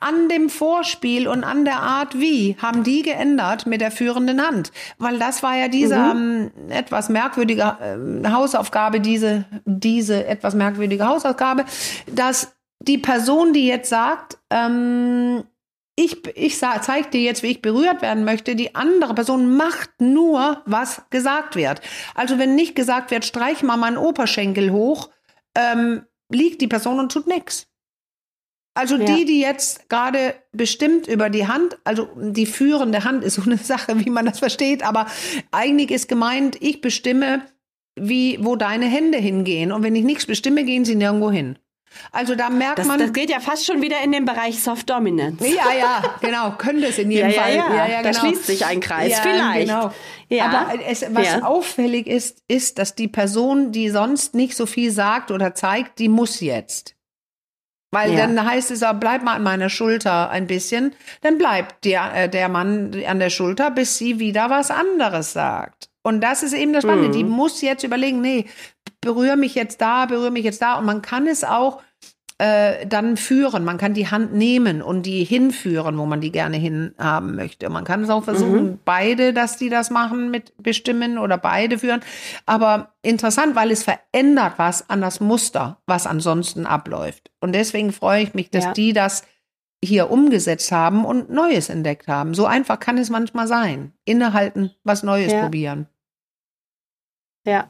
an 0.00 0.28
dem 0.28 0.48
Vorspiel 0.48 1.26
und 1.28 1.44
an 1.44 1.64
der 1.64 1.80
Art 1.80 2.18
wie 2.18 2.56
haben 2.60 2.84
die 2.84 3.02
geändert 3.02 3.66
mit 3.66 3.80
der 3.80 3.90
führenden 3.90 4.40
Hand. 4.46 4.72
Weil 4.98 5.18
das 5.18 5.42
war 5.42 5.56
ja 5.56 5.68
diese 5.68 5.94
ähm, 5.94 6.50
etwas 6.68 7.08
merkwürdige 7.08 7.76
ähm, 7.82 8.32
Hausaufgabe, 8.32 9.00
diese, 9.00 9.44
diese 9.64 10.26
etwas 10.26 10.54
merkwürdige 10.54 11.06
Hausaufgabe, 11.06 11.64
dass 12.06 12.54
die 12.80 12.98
Person, 12.98 13.52
die 13.52 13.66
jetzt 13.66 13.88
sagt, 13.88 14.38
ähm, 14.50 15.44
ich, 15.96 16.26
ich 16.36 16.58
zeige 16.58 17.10
dir 17.10 17.20
jetzt, 17.20 17.42
wie 17.42 17.52
ich 17.52 17.62
berührt 17.62 18.02
werden 18.02 18.24
möchte. 18.24 18.56
Die 18.56 18.74
andere 18.74 19.14
Person 19.14 19.56
macht 19.56 20.00
nur, 20.00 20.62
was 20.66 21.02
gesagt 21.10 21.56
wird. 21.56 21.80
Also 22.14 22.38
wenn 22.38 22.56
nicht 22.56 22.74
gesagt 22.74 23.10
wird, 23.10 23.24
streich 23.24 23.62
mal 23.62 23.76
meinen 23.76 23.96
Oberschenkel 23.96 24.72
hoch, 24.72 25.10
ähm, 25.56 26.04
liegt 26.30 26.60
die 26.60 26.66
Person 26.66 26.98
und 26.98 27.12
tut 27.12 27.26
nichts. 27.26 27.68
Also 28.76 28.96
ja. 28.96 29.04
die, 29.04 29.24
die 29.24 29.40
jetzt 29.40 29.88
gerade 29.88 30.34
bestimmt 30.50 31.06
über 31.06 31.30
die 31.30 31.46
Hand, 31.46 31.78
also 31.84 32.08
die 32.16 32.46
führende 32.46 33.04
Hand 33.04 33.22
ist 33.22 33.34
so 33.34 33.42
eine 33.42 33.56
Sache, 33.56 34.04
wie 34.04 34.10
man 34.10 34.26
das 34.26 34.40
versteht, 34.40 34.82
aber 34.82 35.06
eigentlich 35.52 35.92
ist 35.92 36.08
gemeint, 36.08 36.56
ich 36.60 36.80
bestimme, 36.80 37.46
wie, 37.94 38.38
wo 38.44 38.56
deine 38.56 38.86
Hände 38.86 39.18
hingehen. 39.18 39.70
Und 39.70 39.84
wenn 39.84 39.94
ich 39.94 40.02
nichts 40.02 40.26
bestimme, 40.26 40.64
gehen 40.64 40.84
sie 40.84 40.96
nirgendwo 40.96 41.30
hin. 41.30 41.56
Also 42.12 42.34
da 42.34 42.50
merkt 42.50 42.78
das, 42.78 42.86
man. 42.86 42.98
Das 42.98 43.12
geht 43.12 43.30
ja 43.30 43.40
fast 43.40 43.66
schon 43.66 43.82
wieder 43.82 44.02
in 44.02 44.12
den 44.12 44.24
Bereich 44.24 44.62
Soft 44.62 44.90
Dominance. 44.90 45.46
Ja, 45.46 45.72
ja, 45.76 46.14
genau. 46.20 46.52
Könnte 46.52 46.86
es 46.86 46.98
in 46.98 47.10
jedem 47.10 47.30
ja, 47.30 47.42
Fall. 47.42 47.54
Ja, 47.54 47.74
ja. 47.74 47.86
ja, 47.86 48.02
genau. 48.02 48.12
Da 48.12 48.20
schließt 48.20 48.46
sich 48.46 48.66
ein 48.66 48.80
Kreis. 48.80 49.12
Ja, 49.12 49.18
Vielleicht. 49.22 49.68
Genau. 49.68 49.92
Ja. 50.28 50.46
Aber 50.46 50.80
es, 50.86 51.04
was 51.10 51.42
auffällig 51.42 52.06
ist, 52.06 52.42
ist, 52.48 52.78
dass 52.78 52.94
die 52.94 53.08
Person, 53.08 53.72
die 53.72 53.90
sonst 53.90 54.34
nicht 54.34 54.56
so 54.56 54.66
viel 54.66 54.90
sagt 54.90 55.30
oder 55.30 55.54
zeigt, 55.54 55.98
die 55.98 56.08
muss 56.08 56.40
jetzt. 56.40 56.94
Weil 57.94 58.12
ja. 58.14 58.26
dann 58.26 58.44
heißt 58.44 58.72
es 58.72 58.82
auch, 58.82 58.94
bleib 58.94 59.22
mal 59.22 59.34
an 59.34 59.44
meiner 59.44 59.70
Schulter 59.70 60.28
ein 60.30 60.48
bisschen. 60.48 60.94
Dann 61.20 61.38
bleibt 61.38 61.84
der, 61.84 62.24
äh, 62.24 62.28
der 62.28 62.48
Mann 62.48 62.92
an 63.06 63.20
der 63.20 63.30
Schulter, 63.30 63.70
bis 63.70 63.98
sie 63.98 64.18
wieder 64.18 64.50
was 64.50 64.72
anderes 64.72 65.32
sagt. 65.32 65.90
Und 66.04 66.20
das 66.20 66.42
ist 66.42 66.52
eben 66.52 66.72
das 66.72 66.84
Spannende. 66.84 67.08
Mhm. 67.08 67.12
Die 67.12 67.24
muss 67.24 67.60
jetzt 67.62 67.82
überlegen, 67.82 68.20
nee, 68.20 68.46
berühre 69.00 69.36
mich 69.36 69.54
jetzt 69.54 69.80
da, 69.80 70.06
berühre 70.06 70.30
mich 70.30 70.44
jetzt 70.44 70.62
da. 70.62 70.78
Und 70.78 70.84
man 70.84 71.02
kann 71.02 71.26
es 71.26 71.42
auch 71.42 71.80
äh, 72.38 72.86
dann 72.86 73.16
führen. 73.16 73.64
Man 73.64 73.78
kann 73.78 73.94
die 73.94 74.10
Hand 74.10 74.34
nehmen 74.34 74.82
und 74.82 75.06
die 75.06 75.24
hinführen, 75.24 75.96
wo 75.96 76.04
man 76.04 76.20
die 76.20 76.30
gerne 76.32 76.56
hinhaben 76.56 77.36
möchte. 77.36 77.70
Man 77.70 77.84
kann 77.84 78.02
es 78.02 78.10
auch 78.10 78.24
versuchen, 78.24 78.64
mhm. 78.64 78.78
beide, 78.84 79.32
dass 79.32 79.56
die 79.56 79.70
das 79.70 79.90
machen 79.90 80.30
mit 80.30 80.52
bestimmen 80.62 81.16
oder 81.16 81.38
beide 81.38 81.78
führen. 81.78 82.00
Aber 82.44 82.92
interessant, 83.02 83.56
weil 83.56 83.70
es 83.70 83.84
verändert 83.84 84.54
was 84.58 84.90
an 84.90 85.00
das 85.00 85.20
Muster, 85.20 85.78
was 85.86 86.06
ansonsten 86.06 86.66
abläuft. 86.66 87.30
Und 87.40 87.52
deswegen 87.52 87.92
freue 87.92 88.22
ich 88.22 88.34
mich, 88.34 88.50
dass 88.50 88.64
ja. 88.64 88.72
die 88.72 88.92
das 88.92 89.24
hier 89.84 90.10
umgesetzt 90.10 90.72
haben 90.72 91.04
und 91.04 91.30
Neues 91.30 91.68
entdeckt 91.68 92.08
haben. 92.08 92.34
So 92.34 92.46
einfach 92.46 92.80
kann 92.80 92.98
es 92.98 93.10
manchmal 93.10 93.46
sein. 93.46 93.92
Innehalten, 94.04 94.72
was 94.82 95.02
Neues 95.02 95.32
ja. 95.32 95.42
probieren. 95.42 95.86
Ja 97.44 97.68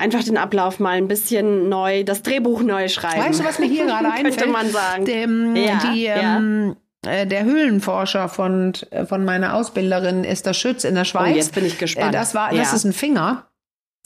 einfach 0.00 0.24
den 0.24 0.38
Ablauf 0.38 0.80
mal 0.80 0.96
ein 0.96 1.08
bisschen 1.08 1.68
neu, 1.68 2.02
das 2.04 2.22
Drehbuch 2.22 2.62
neu 2.62 2.88
schreiben. 2.88 3.22
Weißt 3.22 3.40
du, 3.40 3.44
was 3.44 3.58
mir 3.58 3.66
hier 3.66 3.86
gerade 3.86 4.10
einfällt? 4.10 4.38
Könnte 4.38 4.52
man 4.52 4.70
sagen. 4.70 5.04
Dem, 5.04 5.54
ja, 5.54 5.78
die, 5.92 6.02
ja. 6.04 6.36
Ähm, 6.38 6.76
äh, 7.06 7.26
der 7.26 7.44
Höhlenforscher 7.44 8.28
von, 8.28 8.72
äh, 8.90 9.06
von 9.06 9.24
meiner 9.24 9.54
Ausbilderin 9.54 10.24
ist 10.24 10.46
der 10.46 10.54
Schütz 10.54 10.84
in 10.84 10.94
der 10.94 11.04
Schweiz. 11.04 11.32
Oh, 11.32 11.36
jetzt 11.36 11.54
bin 11.54 11.64
ich 11.64 11.78
gespannt. 11.78 12.14
Äh, 12.14 12.18
das 12.18 12.34
war, 12.34 12.52
das 12.52 12.72
ist 12.72 12.84
ein 12.84 12.92
Finger. 12.92 13.46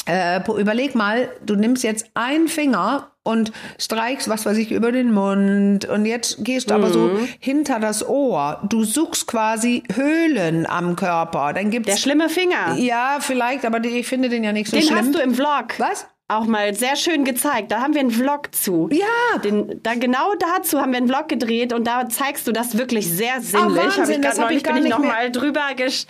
Äh, 0.07 0.41
überleg 0.51 0.95
mal, 0.95 1.31
du 1.45 1.55
nimmst 1.55 1.83
jetzt 1.83 2.11
einen 2.15 2.49
Finger 2.49 3.11
und 3.25 3.53
streichst, 3.79 4.29
was 4.29 4.47
weiß 4.47 4.57
ich, 4.59 4.71
über 4.71 4.93
den 4.93 5.13
Mund 5.13 5.87
und 5.87 6.05
jetzt 6.05 6.45
gehst 6.45 6.71
du 6.71 6.75
mhm. 6.75 6.85
aber 6.85 6.93
so 6.93 7.01
mhm. 7.01 7.29
hinter 7.41 7.81
das 7.81 8.07
Ohr. 8.07 8.61
Du 8.69 8.85
suchst 8.85 9.27
quasi 9.27 9.83
Höhlen 9.93 10.67
am 10.67 10.95
Körper. 10.95 11.53
Dann 11.53 11.71
gibt's 11.71 11.91
der 11.91 11.97
schlimme 11.97 12.29
Finger. 12.29 12.77
Ja, 12.77 13.19
vielleicht, 13.21 13.65
aber 13.65 13.83
ich 13.83 14.07
finde 14.07 14.29
den 14.29 14.45
ja 14.45 14.53
nicht 14.53 14.71
so 14.71 14.77
den 14.77 14.85
schlimm. 14.85 14.99
Den 14.99 15.07
hast 15.07 15.15
du 15.15 15.19
im 15.21 15.35
Vlog. 15.35 15.79
Was? 15.79 16.07
auch 16.27 16.47
mal 16.47 16.75
sehr 16.75 16.97
schön 16.97 17.25
gezeigt. 17.25 17.71
Da 17.71 17.81
haben 17.81 17.93
wir 17.93 18.01
einen 18.01 18.11
Vlog 18.11 18.55
zu. 18.55 18.89
Ja. 18.91 19.39
Den, 19.41 19.81
da 19.83 19.95
genau 19.95 20.33
dazu 20.39 20.81
haben 20.81 20.93
wir 20.93 20.97
einen 20.97 21.09
Vlog 21.09 21.29
gedreht 21.29 21.75
und 21.75 21.87
da 21.87 22.09
zeigst 22.09 22.47
du 22.47 22.53
das 22.53 22.79
wirklich 22.79 23.07
sehr 23.07 23.43
sinnlich. 23.43 23.73
Oh, 23.73 23.77
Wahnsinn, 23.77 24.03
hab 24.03 24.09
ich 24.09 24.21
das 24.21 24.39
neulich 24.39 24.57
ich 24.57 24.63
bin 24.63 24.77
ich 24.85 24.89
noch 24.89 25.01
mal 25.01 25.31
drüber 25.31 25.75
gesch 25.77 26.07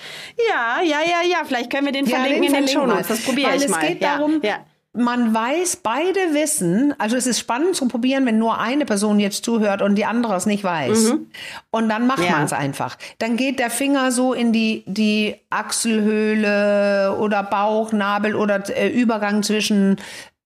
Ja, 0.48 0.82
ja, 0.82 0.98
ja, 1.04 1.28
ja, 1.28 1.38
vielleicht 1.44 1.70
können 1.70 1.86
wir 1.86 1.92
den 1.92 2.06
ja, 2.06 2.18
verlinken 2.18 2.42
den 2.42 2.54
in 2.54 2.66
den 2.66 2.68
Shownotes. 2.68 3.08
Das 3.08 3.22
probiere 3.22 3.56
ich 3.56 3.68
mal. 3.68 3.82
Es 3.82 3.88
geht 3.88 4.02
ja, 4.02 4.16
darum, 4.16 4.40
ja 4.42 4.58
man 4.96 5.34
weiß, 5.34 5.76
beide 5.82 6.20
wissen, 6.32 6.94
also 6.98 7.16
es 7.16 7.26
ist 7.26 7.40
spannend 7.40 7.74
zu 7.74 7.88
probieren, 7.88 8.24
wenn 8.26 8.38
nur 8.38 8.60
eine 8.60 8.84
Person 8.84 9.18
jetzt 9.18 9.44
zuhört 9.44 9.82
und 9.82 9.96
die 9.96 10.04
andere 10.04 10.36
es 10.36 10.46
nicht 10.46 10.62
weiß. 10.62 11.12
Mhm. 11.12 11.26
Und 11.70 11.88
dann 11.88 12.06
macht 12.06 12.24
ja. 12.24 12.30
man 12.30 12.44
es 12.44 12.52
einfach. 12.52 12.96
Dann 13.18 13.36
geht 13.36 13.58
der 13.58 13.70
Finger 13.70 14.12
so 14.12 14.32
in 14.32 14.52
die, 14.52 14.84
die 14.86 15.34
Achselhöhle 15.50 17.16
oder 17.18 17.42
Bauchnabel 17.42 18.36
oder 18.36 18.62
äh, 18.70 18.88
Übergang 18.88 19.42
zwischen 19.42 19.96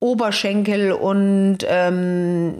Oberschenkel 0.00 0.92
und 0.92 1.58
ähm, 1.66 2.54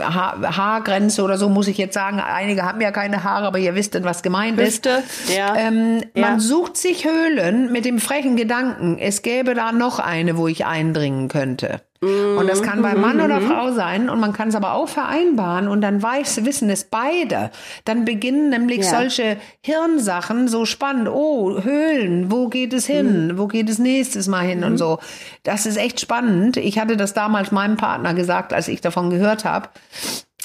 ha 0.00 0.56
Haargrenze 0.56 1.22
oder 1.22 1.36
so 1.36 1.48
muss 1.48 1.66
ich 1.66 1.78
jetzt 1.78 1.94
sagen. 1.94 2.20
Einige 2.20 2.62
haben 2.62 2.80
ja 2.80 2.92
keine 2.92 3.24
Haare, 3.24 3.46
aber 3.46 3.58
ihr 3.58 3.74
wisst, 3.74 4.00
was 4.04 4.22
gemeint 4.22 4.58
Hüfte, 4.60 5.02
ist. 5.04 5.36
Ja. 5.36 5.56
Ähm, 5.56 6.02
ja. 6.14 6.28
Man 6.28 6.40
sucht 6.40 6.76
sich 6.76 7.04
Höhlen 7.04 7.72
mit 7.72 7.84
dem 7.84 7.98
frechen 7.98 8.36
Gedanken, 8.36 8.98
es 8.98 9.22
gäbe 9.22 9.54
da 9.54 9.72
noch 9.72 9.98
eine, 9.98 10.36
wo 10.36 10.46
ich 10.46 10.64
eindringen 10.64 11.28
könnte. 11.28 11.80
Und 12.00 12.48
das 12.48 12.62
kann 12.62 12.80
bei 12.80 12.94
Mann 12.94 13.20
oder 13.20 13.40
mhm. 13.40 13.48
Frau 13.48 13.72
sein 13.72 14.08
und 14.08 14.20
man 14.20 14.32
kann 14.32 14.48
es 14.48 14.54
aber 14.54 14.74
auch 14.74 14.88
vereinbaren 14.88 15.66
und 15.66 15.80
dann 15.80 16.00
weiß, 16.00 16.44
wissen 16.44 16.70
es 16.70 16.84
beide. 16.84 17.50
Dann 17.84 18.04
beginnen 18.04 18.50
nämlich 18.50 18.84
ja. 18.84 18.90
solche 18.90 19.36
Hirnsachen 19.62 20.46
so 20.46 20.64
spannend. 20.64 21.08
Oh, 21.08 21.60
Höhlen, 21.60 22.30
wo 22.30 22.48
geht 22.48 22.72
es 22.72 22.86
hin? 22.86 23.28
Mhm. 23.28 23.38
Wo 23.38 23.48
geht 23.48 23.68
es 23.68 23.80
nächstes 23.80 24.28
Mal 24.28 24.46
hin 24.46 24.58
mhm. 24.58 24.66
und 24.66 24.78
so. 24.78 24.98
Das 25.42 25.66
ist 25.66 25.76
echt 25.76 26.00
spannend. 26.00 26.56
Ich 26.56 26.78
hatte 26.78 26.96
das 26.96 27.14
damals 27.14 27.50
meinem 27.50 27.76
Partner 27.76 28.14
gesagt, 28.14 28.52
als 28.52 28.68
ich 28.68 28.80
davon 28.80 29.10
gehört 29.10 29.44
habe. 29.44 29.68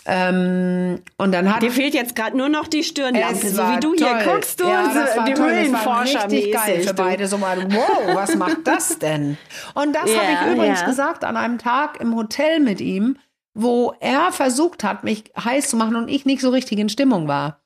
Ähm, 0.06 1.02
und 1.18 1.32
dann 1.32 1.54
hat 1.54 1.63
dir 1.63 1.72
fehlt 1.72 1.94
jetzt 1.94 2.16
gerade 2.16 2.38
nur 2.38 2.50
noch 2.50 2.68
die 2.68 2.84
Stirnlampe, 2.84 3.48
so 3.48 3.62
wie 3.62 3.80
du 3.80 3.96
toll. 3.96 4.08
hier 4.08 4.26
guckst, 4.26 4.60
du 4.60 4.66
ja, 4.66 4.94
war 4.94 5.26
die 5.26 5.36
Höhlenforscher 5.36 6.30
richtig 6.30 6.54
geil 6.54 6.82
für 6.82 6.94
beide. 6.94 7.28
So 7.28 7.38
mal, 7.38 7.58
wow, 7.72 8.13
was 8.13 8.36
macht 8.36 8.66
das 8.66 9.00
denn? 9.00 9.38
Und 9.74 9.96
das 9.96 10.12
ja, 10.12 10.18
habe 10.18 10.32
ich 10.32 10.54
übrigens 10.54 10.82
ja. 10.82 10.88
gesagt 10.88 11.24
an 11.24 11.38
einem 11.38 11.58
Tag 11.58 12.02
im 12.02 12.16
Hotel 12.16 12.60
mit 12.60 12.82
ihm, 12.82 13.18
wo 13.54 13.94
er 14.02 14.32
versucht 14.32 14.84
hat, 14.84 15.04
mich 15.04 15.32
heiß 15.42 15.70
zu 15.70 15.78
machen 15.78 15.96
und 15.96 16.10
ich 16.10 16.26
nicht 16.26 16.42
so 16.42 16.50
richtig 16.50 16.80
in 16.80 16.89
Stimmung 16.89 17.28
war. 17.28 17.62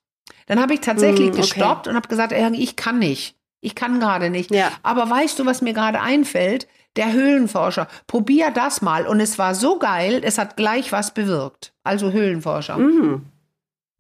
Dann 0.46 0.62
habe 0.62 0.74
ich 0.74 0.82
tatsächlich 0.82 1.30
mm, 1.30 1.34
okay. 1.34 1.42
gestoppt 1.42 1.88
und 1.88 1.96
habe 1.96 2.08
gesagt, 2.08 2.34
ich 2.34 2.76
kann 2.76 3.00
nicht. 3.00 3.36
Ich 3.62 3.74
kann 3.74 4.00
gerade 4.00 4.30
nicht. 4.30 4.52
Ja. 4.52 4.72
Aber 4.84 5.10
weißt 5.10 5.40
du, 5.40 5.46
was 5.46 5.62
mir 5.62 5.74
gerade 5.74 6.02
einfällt? 6.02 6.68
Der 6.98 7.14
Höhlenforscher. 7.14 7.88
Probier 8.08 8.52
das 8.52 8.82
mal. 8.82 9.08
Und 9.08 9.20
es 9.20 9.38
war 9.38 9.56
so 9.56 9.80
geil, 9.80 10.22
es 10.24 10.38
hat 10.38 10.58
gleich 10.58 10.92
was 10.92 11.14
bewirkt. 11.14 11.74
Also 11.84 12.12
Höhlenforscher. 12.12 12.78
Mhm. 12.78 13.26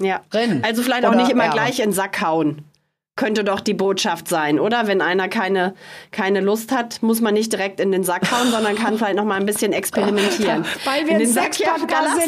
Ja. 0.01 0.21
Drin. 0.29 0.63
Also 0.63 0.83
vielleicht 0.83 1.05
auch 1.05 1.15
nicht 1.15 1.31
immer 1.31 1.45
ja. 1.45 1.51
gleich 1.51 1.79
in 1.79 1.87
den 1.87 1.93
Sack 1.93 2.21
hauen 2.21 2.65
könnte 3.17 3.43
doch 3.43 3.59
die 3.59 3.73
Botschaft 3.73 4.29
sein, 4.29 4.59
oder? 4.59 4.87
Wenn 4.87 5.01
einer 5.01 5.27
keine, 5.27 5.73
keine 6.11 6.39
Lust 6.39 6.71
hat, 6.71 7.01
muss 7.01 7.19
man 7.19 7.33
nicht 7.33 7.51
direkt 7.51 7.81
in 7.81 7.91
den 7.91 8.05
Sack 8.05 8.31
hauen, 8.31 8.49
sondern 8.51 8.75
kann 8.75 8.97
vielleicht 8.97 9.17
noch 9.17 9.25
mal 9.25 9.35
ein 9.35 9.45
bisschen 9.45 9.73
experimentieren. 9.73 10.63
Weil 10.85 11.05
wir 11.05 11.13
in 11.13 11.19
den 11.19 11.27
Sack 11.27 11.55
sind, 11.55 11.67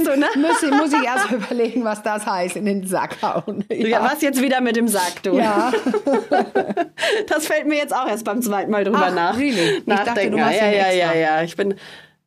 du, 0.08 0.18
ne? 0.18 0.26
muss, 0.36 0.64
ich, 0.64 0.72
muss 0.72 0.92
ich 0.92 1.06
erst 1.06 1.32
überlegen, 1.32 1.86
was 1.86 2.04
das 2.04 2.26
heißt, 2.26 2.58
in 2.58 2.66
den 2.66 2.86
Sack 2.86 3.16
hauen. 3.22 3.64
Ja. 3.80 3.88
ja, 3.88 4.04
was 4.04 4.22
jetzt 4.22 4.42
wieder 4.42 4.62
mit 4.62 4.76
dem 4.76 4.88
Sack, 4.88 5.22
du? 5.24 5.38
Ja. 5.38 5.72
das 7.28 7.46
fällt 7.46 7.68
mir 7.68 7.78
jetzt 7.78 7.96
auch 7.96 8.08
erst 8.08 8.26
beim 8.26 8.42
zweiten 8.42 8.72
Mal 8.72 8.84
drüber 8.84 9.08
Ach, 9.10 9.14
nach. 9.14 9.38
Really? 9.38 9.84
Nachdenken. 9.86 9.90
Ich 9.90 10.06
dachte, 10.06 10.32
du 10.32 10.38
ja, 10.38 10.52
ja, 10.52 10.72
ja, 10.72 10.92
ja, 10.92 11.14
ja. 11.14 11.44
Ich 11.44 11.56
bin 11.56 11.76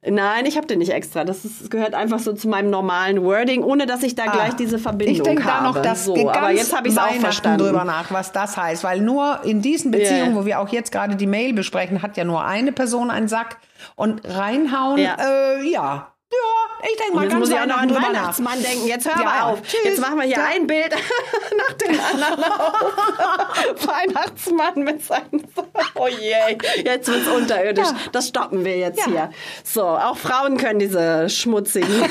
Nein, 0.05 0.47
ich 0.47 0.57
habe 0.57 0.67
den 0.67 0.81
nicht 0.81 0.91
extra. 0.91 1.25
Das 1.25 1.45
ist, 1.45 1.71
gehört 1.71 1.95
einfach 1.95 2.19
so 2.19 2.33
zu 2.33 2.49
meinem 2.49 2.71
normalen 2.71 3.23
Wording, 3.23 3.63
ohne 3.63 3.87
dass 3.87 4.03
ich 4.03 4.17
da 4.17 4.25
ah, 4.27 4.33
gleich 4.33 4.55
diese 4.55 4.81
Verbindung 4.81 5.15
ich 5.15 5.23
denk 5.23 5.45
habe. 5.45 5.65
da 5.65 5.71
noch 5.71 5.81
das 5.81 6.07
so, 6.07 6.29
aber 6.29 6.51
jetzt 6.51 6.77
habe 6.77 6.89
ich 6.89 6.99
auch 6.99 7.13
verstanden. 7.15 7.65
drüber 7.65 7.85
nach, 7.85 8.11
was 8.11 8.33
das 8.33 8.57
heißt, 8.57 8.83
weil 8.83 9.01
nur 9.01 9.41
in 9.45 9.63
diesen 9.63 9.93
Beziehungen, 9.93 10.33
yeah. 10.33 10.35
wo 10.35 10.45
wir 10.45 10.61
auch 10.61 10.69
jetzt 10.71 10.91
gerade 10.91 11.15
die 11.15 11.29
Mail 11.29 11.53
besprechen, 11.53 12.03
hat 12.03 12.17
ja 12.17 12.25
nur 12.25 12.45
eine 12.45 12.73
Person 12.73 13.13
einen 13.13 13.29
Sack 13.29 13.59
und 13.95 14.23
reinhauen. 14.25 14.99
Ja, 14.99 15.17
äh, 15.21 15.71
ja 15.71 16.12
ja, 16.33 16.89
ich 16.91 16.97
denke 16.97 17.15
mal 17.15 17.23
jetzt 17.23 17.33
ganz 17.33 17.41
muss 17.41 17.51
ich 17.51 17.61
auch 17.61 17.67
noch 17.67 17.77
an 17.77 17.89
den 17.89 17.97
Weihnachtsmann 17.97 18.59
nach. 18.59 18.69
denken. 18.69 18.87
Jetzt 18.87 19.07
hör 19.07 19.23
ja, 19.23 19.25
mal 19.25 19.53
auf. 19.53 19.63
Tschüss. 19.63 19.81
Jetzt 19.85 20.01
machen 20.01 20.17
wir 20.17 20.25
hier 20.25 20.37
ja. 20.37 20.47
ein 20.51 20.67
Bild 20.67 20.91
nach 21.59 21.73
dem 21.75 22.01
anderen 22.01 22.45
auf. 22.45 23.87
Weihnachtsmann 23.87 24.83
mit 24.83 25.05
seinen... 25.05 25.47
Oh 25.95 26.09
je, 26.09 26.57
jetzt 26.85 27.09
wird's 27.09 27.29
unterirdisch. 27.29 27.87
Ja. 27.87 27.97
Das 28.13 28.29
stoppen 28.29 28.65
wir 28.65 28.77
jetzt 28.77 29.05
hier. 29.05 29.31
So, 29.63 29.83
auch 29.83 30.17
Frauen 30.17 30.57
können 30.57 30.79
diese 30.79 31.29
schmutzigen, 31.29 32.05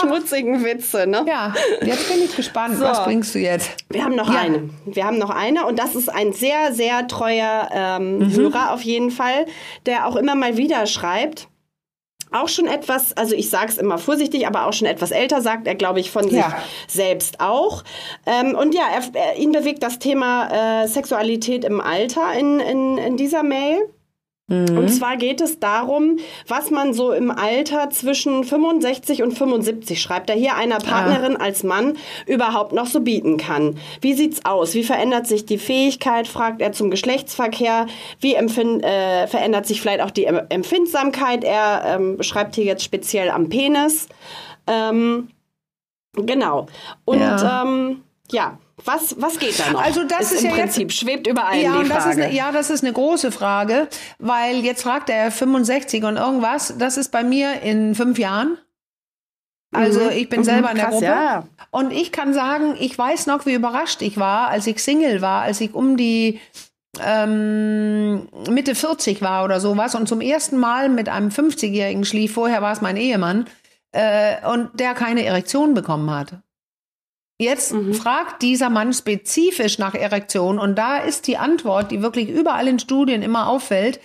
schmutzigen 0.00 0.64
Witze, 0.64 1.06
ne? 1.06 1.24
Ja, 1.26 1.54
jetzt 1.80 2.08
bin 2.08 2.22
ich 2.22 2.36
gespannt. 2.36 2.76
So. 2.76 2.84
Was 2.84 3.04
bringst 3.04 3.34
du 3.34 3.38
jetzt? 3.38 3.70
Wir 3.88 4.04
haben 4.04 4.14
noch 4.14 4.28
eine. 4.28 4.70
Wir 4.84 5.04
haben 5.04 5.18
noch 5.18 5.30
eine 5.30 5.66
und 5.66 5.78
das 5.78 5.94
ist 5.94 6.08
ein 6.08 6.32
sehr, 6.32 6.72
sehr 6.72 7.08
treuer 7.08 7.68
ähm, 7.72 8.18
mhm. 8.18 8.32
Hörer 8.34 8.72
auf 8.72 8.82
jeden 8.82 9.10
Fall, 9.10 9.46
der 9.86 10.06
auch 10.06 10.16
immer 10.16 10.34
mal 10.34 10.56
wieder 10.56 10.86
schreibt 10.86 11.48
auch 12.30 12.48
schon 12.48 12.66
etwas, 12.66 13.16
also 13.16 13.34
ich 13.34 13.50
sage 13.50 13.70
es 13.70 13.78
immer 13.78 13.98
vorsichtig, 13.98 14.46
aber 14.46 14.66
auch 14.66 14.72
schon 14.72 14.86
etwas 14.86 15.10
älter, 15.10 15.40
sagt 15.40 15.66
er, 15.66 15.74
glaube 15.74 16.00
ich, 16.00 16.10
von 16.10 16.24
sich 16.24 16.38
ja. 16.38 16.56
selbst 16.86 17.40
auch. 17.40 17.84
Ähm, 18.26 18.54
und 18.54 18.74
ja, 18.74 18.82
er, 18.92 19.02
er, 19.14 19.36
ihn 19.36 19.52
bewegt 19.52 19.82
das 19.82 19.98
Thema 19.98 20.82
äh, 20.82 20.88
Sexualität 20.88 21.64
im 21.64 21.80
Alter 21.80 22.32
in, 22.34 22.60
in, 22.60 22.98
in 22.98 23.16
dieser 23.16 23.42
Mail. 23.42 23.78
Und 24.50 24.88
zwar 24.88 25.18
geht 25.18 25.42
es 25.42 25.60
darum, 25.60 26.18
was 26.46 26.70
man 26.70 26.94
so 26.94 27.12
im 27.12 27.30
Alter 27.30 27.90
zwischen 27.90 28.44
65 28.44 29.22
und 29.22 29.32
75, 29.32 30.00
schreibt 30.00 30.30
er 30.30 30.36
hier, 30.36 30.54
einer 30.56 30.78
Partnerin 30.78 31.36
ah. 31.36 31.44
als 31.44 31.64
Mann 31.64 31.98
überhaupt 32.26 32.72
noch 32.72 32.86
so 32.86 33.00
bieten 33.00 33.36
kann. 33.36 33.78
Wie 34.00 34.14
sieht's 34.14 34.46
aus? 34.46 34.72
Wie 34.72 34.84
verändert 34.84 35.26
sich 35.26 35.44
die 35.44 35.58
Fähigkeit, 35.58 36.26
fragt 36.26 36.62
er 36.62 36.72
zum 36.72 36.90
Geschlechtsverkehr? 36.90 37.88
Wie 38.20 38.34
empfind, 38.34 38.82
äh, 38.82 39.26
verändert 39.26 39.66
sich 39.66 39.82
vielleicht 39.82 40.00
auch 40.00 40.10
die 40.10 40.24
Empfindsamkeit? 40.24 41.44
Er 41.44 41.82
ähm, 41.84 42.22
schreibt 42.22 42.54
hier 42.54 42.64
jetzt 42.64 42.84
speziell 42.84 43.28
am 43.28 43.50
Penis. 43.50 44.08
Ähm, 44.66 45.28
genau. 46.14 46.68
Und 47.04 47.20
ja, 47.20 47.64
ähm, 47.64 48.02
ja 48.30 48.58
was, 48.84 49.20
was 49.20 49.38
geht 49.38 49.58
da 49.58 49.72
noch? 49.72 49.82
Also 49.82 50.04
das 50.04 50.32
ist, 50.32 50.32
ist 50.32 50.44
im 50.44 50.50
ja 50.50 50.56
Prinzip 50.56 50.90
jetzt, 50.90 51.00
schwebt 51.00 51.26
über 51.26 51.46
allen 51.46 51.62
ja, 51.62 51.82
die 51.82 51.88
das 51.88 52.04
Frage. 52.04 52.20
Ist 52.20 52.26
eine, 52.26 52.34
ja, 52.34 52.52
das 52.52 52.70
ist 52.70 52.84
eine 52.84 52.92
große 52.92 53.32
Frage, 53.32 53.88
weil 54.18 54.64
jetzt 54.64 54.82
fragt 54.82 55.10
er 55.10 55.30
65 55.30 56.04
und 56.04 56.16
irgendwas. 56.16 56.74
Das 56.78 56.96
ist 56.96 57.10
bei 57.10 57.24
mir 57.24 57.62
in 57.62 57.94
fünf 57.94 58.18
Jahren. 58.18 58.58
Also 59.72 60.00
mhm. 60.00 60.10
ich 60.10 60.28
bin 60.28 60.40
mhm, 60.40 60.44
selber 60.44 60.70
in 60.70 60.76
der 60.76 60.86
Gruppe. 60.86 61.04
Ja. 61.04 61.44
Und 61.70 61.92
ich 61.92 62.12
kann 62.12 62.32
sagen, 62.32 62.74
ich 62.78 62.96
weiß 62.96 63.26
noch, 63.26 63.44
wie 63.46 63.54
überrascht 63.54 64.00
ich 64.02 64.18
war, 64.18 64.48
als 64.48 64.66
ich 64.66 64.82
Single 64.82 65.20
war, 65.20 65.42
als 65.42 65.60
ich 65.60 65.74
um 65.74 65.96
die 65.96 66.40
ähm, 67.04 68.28
Mitte 68.48 68.74
40 68.74 69.20
war 69.20 69.44
oder 69.44 69.60
sowas 69.60 69.94
und 69.94 70.08
zum 70.08 70.20
ersten 70.20 70.56
Mal 70.56 70.88
mit 70.88 71.08
einem 71.08 71.28
50-Jährigen 71.28 72.04
schlief. 72.04 72.32
Vorher 72.34 72.62
war 72.62 72.72
es 72.72 72.80
mein 72.80 72.96
Ehemann. 72.96 73.46
Äh, 73.92 74.46
und 74.46 74.78
der 74.78 74.94
keine 74.94 75.24
Erektion 75.24 75.74
bekommen 75.74 76.10
hat. 76.10 76.34
Jetzt 77.40 77.72
mhm. 77.72 77.94
fragt 77.94 78.42
dieser 78.42 78.68
Mann 78.68 78.92
spezifisch 78.92 79.78
nach 79.78 79.94
Erektion 79.94 80.58
und 80.58 80.76
da 80.76 80.98
ist 80.98 81.28
die 81.28 81.36
Antwort, 81.36 81.92
die 81.92 82.02
wirklich 82.02 82.28
überall 82.28 82.66
in 82.66 82.80
Studien 82.80 83.22
immer 83.22 83.48
auffällt, 83.48 84.00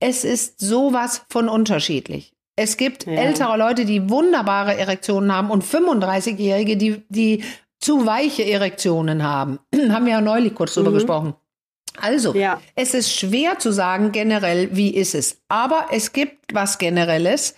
es 0.00 0.24
ist 0.24 0.60
sowas 0.60 1.24
von 1.30 1.48
unterschiedlich. 1.48 2.34
Es 2.56 2.76
gibt 2.76 3.06
ja. 3.06 3.14
ältere 3.14 3.56
Leute, 3.56 3.86
die 3.86 4.10
wunderbare 4.10 4.76
Erektionen 4.76 5.32
haben 5.32 5.50
und 5.50 5.64
35-Jährige, 5.64 6.76
die, 6.76 7.02
die 7.08 7.42
zu 7.80 8.04
weiche 8.04 8.44
Erektionen 8.44 9.22
haben. 9.22 9.58
haben 9.88 10.04
wir 10.04 10.12
ja 10.12 10.20
neulich 10.20 10.54
kurz 10.54 10.74
drüber 10.74 10.90
mhm. 10.90 10.94
gesprochen. 10.94 11.34
Also, 11.96 12.34
ja. 12.34 12.60
es 12.74 12.92
ist 12.92 13.14
schwer 13.14 13.58
zu 13.58 13.72
sagen 13.72 14.12
generell, 14.12 14.76
wie 14.76 14.94
ist 14.94 15.14
es. 15.14 15.40
Aber 15.48 15.86
es 15.90 16.12
gibt 16.12 16.52
was 16.52 16.78
Generelles 16.78 17.54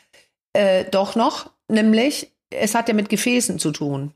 äh, 0.53 0.85
doch 0.85 1.17
noch, 1.17 1.51
nämlich 1.69 2.33
es 2.51 2.75
hat 2.75 2.89
ja 2.89 2.95
mit 2.95 3.09
Gefäßen 3.09 3.59
zu 3.59 3.73
tun 3.73 4.13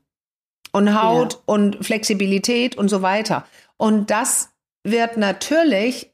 und 0.71 1.01
Haut 1.01 1.33
ja. 1.33 1.39
und 1.45 1.85
Flexibilität 1.85 2.77
und 2.77 2.89
so 2.89 3.01
weiter. 3.01 3.45
Und 3.77 4.09
das 4.11 4.49
wird 4.83 5.17
natürlich 5.17 6.11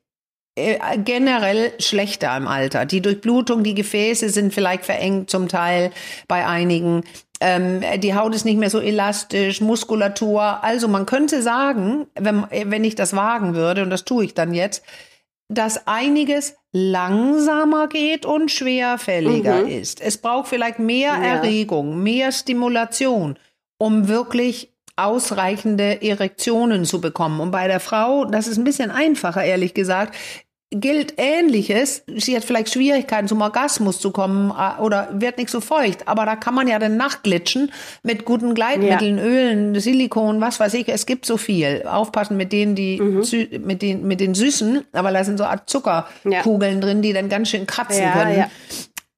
äh, 0.58 0.98
generell 0.98 1.74
schlechter 1.80 2.36
im 2.36 2.48
Alter. 2.48 2.86
Die 2.86 3.02
Durchblutung, 3.02 3.64
die 3.64 3.76
Gefäße 3.76 4.30
sind 4.30 4.54
vielleicht 4.54 4.86
verengt 4.86 5.30
zum 5.30 5.48
Teil 5.48 5.92
bei 6.28 6.46
einigen. 6.46 7.04
Ähm, 7.40 7.82
die 8.00 8.16
Haut 8.16 8.34
ist 8.34 8.46
nicht 8.46 8.58
mehr 8.58 8.72
so 8.72 8.80
elastisch, 8.80 9.62
Muskulatur. 9.62 10.64
Also 10.64 10.88
man 10.88 11.06
könnte 11.06 11.44
sagen, 11.44 12.08
wenn, 12.16 12.48
wenn 12.50 12.84
ich 12.84 12.96
das 12.96 13.16
wagen 13.16 13.54
würde, 13.54 13.84
und 13.84 13.92
das 13.92 14.04
tue 14.04 14.26
ich 14.26 14.34
dann 14.34 14.54
jetzt, 14.54 14.84
dass 15.48 15.88
einiges 15.88 16.56
langsamer 16.74 17.88
geht 17.88 18.26
und 18.26 18.52
schwerfälliger 18.52 19.62
mhm. 19.62 19.68
ist. 19.68 20.02
Es 20.02 20.18
braucht 20.18 20.48
vielleicht 20.48 20.80
mehr 20.80 21.12
ja. 21.12 21.24
Erregung, 21.24 22.02
mehr 22.02 22.32
Stimulation 22.32 23.38
um 23.78 24.08
wirklich 24.08 24.74
ausreichende 24.96 26.02
Erektionen 26.02 26.86
zu 26.86 27.00
bekommen. 27.00 27.40
Und 27.40 27.52
bei 27.52 27.68
der 27.68 27.80
Frau, 27.80 28.26
das 28.26 28.48
ist 28.48 28.58
ein 28.58 28.64
bisschen 28.64 28.90
einfacher, 28.90 29.44
ehrlich 29.44 29.74
gesagt, 29.74 30.16
gilt 30.70 31.14
Ähnliches. 31.18 32.04
Sie 32.08 32.36
hat 32.36 32.44
vielleicht 32.44 32.74
Schwierigkeiten, 32.74 33.28
zum 33.28 33.42
Orgasmus 33.42 34.00
zu 34.00 34.12
kommen 34.12 34.52
äh, 34.52 34.82
oder 34.82 35.10
wird 35.14 35.38
nicht 35.38 35.50
so 35.50 35.62
feucht. 35.62 36.08
Aber 36.08 36.26
da 36.26 36.36
kann 36.36 36.54
man 36.54 36.68
ja 36.68 36.78
dann 36.78 36.98
nachglitschen 36.98 37.72
mit 38.04 38.26
guten 38.26 38.54
Gleitmitteln, 38.54 39.18
ja. 39.18 39.24
Ölen, 39.24 39.80
Silikon, 39.80 40.42
was 40.42 40.60
weiß 40.60 40.74
ich. 40.74 40.90
Es 40.90 41.06
gibt 41.06 41.26
so 41.26 41.38
viel. 41.38 41.84
Aufpassen 41.88 42.36
mit 42.36 42.52
denen, 42.52 42.76
die, 42.76 43.00
mhm. 43.00 43.24
mit 43.66 43.82
den, 43.82 44.06
mit 44.06 44.20
den 44.20 44.36
Süßen. 44.36 44.84
Aber 44.92 45.12
da 45.12 45.24
sind 45.24 45.38
so 45.38 45.46
Art 45.46 45.70
Zuckerkugeln 45.70 46.76
ja. 46.76 46.82
drin, 46.82 47.02
die 47.02 47.14
dann 47.14 47.30
ganz 47.30 47.50
schön 47.50 47.66
kratzen 47.66 48.04
ja, 48.04 48.12
können. 48.12 48.46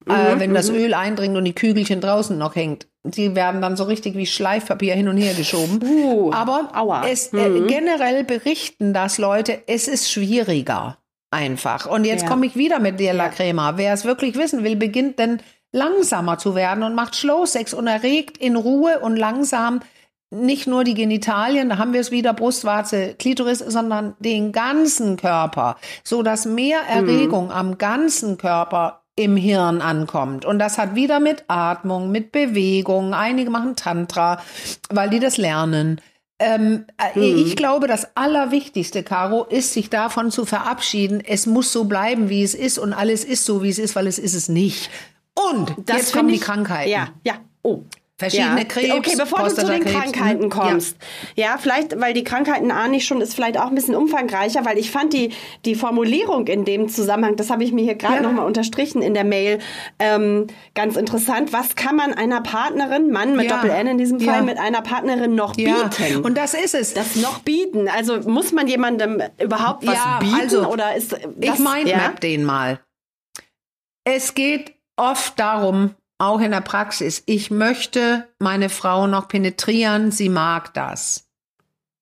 Äh, 0.07 0.35
mhm, 0.35 0.39
wenn 0.39 0.53
das 0.53 0.69
mhm. 0.69 0.77
Öl 0.77 0.93
eindringt 0.93 1.35
und 1.35 1.45
die 1.45 1.55
Kügelchen 1.55 1.99
draußen 1.99 2.37
noch 2.37 2.55
hängt. 2.55 2.88
Die 3.03 3.35
werden 3.35 3.61
dann 3.61 3.77
so 3.77 3.85
richtig 3.85 4.15
wie 4.15 4.25
Schleifpapier 4.25 4.93
hin 4.93 5.07
und 5.07 5.17
her 5.17 5.33
geschoben. 5.33 5.79
Uh, 5.81 6.31
Aber 6.33 6.69
aua. 6.73 7.07
es 7.07 7.31
äh, 7.33 7.47
mhm. 7.47 7.67
generell 7.67 8.23
berichten 8.23 8.93
das 8.93 9.17
Leute, 9.17 9.63
es 9.67 9.87
ist 9.87 10.11
schwieriger 10.11 10.97
einfach. 11.31 11.85
Und 11.85 12.05
jetzt 12.05 12.23
ja. 12.23 12.27
komme 12.27 12.45
ich 12.45 12.55
wieder 12.55 12.79
mit 12.79 12.99
dir, 12.99 13.13
La 13.13 13.29
Crema. 13.29 13.77
Wer 13.77 13.93
es 13.93 14.05
wirklich 14.05 14.35
wissen 14.35 14.63
will, 14.63 14.75
beginnt 14.75 15.19
dann 15.19 15.41
langsamer 15.71 16.37
zu 16.37 16.55
werden 16.55 16.83
und 16.83 16.95
macht 16.95 17.15
Slow 17.15 17.45
Sex 17.45 17.73
und 17.73 17.87
erregt 17.87 18.37
in 18.37 18.55
Ruhe 18.55 18.99
und 18.99 19.15
langsam 19.15 19.81
nicht 20.31 20.67
nur 20.67 20.83
die 20.83 20.93
Genitalien, 20.93 21.69
da 21.69 21.77
haben 21.79 21.93
wir 21.93 22.01
es 22.01 22.11
wieder, 22.11 22.33
Brustwarze, 22.33 23.15
Klitoris, 23.15 23.59
sondern 23.59 24.15
den 24.19 24.51
ganzen 24.51 25.17
Körper, 25.17 25.77
so 26.03 26.21
dass 26.21 26.45
mehr 26.45 26.81
mhm. 26.81 27.07
Erregung 27.07 27.45
mhm. 27.45 27.51
am 27.51 27.77
ganzen 27.77 28.37
Körper 28.37 29.03
im 29.19 29.35
Hirn 29.35 29.81
ankommt. 29.81 30.45
Und 30.45 30.59
das 30.59 30.77
hat 30.77 30.95
wieder 30.95 31.19
mit 31.19 31.43
Atmung, 31.49 32.09
mit 32.09 32.31
Bewegung. 32.31 33.13
Einige 33.13 33.49
machen 33.49 33.75
Tantra, 33.75 34.41
weil 34.89 35.09
die 35.09 35.19
das 35.19 35.35
lernen. 35.35 35.99
Ähm, 36.39 36.85
äh, 36.97 37.19
mhm. 37.19 37.45
Ich 37.45 37.57
glaube, 37.57 37.87
das 37.87 38.15
Allerwichtigste, 38.15 39.03
Caro, 39.03 39.43
ist, 39.43 39.73
sich 39.73 39.89
davon 39.89 40.31
zu 40.31 40.45
verabschieden. 40.45 41.21
Es 41.21 41.45
muss 41.45 41.73
so 41.73 41.83
bleiben, 41.83 42.29
wie 42.29 42.43
es 42.43 42.53
ist 42.53 42.79
und 42.79 42.93
alles 42.93 43.25
ist 43.25 43.43
so, 43.43 43.61
wie 43.61 43.69
es 43.69 43.77
ist, 43.77 43.97
weil 43.97 44.07
es 44.07 44.19
ist 44.19 44.35
es 44.35 44.47
nicht. 44.47 44.89
Und 45.33 45.75
das 45.85 45.97
jetzt 45.97 46.13
kommen 46.13 46.29
die 46.29 46.39
Krankheiten. 46.39 46.89
Ja, 46.89 47.09
ja. 47.25 47.33
Oh, 47.61 47.81
Verschiedene 48.19 48.59
ja. 48.59 48.63
Krebs. 48.65 48.93
Okay, 48.93 49.15
bevor 49.17 49.47
du 49.47 49.55
zu 49.55 49.65
den 49.65 49.85
Krankheiten 49.85 50.45
mhm. 50.45 50.49
kommst. 50.49 50.97
Ja. 51.35 51.45
ja. 51.45 51.57
vielleicht, 51.57 51.99
weil 52.01 52.13
die 52.13 52.25
Krankheiten 52.25 52.69
ahne 52.69 52.97
ich 52.97 53.05
schon, 53.05 53.21
ist 53.21 53.33
vielleicht 53.33 53.57
auch 53.57 53.67
ein 53.67 53.75
bisschen 53.75 53.95
umfangreicher, 53.95 54.65
weil 54.65 54.77
ich 54.77 54.91
fand 54.91 55.13
die, 55.13 55.31
die 55.63 55.73
Formulierung 55.73 56.45
in 56.47 56.65
dem 56.65 56.89
Zusammenhang, 56.89 57.37
das 57.37 57.49
habe 57.49 57.63
ich 57.63 57.71
mir 57.71 57.81
hier 57.81 57.95
gerade 57.95 58.15
ja. 58.15 58.21
nochmal 58.21 58.45
unterstrichen 58.45 59.01
in 59.01 59.13
der 59.13 59.23
Mail, 59.23 59.59
ähm, 59.99 60.47
ganz 60.75 60.97
interessant. 60.97 61.53
Was 61.53 61.77
kann 61.77 61.95
man 61.95 62.13
einer 62.13 62.41
Partnerin, 62.41 63.09
Mann 63.09 63.37
mit 63.37 63.49
ja. 63.49 63.55
Doppel-N 63.55 63.87
in 63.87 63.97
diesem 63.97 64.19
Fall, 64.19 64.43
mit 64.43 64.57
einer 64.57 64.81
Partnerin 64.81 65.33
noch 65.35 65.55
bieten? 65.55 66.19
Und 66.21 66.37
das 66.37 66.53
ist 66.53 66.75
es. 66.75 66.93
Das 66.93 67.15
noch 67.15 67.39
bieten. 67.39 67.87
Also 67.87 68.19
muss 68.29 68.51
man 68.51 68.67
jemandem 68.67 69.23
überhaupt 69.41 69.87
was 69.87 69.97
bieten? 70.19 70.35
Also, 70.41 70.67
oder 70.67 70.93
ist 70.93 71.13
das, 71.13 71.21
ich 71.39 71.57
mindmap 71.57 72.19
den 72.19 72.43
mal. 72.43 72.81
Es 74.03 74.33
geht 74.33 74.73
oft 74.97 75.39
darum, 75.39 75.95
auch 76.19 76.41
in 76.41 76.51
der 76.51 76.61
Praxis, 76.61 77.23
ich 77.25 77.49
möchte 77.49 78.27
meine 78.37 78.69
Frau 78.69 79.07
noch 79.07 79.27
penetrieren, 79.27 80.11
sie 80.11 80.29
mag 80.29 80.73
das. 80.73 81.25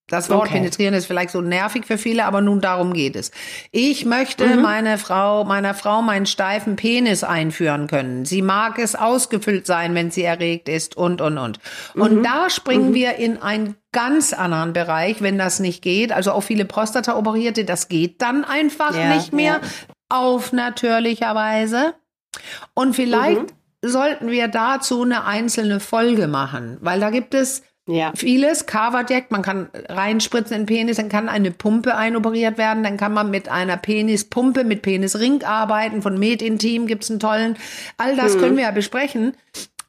Das 0.09 0.29
Wort 0.29 0.47
okay. 0.47 0.59
penetrieren 0.59 0.93
ist 0.93 1.05
vielleicht 1.05 1.31
so 1.31 1.41
nervig 1.41 1.85
für 1.85 1.97
viele, 1.97 2.23
aber 2.25 2.39
nun 2.39 2.61
darum 2.61 2.93
geht 2.93 3.17
es. 3.17 3.31
Ich 3.71 4.05
möchte 4.05 4.45
mhm. 4.47 4.61
meine 4.61 4.97
Frau, 4.97 5.43
meiner 5.43 5.73
Frau 5.73 6.01
meinen 6.01 6.25
steifen 6.25 6.77
Penis 6.77 7.25
einführen 7.25 7.87
können. 7.87 8.23
Sie 8.23 8.41
mag 8.41 8.79
es 8.79 8.95
ausgefüllt 8.95 9.67
sein, 9.67 9.95
wenn 9.95 10.09
sie 10.09 10.23
erregt 10.23 10.69
ist 10.69 10.95
und, 10.95 11.19
und, 11.19 11.37
und. 11.37 11.59
Mhm. 11.93 12.01
Und 12.01 12.23
da 12.23 12.49
springen 12.49 12.91
mhm. 12.91 12.93
wir 12.93 13.15
in 13.15 13.41
einen 13.41 13.75
ganz 13.91 14.31
anderen 14.31 14.71
Bereich, 14.71 15.21
wenn 15.21 15.37
das 15.37 15.59
nicht 15.59 15.81
geht. 15.81 16.13
Also 16.13 16.31
auch 16.31 16.41
viele 16.41 16.63
Prostata-Operierte, 16.63 17.65
das 17.65 17.89
geht 17.89 18.21
dann 18.21 18.45
einfach 18.45 18.95
ja, 18.95 19.13
nicht 19.13 19.33
mehr 19.33 19.59
ja. 19.61 19.69
auf 20.07 20.53
natürlicher 20.53 21.35
Weise. 21.35 21.95
Und 22.73 22.95
vielleicht 22.95 23.41
mhm 23.41 23.56
sollten 23.83 24.29
wir 24.29 24.47
dazu 24.47 25.03
eine 25.03 25.25
einzelne 25.25 25.79
Folge 25.79 26.27
machen, 26.27 26.77
weil 26.81 26.99
da 26.99 27.09
gibt 27.09 27.33
es 27.33 27.63
ja. 27.87 28.11
vieles. 28.15 28.65
Carvaject, 28.65 29.31
man 29.31 29.41
kann 29.41 29.69
reinspritzen 29.73 30.55
in 30.55 30.61
den 30.61 30.67
Penis, 30.67 30.97
dann 30.97 31.09
kann 31.09 31.29
eine 31.29 31.51
Pumpe 31.51 31.95
einoperiert 31.95 32.57
werden, 32.57 32.83
dann 32.83 32.97
kann 32.97 33.13
man 33.13 33.29
mit 33.31 33.49
einer 33.49 33.77
Penispumpe, 33.77 34.63
mit 34.63 34.81
Penisring 34.81 35.43
arbeiten, 35.43 36.01
von 36.01 36.19
Med 36.19 36.41
Intim 36.41 36.87
gibt's 36.87 37.09
einen 37.09 37.19
tollen. 37.19 37.57
All 37.97 38.15
das 38.15 38.33
hm. 38.33 38.41
können 38.41 38.57
wir 38.57 38.63
ja 38.63 38.71
besprechen. 38.71 39.35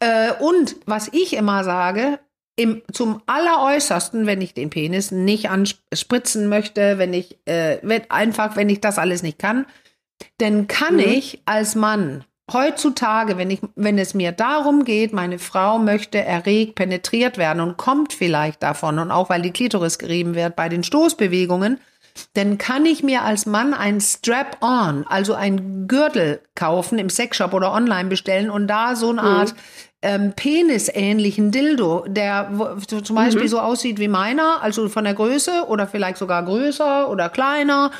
Äh, 0.00 0.32
und 0.40 0.76
was 0.86 1.08
ich 1.12 1.34
immer 1.34 1.64
sage, 1.64 2.20
im, 2.56 2.82
zum 2.92 3.22
alleräußersten, 3.26 4.26
wenn 4.26 4.40
ich 4.40 4.52
den 4.52 4.70
Penis 4.70 5.12
nicht 5.12 5.48
anspritzen 5.48 6.48
möchte, 6.48 6.98
wenn 6.98 7.14
ich 7.14 7.38
äh, 7.46 7.78
einfach, 8.08 8.56
wenn 8.56 8.68
ich 8.68 8.80
das 8.80 8.98
alles 8.98 9.22
nicht 9.22 9.38
kann, 9.38 9.64
dann 10.38 10.66
kann 10.66 10.94
mhm. 10.94 11.00
ich 11.00 11.40
als 11.46 11.76
Mann 11.76 12.24
heutzutage, 12.52 13.36
wenn 13.36 13.50
ich, 13.50 13.60
wenn 13.76 13.98
es 13.98 14.14
mir 14.14 14.32
darum 14.32 14.84
geht, 14.84 15.12
meine 15.12 15.38
Frau 15.38 15.78
möchte 15.78 16.18
erregt 16.18 16.74
penetriert 16.74 17.38
werden 17.38 17.60
und 17.60 17.76
kommt 17.76 18.12
vielleicht 18.12 18.62
davon 18.62 18.98
und 18.98 19.10
auch 19.10 19.30
weil 19.30 19.42
die 19.42 19.52
Klitoris 19.52 19.98
gerieben 19.98 20.34
wird 20.34 20.56
bei 20.56 20.68
den 20.68 20.82
Stoßbewegungen, 20.82 21.78
dann 22.34 22.58
kann 22.58 22.84
ich 22.86 23.02
mir 23.02 23.22
als 23.22 23.46
Mann 23.46 23.74
ein 23.74 24.00
Strap-on, 24.00 25.06
also 25.06 25.34
ein 25.34 25.86
Gürtel 25.86 26.40
kaufen 26.54 26.98
im 26.98 27.10
Sexshop 27.10 27.52
oder 27.52 27.72
online 27.72 28.08
bestellen 28.08 28.50
und 28.50 28.66
da 28.66 28.96
so 28.96 29.10
eine 29.10 29.22
mhm. 29.22 29.28
Art 29.28 29.54
ähm, 30.00 30.32
penisähnlichen 30.34 31.50
Dildo, 31.50 32.04
der 32.08 32.50
zum 32.86 33.16
Beispiel 33.16 33.44
mhm. 33.44 33.48
so 33.48 33.60
aussieht 33.60 33.98
wie 33.98 34.08
meiner, 34.08 34.62
also 34.62 34.88
von 34.88 35.04
der 35.04 35.14
Größe 35.14 35.64
oder 35.68 35.86
vielleicht 35.86 36.18
sogar 36.18 36.44
größer 36.44 37.10
oder 37.10 37.28
kleiner. 37.28 37.90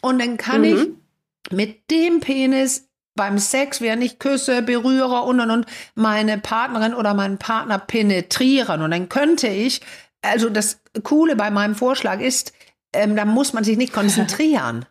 Und 0.00 0.20
dann 0.20 0.36
kann 0.36 0.62
mhm. 0.62 0.64
ich 0.64 1.52
mit 1.52 1.90
dem 1.90 2.20
Penis 2.20 2.88
beim 3.14 3.38
Sex, 3.38 3.80
während 3.80 4.02
ich 4.02 4.18
küsse, 4.18 4.62
berühre 4.62 5.22
und 5.22 5.40
und 5.40 5.50
und 5.50 5.66
meine 5.94 6.38
Partnerin 6.38 6.94
oder 6.94 7.14
meinen 7.14 7.38
Partner 7.38 7.78
penetrieren. 7.78 8.82
Und 8.82 8.90
dann 8.90 9.08
könnte 9.08 9.48
ich, 9.48 9.80
also 10.22 10.48
das 10.50 10.80
Coole 11.02 11.36
bei 11.36 11.50
meinem 11.50 11.74
Vorschlag 11.74 12.20
ist, 12.20 12.52
ähm, 12.92 13.16
da 13.16 13.24
muss 13.24 13.52
man 13.52 13.64
sich 13.64 13.76
nicht 13.76 13.92
konzentrieren. 13.94 14.86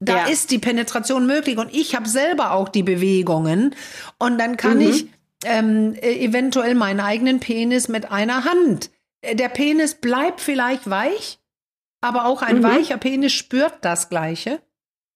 Da 0.00 0.16
ja. 0.16 0.26
ist 0.26 0.50
die 0.50 0.58
Penetration 0.58 1.26
möglich 1.26 1.58
und 1.58 1.72
ich 1.72 1.94
habe 1.94 2.08
selber 2.08 2.52
auch 2.52 2.68
die 2.68 2.82
Bewegungen 2.82 3.76
und 4.18 4.36
dann 4.38 4.56
kann 4.56 4.78
mhm. 4.78 4.88
ich 4.88 5.06
ähm, 5.44 5.94
e-, 5.94 6.24
eventuell 6.24 6.74
meinen 6.74 6.98
eigenen 6.98 7.38
Penis 7.38 7.86
mit 7.86 8.10
einer 8.10 8.44
Hand. 8.44 8.90
Äh, 9.20 9.36
der 9.36 9.48
Penis 9.48 9.94
bleibt 9.94 10.40
vielleicht 10.40 10.90
weich, 10.90 11.38
aber 12.00 12.24
auch 12.24 12.42
ein 12.42 12.58
mhm. 12.58 12.62
weicher 12.64 12.96
Penis 12.96 13.32
spürt 13.32 13.74
das 13.82 14.08
Gleiche. 14.08 14.60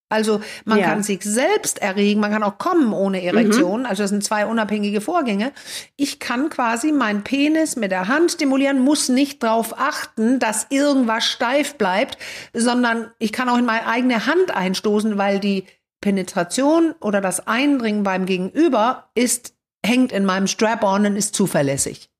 Also 0.08 0.40
man 0.64 0.78
ja. 0.78 0.86
kann 0.86 1.02
sich 1.02 1.22
selbst 1.22 1.82
erregen, 1.82 2.20
man 2.20 2.30
kann 2.30 2.44
auch 2.44 2.58
kommen 2.58 2.92
ohne 2.92 3.22
Erektion. 3.22 3.80
Mhm. 3.80 3.86
Also 3.86 4.04
das 4.04 4.10
sind 4.10 4.22
zwei 4.22 4.46
unabhängige 4.46 5.00
Vorgänge. 5.00 5.52
Ich 5.96 6.20
kann 6.20 6.48
quasi 6.48 6.92
meinen 6.92 7.24
Penis 7.24 7.74
mit 7.74 7.90
der 7.90 8.06
Hand 8.06 8.32
stimulieren, 8.32 8.80
muss 8.80 9.08
nicht 9.08 9.42
darauf 9.42 9.78
achten, 9.78 10.38
dass 10.38 10.68
irgendwas 10.70 11.24
steif 11.24 11.74
bleibt, 11.74 12.18
sondern 12.52 13.10
ich 13.18 13.32
kann 13.32 13.48
auch 13.48 13.58
in 13.58 13.64
meine 13.64 13.86
eigene 13.86 14.26
Hand 14.26 14.54
einstoßen, 14.54 15.18
weil 15.18 15.40
die 15.40 15.64
Penetration 16.00 16.94
oder 17.00 17.20
das 17.20 17.48
Eindringen 17.48 18.04
beim 18.04 18.26
Gegenüber 18.26 19.10
ist 19.14 19.56
hängt 19.84 20.12
in 20.12 20.24
meinem 20.24 20.46
Strap-on 20.46 21.06
und 21.06 21.16
ist 21.16 21.34
zuverlässig. 21.34 22.10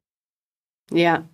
Ja. 0.91 1.28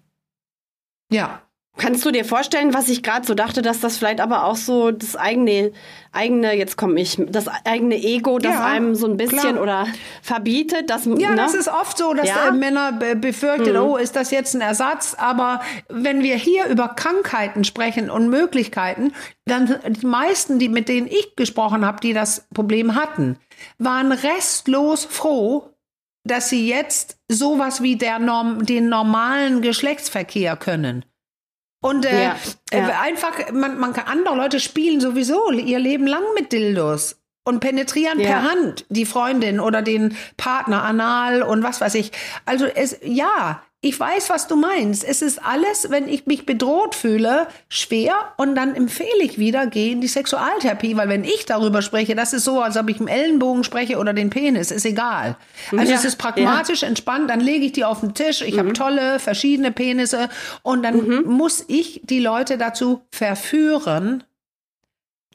Ja. 1.11 1.43
Kannst 1.79 2.05
du 2.05 2.11
dir 2.11 2.27
vorstellen, 2.27 2.75
was 2.75 2.91
ich 2.91 3.03
gerade 3.03 3.27
so 3.27 3.35
dachte, 3.35 3.62
dass 3.62 3.81
das 3.81 3.97
vielleicht 3.97 4.20
aber 4.20 4.45
auch 4.45 4.57
so 4.57 4.91
das 4.91 5.16
eigene, 5.16 5.73
eigene, 6.12 6.55
jetzt 6.55 6.77
komme 6.77 7.01
ich, 7.01 7.16
das 7.29 7.47
eigene 7.64 7.97
Ego, 7.97 8.39
das 8.39 8.53
ja, 8.53 8.66
einem 8.66 8.95
so 8.95 9.07
ein 9.07 9.16
bisschen 9.16 9.55
klar. 9.55 9.62
oder 9.62 9.87
verbietet, 10.20 10.91
dass 10.91 11.07
ja, 11.07 11.31
ne? 11.31 11.37
das 11.37 11.55
ist 11.55 11.68
oft 11.68 11.97
so, 11.97 12.12
dass 12.12 12.29
ja? 12.29 12.53
Männer 12.53 12.93
befürchten, 12.93 13.73
mhm. 13.73 13.79
oh, 13.79 13.97
ist 13.97 14.16
das 14.16 14.31
jetzt 14.31 14.55
ein 14.55 14.61
Ersatz? 14.61 15.16
Aber 15.18 15.62
wenn 15.89 16.23
wir 16.23 16.37
hier 16.37 16.66
über 16.66 16.89
Krankheiten 16.89 17.64
sprechen 17.64 18.11
und 18.11 18.29
Möglichkeiten, 18.29 19.14
dann 19.47 19.75
die 19.89 20.07
meisten, 20.07 20.59
die 20.59 20.68
mit 20.68 20.89
denen 20.89 21.07
ich 21.07 21.37
gesprochen 21.37 21.87
habe, 21.87 22.01
die 22.01 22.12
das 22.12 22.47
Problem 22.53 22.97
hatten, 22.97 23.39
waren 23.79 24.12
restlos 24.12 25.07
froh, 25.07 25.70
dass 26.25 26.51
sie 26.51 26.68
jetzt 26.68 27.16
sowas 27.29 27.83
wie 27.83 27.97
der 27.97 28.18
Norm, 28.18 28.66
den 28.66 28.91
normalen 28.91 29.62
Geschlechtsverkehr 29.62 30.57
können. 30.57 31.07
Und 31.83 32.07
äh, 32.07 32.24
ja, 32.24 32.37
äh, 32.70 32.78
ja. 32.78 33.01
einfach, 33.01 33.53
man, 33.53 33.78
man 33.78 33.93
kann, 33.93 34.07
andere 34.07 34.37
Leute 34.37 34.61
spielen 34.61 35.01
sowieso 35.01 35.51
ihr 35.51 35.80
Leben 35.80 36.07
lang 36.07 36.22
mit 36.35 36.53
Dildos 36.53 37.16
und 37.45 37.61
penetrieren 37.61 38.20
ja. 38.20 38.28
per 38.28 38.43
Hand 38.45 38.87
die 38.89 39.05
Freundin 39.05 39.61
oder 39.61 39.83
den 39.83 40.16
Partner 40.37 40.85
anal 40.85 41.43
und 41.43 41.62
was 41.62 41.80
weiß 41.80 41.97
ich. 41.97 42.12
Also 42.45 42.66
es, 42.66 42.99
ja, 43.03 43.62
ich 43.85 43.99
weiß, 43.99 44.30
was 44.30 44.47
du 44.47 44.55
meinst. 44.55 45.03
Es 45.03 45.22
ist 45.22 45.45
alles, 45.45 45.91
wenn 45.91 46.07
ich 46.07 46.26
mich 46.26 46.47
bedroht 46.47 46.95
fühle, 46.95 47.49
schwer 47.68 48.14
und 48.37 48.55
dann 48.55 48.76
empfehle 48.76 49.22
ich 49.22 49.39
wieder, 49.39 49.66
geh 49.66 49.91
in 49.91 50.01
die 50.01 50.07
Sexualtherapie, 50.07 50.97
weil 50.97 51.09
wenn 51.09 51.24
ich 51.24 51.47
darüber 51.47 51.83
spreche, 51.83 52.14
das 52.14 52.33
ist 52.33 52.45
so, 52.45 52.61
als 52.61 52.76
ob 52.76 52.89
ich 52.89 53.01
im 53.01 53.09
Ellenbogen 53.09 53.64
spreche 53.64 53.99
oder 53.99 54.12
den 54.12 54.30
Penis, 54.30 54.70
ist 54.70 54.87
egal. 54.87 55.37
Also 55.76 55.91
ja, 55.91 55.99
es 55.99 56.05
ist 56.05 56.16
pragmatisch, 56.16 56.83
ja. 56.83 56.89
entspannt, 56.89 57.28
dann 57.28 57.41
lege 57.41 57.64
ich 57.66 57.72
die 57.72 57.85
auf 57.85 58.01
den 58.01 58.14
Tisch, 58.14 58.41
ich 58.43 58.55
mhm. 58.55 58.59
habe 58.61 58.72
tolle, 58.72 59.18
verschiedene 59.18 59.72
Penisse 59.72 60.28
und 60.62 60.85
dann 60.85 61.05
mhm. 61.05 61.24
muss 61.24 61.64
ich 61.66 62.03
die 62.05 62.20
Leute 62.20 62.59
dazu 62.59 63.03
verführen, 63.11 64.22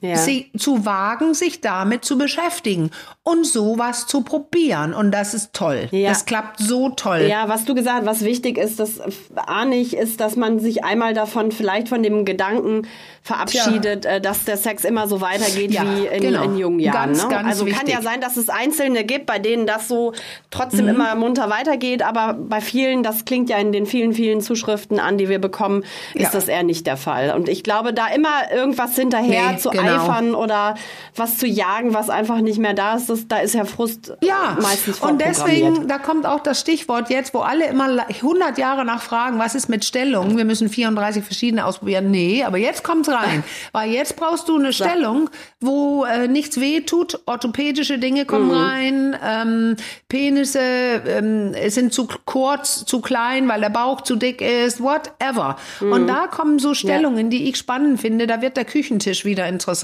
ja. 0.01 0.15
sie 0.15 0.51
zu 0.57 0.85
wagen, 0.85 1.33
sich 1.33 1.61
damit 1.61 2.05
zu 2.05 2.17
beschäftigen 2.17 2.91
und 3.23 3.45
sowas 3.45 4.07
zu 4.07 4.21
probieren. 4.21 4.93
Und 4.93 5.11
das 5.11 5.33
ist 5.33 5.53
toll. 5.53 5.87
Ja. 5.91 6.09
Das 6.09 6.25
klappt 6.25 6.59
so 6.59 6.89
toll. 6.89 7.25
Ja, 7.29 7.49
was 7.49 7.65
du 7.65 7.73
gesagt 7.73 7.99
hast, 7.99 8.05
was 8.05 8.23
wichtig 8.23 8.57
ist, 8.57 8.79
das 8.79 9.01
ahne 9.35 9.75
ich, 9.75 9.95
ist, 9.95 10.19
dass 10.19 10.35
man 10.35 10.59
sich 10.59 10.83
einmal 10.83 11.13
davon, 11.13 11.51
vielleicht 11.51 11.89
von 11.89 12.03
dem 12.03 12.25
Gedanken 12.25 12.87
verabschiedet, 13.21 14.05
ja. 14.05 14.11
Äh, 14.11 14.21
dass 14.21 14.45
der 14.45 14.57
Sex 14.57 14.85
immer 14.85 15.07
so 15.07 15.19
weitergeht 15.19 15.71
ja, 15.71 15.83
wie 15.83 16.05
in, 16.05 16.21
genau. 16.21 16.43
in, 16.43 16.57
jungen 16.57 16.79
Jahren. 16.79 17.09
Ganz, 17.09 17.23
ne? 17.23 17.29
ganz 17.29 17.47
also 17.47 17.65
wichtig. 17.65 17.79
kann 17.79 17.89
ja 17.91 18.01
sein, 18.01 18.21
dass 18.21 18.37
es 18.37 18.49
Einzelne 18.49 19.03
gibt, 19.03 19.25
bei 19.25 19.39
denen 19.39 19.67
das 19.67 19.87
so 19.87 20.13
trotzdem 20.49 20.85
mhm. 20.85 20.91
immer 20.91 21.15
munter 21.15 21.49
weitergeht, 21.49 22.03
aber 22.03 22.33
bei 22.33 22.61
vielen, 22.61 23.03
das 23.03 23.25
klingt 23.25 23.49
ja 23.49 23.57
in 23.57 23.71
den 23.71 23.85
vielen, 23.85 24.13
vielen 24.13 24.41
Zuschriften 24.41 24.99
an, 24.99 25.17
die 25.17 25.27
wir 25.27 25.39
bekommen, 25.39 25.83
ist 26.13 26.33
das 26.33 26.47
eher 26.47 26.63
nicht 26.63 26.87
der 26.87 26.97
Fall. 26.97 27.35
Und 27.35 27.49
ich 27.49 27.63
glaube, 27.63 27.93
da 27.93 28.07
immer 28.07 28.51
irgendwas 28.53 28.95
hinterher 28.95 29.51
nee, 29.51 29.57
zu 29.57 29.69
genau. 29.69 29.86
Eifern 29.95 30.35
oder 30.35 30.75
was 31.15 31.37
zu 31.37 31.47
jagen, 31.47 31.93
was 31.93 32.09
einfach 32.09 32.41
nicht 32.41 32.59
mehr 32.59 32.73
da 32.73 32.95
ist, 32.95 33.09
das, 33.09 33.27
da 33.27 33.39
ist 33.39 33.55
ja 33.55 33.65
Frust 33.65 34.13
ja. 34.21 34.57
meistens 34.61 34.99
Und 34.99 35.21
deswegen, 35.21 35.87
da 35.87 35.97
kommt 35.97 36.25
auch 36.25 36.41
das 36.41 36.59
Stichwort 36.59 37.09
jetzt, 37.09 37.33
wo 37.33 37.39
alle 37.39 37.67
immer 37.67 38.05
100 38.07 38.57
Jahre 38.57 38.85
nachfragen, 38.85 39.39
was 39.39 39.55
ist 39.55 39.69
mit 39.69 39.85
Stellung? 39.85 40.37
Wir 40.37 40.45
müssen 40.45 40.69
34 40.69 41.23
verschiedene 41.23 41.65
ausprobieren. 41.65 42.11
Nee, 42.11 42.43
aber 42.43 42.57
jetzt 42.57 42.83
kommt's 42.83 43.09
rein. 43.09 43.43
Weil 43.71 43.91
jetzt 43.91 44.15
brauchst 44.15 44.47
du 44.49 44.57
eine 44.57 44.73
Stellung, 44.73 45.29
wo 45.59 46.05
äh, 46.05 46.27
nichts 46.27 46.59
weh 46.59 46.81
tut, 46.81 47.19
orthopädische 47.25 47.99
Dinge 47.99 48.25
kommen 48.25 48.47
mhm. 48.47 48.53
rein, 48.53 49.17
ähm, 49.23 49.75
Penisse 50.09 50.59
ähm, 50.59 51.55
sind 51.69 51.93
zu 51.93 52.07
kurz, 52.25 52.85
zu 52.85 53.01
klein, 53.01 53.47
weil 53.47 53.61
der 53.61 53.69
Bauch 53.69 54.01
zu 54.01 54.15
dick 54.15 54.41
ist, 54.41 54.81
whatever. 54.81 55.57
Mhm. 55.79 55.91
Und 55.91 56.07
da 56.07 56.27
kommen 56.27 56.59
so 56.59 56.73
Stellungen, 56.73 57.31
ja. 57.31 57.37
die 57.37 57.49
ich 57.49 57.57
spannend 57.57 57.99
finde. 58.01 58.27
Da 58.27 58.41
wird 58.41 58.57
der 58.57 58.65
Küchentisch 58.65 59.25
wieder 59.25 59.47
interessant. 59.47 59.76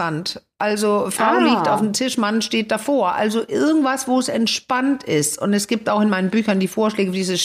Also 0.60 1.08
Frau 1.10 1.26
ah. 1.26 1.39
liegt 1.39 1.68
auf 1.68 1.82
dem 1.82 1.91
Tisch, 1.91 2.18
Mann 2.18 2.41
steht 2.41 2.72
davor. 2.72 3.16
Also 3.16 3.48
irgendwas, 3.48 4.08
wo 4.08 4.20
es 4.20 4.30
entspannt 4.30 5.04
ist. 5.04 5.41
Und 5.41 5.54
es 5.54 5.68
gibt 5.68 5.89
auch 5.89 6.00
in 6.00 6.10
meinen 6.10 6.30
Büchern 6.30 6.60
die 6.60 6.70
Vorschläge, 6.70 7.12
diese 7.12 7.38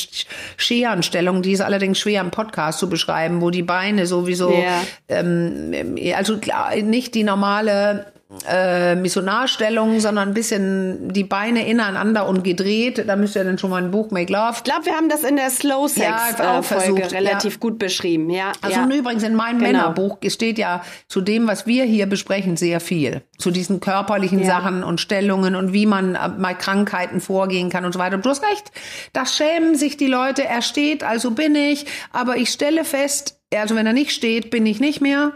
Scherenstellung, 0.56 1.42
die 1.42 1.52
ist 1.52 1.60
allerdings 1.60 1.98
schwer 1.98 2.20
im 2.20 2.30
Podcast 2.30 2.78
zu 2.78 2.88
beschreiben, 2.88 3.40
wo 3.40 3.50
die 3.50 3.62
Beine 3.62 4.06
sowieso, 4.06 4.50
yeah. 4.50 4.82
ähm, 5.08 5.96
also 6.14 6.38
nicht 6.82 7.14
die 7.14 7.24
normale 7.24 8.12
äh, 8.46 8.94
Missionarstellung, 8.94 10.00
sondern 10.00 10.28
ein 10.28 10.34
bisschen 10.34 11.10
die 11.10 11.24
Beine 11.24 11.66
ineinander 11.66 12.28
und 12.28 12.44
gedreht. 12.44 13.04
Da 13.06 13.16
müsst 13.16 13.36
ihr 13.36 13.44
dann 13.44 13.56
schon 13.56 13.70
mal 13.70 13.82
ein 13.82 13.90
Buch 13.90 14.10
Make 14.10 14.30
Love. 14.30 14.52
Ich 14.56 14.64
glaube, 14.64 14.84
wir 14.84 14.92
haben 14.92 15.08
das 15.08 15.24
in 15.24 15.36
der 15.36 15.48
Slow 15.48 15.88
Sex 15.88 16.06
ja, 16.38 16.58
äh, 16.58 16.62
Folge 16.62 17.10
relativ 17.10 17.54
ja. 17.54 17.58
gut 17.58 17.78
beschrieben. 17.78 18.28
Ja, 18.28 18.52
also 18.60 18.80
ja. 18.80 18.86
übrigens 18.86 19.22
in 19.22 19.34
meinem 19.34 19.60
genau. 19.60 19.70
Männerbuch 19.70 20.18
steht 20.28 20.58
ja 20.58 20.84
zu 21.08 21.22
dem, 21.22 21.46
was 21.46 21.66
wir 21.66 21.84
hier 21.84 22.04
besprechen, 22.04 22.58
sehr 22.58 22.80
viel. 22.80 23.22
Zu 23.38 23.50
diesen 23.50 23.80
körperlichen 23.80 24.40
ja. 24.40 24.46
Sachen 24.46 24.84
und 24.84 25.00
Stellungen 25.00 25.54
und 25.54 25.72
wie 25.72 25.86
man 25.86 26.14
äh, 26.14 26.28
mal 26.28 26.54
Krankheiten 26.54 27.22
vorgehen 27.22 27.70
kann 27.70 27.86
und 27.86 27.92
so 27.92 27.98
weiter. 27.98 28.18
Du 28.18 28.28
hast 28.28 28.42
recht. 28.42 28.70
Da 29.14 29.24
schämen 29.24 29.74
sich 29.74 29.96
die 29.96 30.06
Leute. 30.06 30.44
Er 30.44 30.60
steht, 30.60 31.02
also 31.02 31.30
bin 31.30 31.54
ich. 31.54 31.86
Aber 32.12 32.36
ich 32.36 32.50
stelle 32.50 32.84
fest, 32.84 33.40
also 33.54 33.74
wenn 33.74 33.86
er 33.86 33.94
nicht 33.94 34.10
steht, 34.10 34.50
bin 34.50 34.66
ich 34.66 34.80
nicht 34.80 35.00
mehr. 35.00 35.32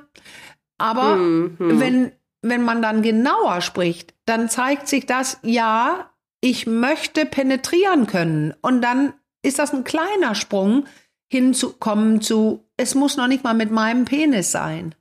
Aber 0.76 1.16
mhm. 1.16 1.56
wenn 1.58 2.12
wenn 2.42 2.62
man 2.62 2.82
dann 2.82 3.02
genauer 3.02 3.60
spricht, 3.60 4.14
dann 4.26 4.48
zeigt 4.48 4.88
sich 4.88 5.06
das, 5.06 5.38
ja, 5.42 6.10
ich 6.40 6.66
möchte 6.66 7.24
penetrieren 7.24 8.06
können. 8.06 8.52
Und 8.60 8.82
dann 8.82 9.14
ist 9.42 9.58
das 9.58 9.72
ein 9.72 9.84
kleiner 9.84 10.34
Sprung 10.34 10.86
hinzukommen 11.30 12.20
zu, 12.20 12.68
es 12.76 12.94
muss 12.94 13.16
noch 13.16 13.28
nicht 13.28 13.44
mal 13.44 13.54
mit 13.54 13.70
meinem 13.70 14.04
Penis 14.04 14.50
sein. 14.50 14.94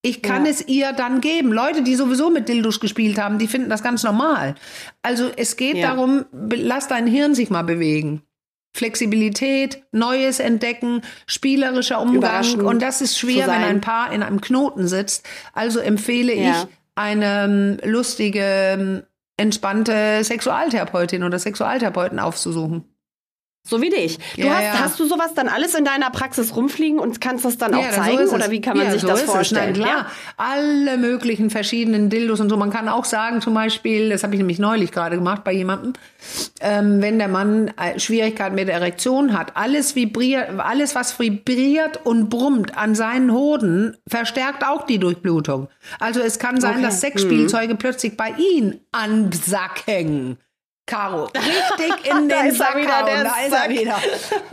Ich 0.00 0.22
kann 0.22 0.44
ja. 0.44 0.50
es 0.50 0.68
ihr 0.68 0.92
dann 0.92 1.20
geben. 1.20 1.50
Leute, 1.50 1.82
die 1.82 1.96
sowieso 1.96 2.30
mit 2.30 2.48
Dildos 2.48 2.78
gespielt 2.78 3.18
haben, 3.18 3.38
die 3.38 3.48
finden 3.48 3.70
das 3.70 3.82
ganz 3.82 4.02
normal. 4.02 4.54
Also 5.02 5.30
es 5.34 5.56
geht 5.56 5.76
ja. 5.76 5.88
darum, 5.88 6.26
lass 6.32 6.88
dein 6.88 7.06
Hirn 7.06 7.34
sich 7.34 7.48
mal 7.48 7.62
bewegen. 7.62 8.22
Flexibilität, 8.74 9.82
Neues 9.92 10.40
entdecken, 10.40 11.02
spielerischer 11.26 12.00
Umgang. 12.00 12.60
Und 12.60 12.82
das 12.82 13.00
ist 13.00 13.16
schwer, 13.16 13.46
wenn 13.46 13.62
ein 13.62 13.80
Paar 13.80 14.12
in 14.12 14.22
einem 14.22 14.40
Knoten 14.40 14.88
sitzt. 14.88 15.24
Also 15.52 15.78
empfehle 15.78 16.34
ja. 16.34 16.50
ich 16.50 16.66
eine 16.96 17.44
ähm, 17.44 17.78
lustige, 17.84 18.42
ähm, 18.42 19.02
entspannte 19.36 20.22
Sexualtherapeutin 20.22 21.22
oder 21.22 21.38
Sexualtherapeuten 21.38 22.18
aufzusuchen. 22.18 22.84
So 23.66 23.80
wie 23.80 23.88
dich. 23.88 24.18
Du 24.36 24.42
ja, 24.42 24.56
hast, 24.56 24.62
ja. 24.62 24.78
hast 24.80 25.00
du 25.00 25.06
sowas 25.06 25.32
dann 25.34 25.48
alles 25.48 25.74
in 25.74 25.86
deiner 25.86 26.10
Praxis 26.10 26.54
rumfliegen 26.54 26.98
und 26.98 27.22
kannst 27.22 27.46
das 27.46 27.56
dann 27.56 27.74
auch 27.74 27.82
ja, 27.82 27.92
zeigen? 27.92 28.26
So 28.26 28.34
oder 28.34 28.50
wie 28.50 28.60
kann 28.60 28.76
man 28.76 28.90
sich 28.90 29.00
so 29.00 29.06
das 29.08 29.22
vorstellen? 29.22 29.72
Nein, 29.72 29.82
klar. 29.82 30.06
Alle 30.36 30.98
möglichen 30.98 31.48
verschiedenen 31.48 32.10
Dildos 32.10 32.40
und 32.40 32.50
so. 32.50 32.58
Man 32.58 32.68
kann 32.68 32.90
auch 32.90 33.06
sagen, 33.06 33.40
zum 33.40 33.54
Beispiel, 33.54 34.10
das 34.10 34.22
habe 34.22 34.34
ich 34.34 34.38
nämlich 34.38 34.58
neulich 34.58 34.92
gerade 34.92 35.16
gemacht 35.16 35.44
bei 35.44 35.52
jemandem, 35.52 35.94
ähm, 36.60 37.00
wenn 37.00 37.18
der 37.18 37.28
Mann 37.28 37.68
äh, 37.68 37.98
Schwierigkeiten 37.98 38.54
mit 38.54 38.68
der 38.68 38.74
Erektion 38.74 39.32
hat, 39.32 39.56
alles 39.56 39.96
vibriert, 39.96 40.50
alles 40.58 40.94
was 40.94 41.18
vibriert 41.18 42.04
und 42.04 42.28
brummt 42.28 42.76
an 42.76 42.94
seinen 42.94 43.32
Hoden, 43.32 43.96
verstärkt 44.06 44.62
auch 44.66 44.84
die 44.84 44.98
Durchblutung. 44.98 45.68
Also 46.00 46.20
es 46.20 46.38
kann 46.38 46.60
sein, 46.60 46.74
okay. 46.74 46.82
dass 46.82 47.00
Sexspielzeuge 47.00 47.72
mhm. 47.72 47.78
plötzlich 47.78 48.14
bei 48.14 48.34
ihm 48.36 48.78
ansacken. 48.92 50.36
Caro, 50.86 51.24
richtig 51.34 52.10
in 52.12 52.28
den 52.28 52.52
Sack 52.54 52.76
wieder, 52.76 53.04
der 53.06 53.24
Da 53.24 53.30
ist 53.42 53.50
Sack. 53.50 53.64
er 53.64 53.70
wieder. 53.70 53.96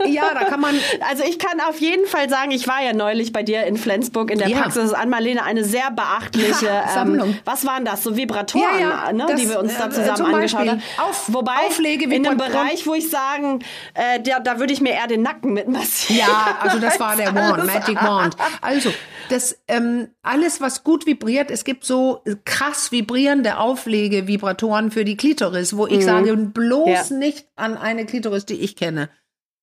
Ja, 0.06 0.32
da 0.32 0.44
kann 0.44 0.60
man 0.62 0.74
Also 1.10 1.24
ich 1.24 1.38
kann 1.38 1.60
auf 1.60 1.78
jeden 1.78 2.06
Fall 2.06 2.30
sagen, 2.30 2.52
ich 2.52 2.66
war 2.66 2.82
ja 2.82 2.94
neulich 2.94 3.32
bei 3.34 3.42
dir 3.42 3.64
in 3.64 3.76
Flensburg 3.76 4.30
in 4.30 4.38
der 4.38 4.48
Ja. 4.48 4.62
Praxis 4.62 4.94
an 4.94 5.10
Marlene 5.10 5.42
eine 5.44 5.62
sehr 5.62 5.90
beachtliche 5.90 6.70
Ha, 6.86 6.88
Sammlung. 6.94 7.28
Ähm, 7.30 7.38
was 7.44 7.66
waren 7.66 7.84
das? 7.84 8.02
So 8.02 8.16
Vibratoren, 8.16 8.64
Ja, 8.80 9.04
ja, 9.08 9.12
ne, 9.12 9.26
das, 9.28 9.40
die 9.42 9.48
wir 9.50 9.58
uns 9.60 9.76
da 9.76 9.88
äh, 9.88 9.90
zusammen 9.90 10.16
zum 10.16 10.34
angeschaut 10.34 10.68
haben. 10.68 10.82
Auf- 10.96 11.24
Wobei 11.34 11.52
Auflege- 11.68 12.04
in 12.04 12.26
einem 12.26 12.38
Bereich, 12.38 12.86
wo 12.86 12.94
ich 12.94 13.10
sagen, 13.10 13.58
äh, 13.92 14.18
da, 14.22 14.40
da 14.40 14.58
würde 14.58 14.72
ich 14.72 14.80
mir 14.80 14.92
eher 14.94 15.08
den 15.08 15.20
Nacken 15.20 15.52
mit 15.52 15.68
massieren. 15.68 16.20
Ja, 16.26 16.56
also 16.60 16.78
das 16.78 16.98
war 16.98 17.14
der 17.14 17.34
Wand, 17.34 17.66
Magic 17.66 18.02
Wand. 18.02 18.36
Also, 18.62 18.90
das 19.28 19.58
ähm, 19.68 20.08
alles, 20.22 20.62
was 20.62 20.82
gut 20.82 21.04
vibriert, 21.06 21.50
es 21.50 21.64
gibt 21.64 21.84
so 21.84 22.22
krass 22.46 22.90
vibrierende 22.90 23.58
Auflegevibratoren 23.58 24.90
für 24.90 25.04
die 25.04 25.16
Klitoris, 25.16 25.76
wo 25.76 25.86
ich 25.86 26.04
sage, 26.04 26.21
bloß 26.54 27.10
Mhm. 27.10 27.20
Ja. 27.22 27.26
nicht 27.28 27.46
an 27.56 27.76
eine 27.76 28.06
Klitoris, 28.06 28.44
die 28.46 28.54
ich 28.60 28.76
kenne. 28.76 29.08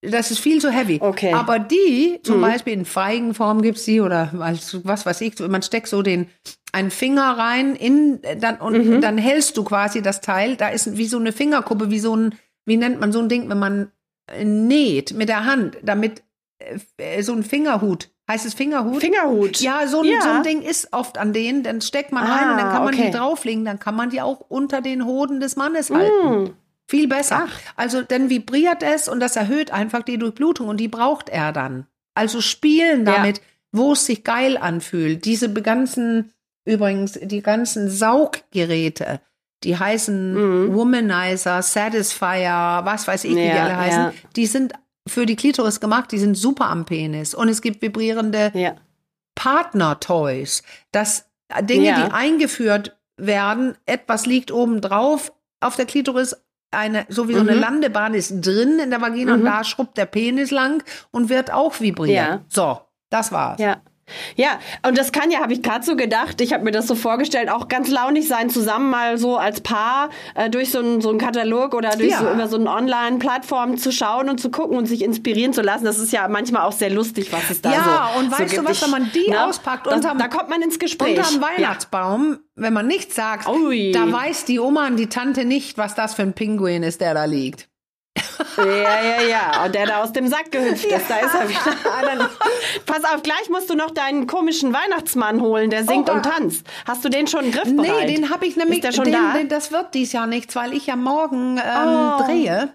Das 0.02 0.32
ist 0.32 0.40
viel 0.40 0.62
zu 0.62 0.72
heavy. 0.72 1.00
Okay. 1.02 1.34
Aber 1.34 1.60
die, 1.60 2.20
zum 2.24 2.38
Mhm. 2.38 2.42
Beispiel 2.42 2.74
in 2.74 2.86
Feigenform 2.86 3.62
gibt's 3.62 3.84
die 3.84 4.00
oder 4.00 4.30
was, 4.34 4.86
was 4.86 5.06
weiß 5.06 5.20
ich, 5.22 5.38
man 5.40 5.62
steckt 5.62 5.88
so 5.90 6.02
den 6.02 6.28
einen 6.72 6.90
Finger 6.92 7.38
rein 7.38 7.76
in 7.76 8.22
dann 8.40 8.58
und 8.62 8.78
Mhm. 8.78 9.02
dann 9.02 9.18
hältst 9.18 9.58
du 9.58 9.64
quasi 9.66 10.02
das 10.02 10.22
Teil. 10.22 10.56
Da 10.56 10.70
ist 10.70 10.98
wie 10.98 11.08
so 11.08 11.18
eine 11.18 11.34
Fingerkuppe, 11.34 11.90
wie 11.90 12.00
so 12.00 12.16
ein, 12.16 12.36
wie 12.66 12.78
nennt 12.78 13.00
man 13.02 13.12
so 13.12 13.20
ein 13.20 13.28
Ding, 13.28 13.50
wenn 13.50 13.60
man 13.60 13.92
äh, 14.32 14.46
näht 14.46 15.14
mit 15.14 15.28
der 15.28 15.46
Hand, 15.46 15.78
damit 15.84 16.24
äh, 16.98 17.22
so 17.22 17.34
ein 17.34 17.44
Fingerhut. 17.44 18.10
Heißt 18.30 18.46
es 18.46 18.54
Fingerhut? 18.54 19.02
Fingerhut. 19.02 19.60
Ja, 19.60 19.88
so 19.88 20.02
ein, 20.02 20.06
Ja. 20.06 20.22
so 20.22 20.30
ein 20.30 20.44
Ding 20.44 20.62
ist 20.62 20.94
oft 20.94 21.18
an 21.18 21.34
denen, 21.34 21.64
dann 21.64 21.82
steckt 21.82 22.12
man 22.12 22.24
Ah, 22.28 22.36
rein 22.36 22.52
und 22.52 22.58
dann 22.58 22.72
kann 22.72 22.84
man 22.86 22.94
okay. 22.94 23.06
die 23.12 23.18
drauflegen, 23.18 23.66
dann 23.66 23.80
kann 23.80 23.96
man 23.96 24.12
die 24.12 24.22
auch 24.22 24.40
unter 24.50 24.82
den 24.82 25.06
Hoden 25.06 25.40
des 25.40 25.56
Mannes 25.56 25.90
halten. 25.90 26.44
Mm. 26.44 26.54
Viel 26.88 27.08
besser. 27.08 27.48
Also 27.76 28.02
dann 28.04 28.30
vibriert 28.30 28.84
es 28.84 29.08
und 29.10 29.20
das 29.20 29.36
erhöht 29.36 29.72
einfach 29.72 30.04
die 30.04 30.18
Durchblutung 30.20 30.68
und 30.68 30.78
die 30.78 30.88
braucht 30.88 31.30
er 31.30 31.52
dann. 31.52 31.88
Also 32.14 32.40
spielen 32.42 33.06
Ja. 33.06 33.16
damit, 33.16 33.42
wo 33.72 33.94
es 33.94 34.06
sich 34.06 34.24
geil 34.24 34.58
anfühlt. 34.58 35.26
Diese 35.26 35.52
ganzen, 35.52 36.32
übrigens, 36.66 37.14
die 37.22 37.42
ganzen 37.42 37.90
Sauggeräte, 37.90 39.22
die 39.64 39.78
heißen 39.78 40.34
Mhm. 40.68 40.74
Womanizer, 40.76 41.62
Satisfier, 41.62 42.82
was 42.84 43.08
weiß 43.08 43.24
ich, 43.26 43.32
wie 43.36 43.42
die 43.42 43.48
Ja, 43.48 43.64
alle 43.66 43.78
heißen, 43.78 44.04
ja. 44.04 44.14
die 44.36 44.46
sind 44.46 44.74
für 45.10 45.26
die 45.26 45.36
Klitoris 45.36 45.80
gemacht, 45.80 46.12
die 46.12 46.20
sind 46.20 46.36
super 46.36 46.66
am 46.70 46.86
Penis. 46.86 47.34
Und 47.34 47.50
es 47.50 47.62
gibt 47.62 47.82
vibrierende 47.82 48.52
Ja. 48.54 48.76
Partner-Toys, 49.36 50.64
dass 50.92 51.26
Dinge, 51.62 51.88
Ja. 51.88 52.06
die 52.08 52.14
eingeführt 52.14 52.98
werden, 53.18 53.76
etwas 53.86 54.26
liegt 54.26 54.52
oben 54.52 54.82
drauf 54.82 55.34
auf 55.62 55.76
der 55.76 55.86
Klitoris, 55.86 56.36
eine, 56.72 57.06
so 57.10 57.28
wie 57.28 57.34
so 57.34 57.40
eine 57.40 57.54
Mhm. 57.56 57.60
Landebahn 57.60 58.14
ist 58.14 58.42
drin 58.46 58.78
in 58.80 58.92
der 58.92 59.02
Vagina 59.02 59.34
und 59.34 59.44
da 59.44 59.64
schrubbt 59.64 59.98
der 59.98 60.06
Penis 60.06 60.52
lang 60.52 60.84
und 61.12 61.30
wird 61.30 61.52
auch 61.52 61.80
vibrieren. 61.82 62.16
Ja. 62.16 62.46
So, 62.48 62.80
das 63.10 63.32
war's. 63.32 63.60
Ja. 63.60 63.82
Ja, 64.36 64.60
und 64.88 64.98
das 64.98 65.12
kann 65.12 65.32
ja, 65.32 65.40
habe 65.40 65.54
ich 65.54 65.62
gerade 65.62 65.86
so 65.86 65.96
gedacht, 65.96 66.42
ich 66.42 66.54
habe 66.54 66.64
mir 66.64 66.72
das 66.72 66.88
so 66.88 66.96
vorgestellt, 66.96 67.50
auch 67.50 67.68
ganz 67.68 67.90
launig 67.90 68.28
sein, 68.28 68.50
zusammen 68.50 68.90
mal 68.90 69.18
so 69.18 69.38
als 69.38 69.62
Paar 69.62 70.10
äh, 70.36 70.50
durch 70.50 70.72
so 70.72 70.80
einen 70.80 71.02
so 71.02 71.10
einen 71.10 71.20
Katalog 71.20 71.74
oder 71.74 71.92
durch 71.92 72.10
Ja. 72.12 72.20
so, 72.20 72.30
über 72.32 72.48
so 72.48 72.58
eine 72.58 72.70
Online-Plattform 72.70 73.78
zu 73.78 73.92
schauen 73.92 74.30
und 74.30 74.40
zu 74.40 74.50
gucken 74.52 74.78
und 74.78 74.86
sich 74.86 75.04
inspirieren 75.04 75.54
zu 75.54 75.62
lassen. 75.62 75.86
Das 75.86 76.00
ist 76.00 76.12
ja 76.12 76.28
manchmal 76.28 76.64
auch 76.64 76.72
sehr 76.72 76.90
lustig, 76.90 77.32
was 77.32 77.50
es 77.50 77.62
da 77.62 77.72
Ja, 77.72 78.10
so 78.14 78.20
und 78.20 78.32
so 78.32 78.40
weißt 78.40 78.52
du 78.54 78.58
gibt. 78.58 78.70
was, 78.70 78.82
wenn 78.84 78.92
man 78.92 79.12
die 79.14 79.30
ne, 79.30 79.46
auspackt 79.46 79.88
unterm- 79.88 80.18
da 80.18 80.28
kommt 80.28 80.50
man 80.50 80.62
ins 80.62 80.80
Gespräch. 80.80 81.18
Unterm 81.18 81.36
ja. 81.42 81.48
Weihnachtsbaum, 81.58 82.40
wenn 82.56 82.74
man 82.74 82.88
nichts 82.88 83.16
sagt, 83.16 83.48
Ui. 83.48 83.92
da 83.92 84.12
weiß 84.12 84.46
die 84.46 84.60
Oma 84.60 84.88
und 84.88 84.98
die 84.98 85.08
Tante 85.08 85.46
nicht, 85.46 85.78
was 85.78 85.96
das 85.96 86.14
für 86.16 86.24
ein 86.24 86.34
Pinguin 86.34 86.84
ist, 86.84 87.02
der 87.02 87.14
da 87.14 87.26
liegt. 87.26 87.68
Ja, 88.58 88.64
ja, 89.02 89.22
ja. 89.30 89.66
Und 89.66 89.76
der 89.76 89.86
da 89.86 90.04
aus 90.04 90.12
dem 90.14 90.28
Sack 90.28 90.52
gehüpft 90.52 90.86
ist, 90.86 91.10
da 91.10 91.18
ist 91.18 91.34
er 91.36 91.50
wieder. 91.50 92.30
Pass 92.86 93.04
auf, 93.06 93.22
gleich 93.24 93.50
musst 93.50 93.70
du 93.70 93.76
noch 93.76 93.92
deinen 93.92 94.28
komischen 94.28 94.74
Weihnachtsmann 94.74 95.42
holen, 95.42 95.70
der 95.70 95.84
singt 95.86 96.10
Oh, 96.10 96.14
und 96.14 96.26
ah. 96.26 96.32
tanzt. 96.32 96.66
Hast 96.88 97.04
du 97.06 97.10
den 97.10 97.28
schon 97.28 97.52
griffbereit? 97.52 98.08
Nee, 98.08 98.16
den 98.16 98.30
habe 98.30 98.46
ich 98.46 98.56
nämlich. 98.56 98.80
Ist 98.80 98.86
der 98.86 98.92
schon 98.94 99.06
den, 99.06 99.14
da? 99.14 99.34
Den, 99.38 99.50
das 99.50 99.72
wird 99.72 99.94
dies 99.94 100.12
Jahr 100.14 100.28
nichts, 100.28 100.56
weil 100.56 100.74
ich 100.74 100.88
ja 100.88 100.96
morgen 100.96 101.58
ähm, 101.58 101.88
Oh. 102.20 102.24
drehe. 102.24 102.74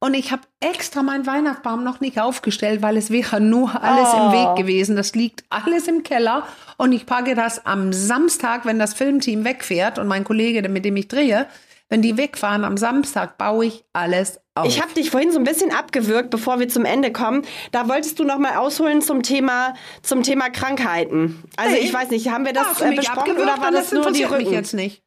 Und 0.00 0.14
ich 0.14 0.30
habe 0.30 0.42
extra 0.60 1.02
meinen 1.02 1.26
Weihnachtsbaum 1.26 1.82
noch 1.82 1.98
nicht 2.00 2.20
aufgestellt, 2.20 2.82
weil 2.82 2.96
es 2.96 3.10
wäre 3.10 3.40
nur 3.40 3.82
alles 3.82 4.12
im 4.12 4.20
Oh. 4.28 4.32
Weg 4.32 4.56
gewesen. 4.56 4.94
Das 4.94 5.14
liegt 5.14 5.44
alles 5.50 5.88
im 5.88 6.04
Keller. 6.04 6.46
Und 6.76 6.92
ich 6.92 7.04
packe 7.06 7.34
das 7.34 7.66
am 7.66 7.92
Samstag, 7.92 8.64
wenn 8.64 8.78
das 8.78 8.94
Filmteam 8.94 9.44
wegfährt 9.44 9.98
und 9.98 10.06
mein 10.06 10.22
Kollege, 10.24 10.68
mit 10.68 10.84
dem 10.84 10.96
ich 10.96 11.08
drehe, 11.08 11.46
wenn 11.90 12.02
die 12.02 12.16
wegfahren, 12.16 12.64
am 12.64 12.76
Samstag 12.76 13.38
baue 13.38 13.66
ich 13.66 13.84
alles 13.92 14.40
auf. 14.54 14.66
Ich 14.66 14.82
habe 14.82 14.92
dich 14.94 15.10
vorhin 15.10 15.30
so 15.32 15.38
ein 15.38 15.44
bisschen 15.44 15.72
abgewürgt, 15.72 16.30
bevor 16.30 16.58
wir 16.60 16.68
zum 16.68 16.84
Ende 16.84 17.12
kommen. 17.12 17.42
Da 17.72 17.88
wolltest 17.88 18.18
du 18.18 18.24
noch 18.24 18.38
mal 18.38 18.56
ausholen 18.56 19.00
zum 19.00 19.22
Thema 19.22 19.74
zum 20.02 20.22
Thema 20.22 20.50
Krankheiten. 20.50 21.42
Also 21.56 21.74
Nee. 21.74 21.80
ich 21.82 21.92
weiß 21.94 22.10
nicht, 22.10 22.28
haben 22.30 22.44
wir 22.44 22.52
das 22.52 22.76
du 22.78 22.84
äh, 22.84 22.94
besprochen 22.94 23.36
oder 23.36 23.58
war 23.58 23.68
und 23.68 23.74
das 23.74 23.92
nur 23.92 24.02
die 24.02 24.08
interessiert 24.22 24.30
mich 24.32 24.40
Rücken? 24.48 24.52
jetzt 24.54 24.74
nicht. 24.74 25.02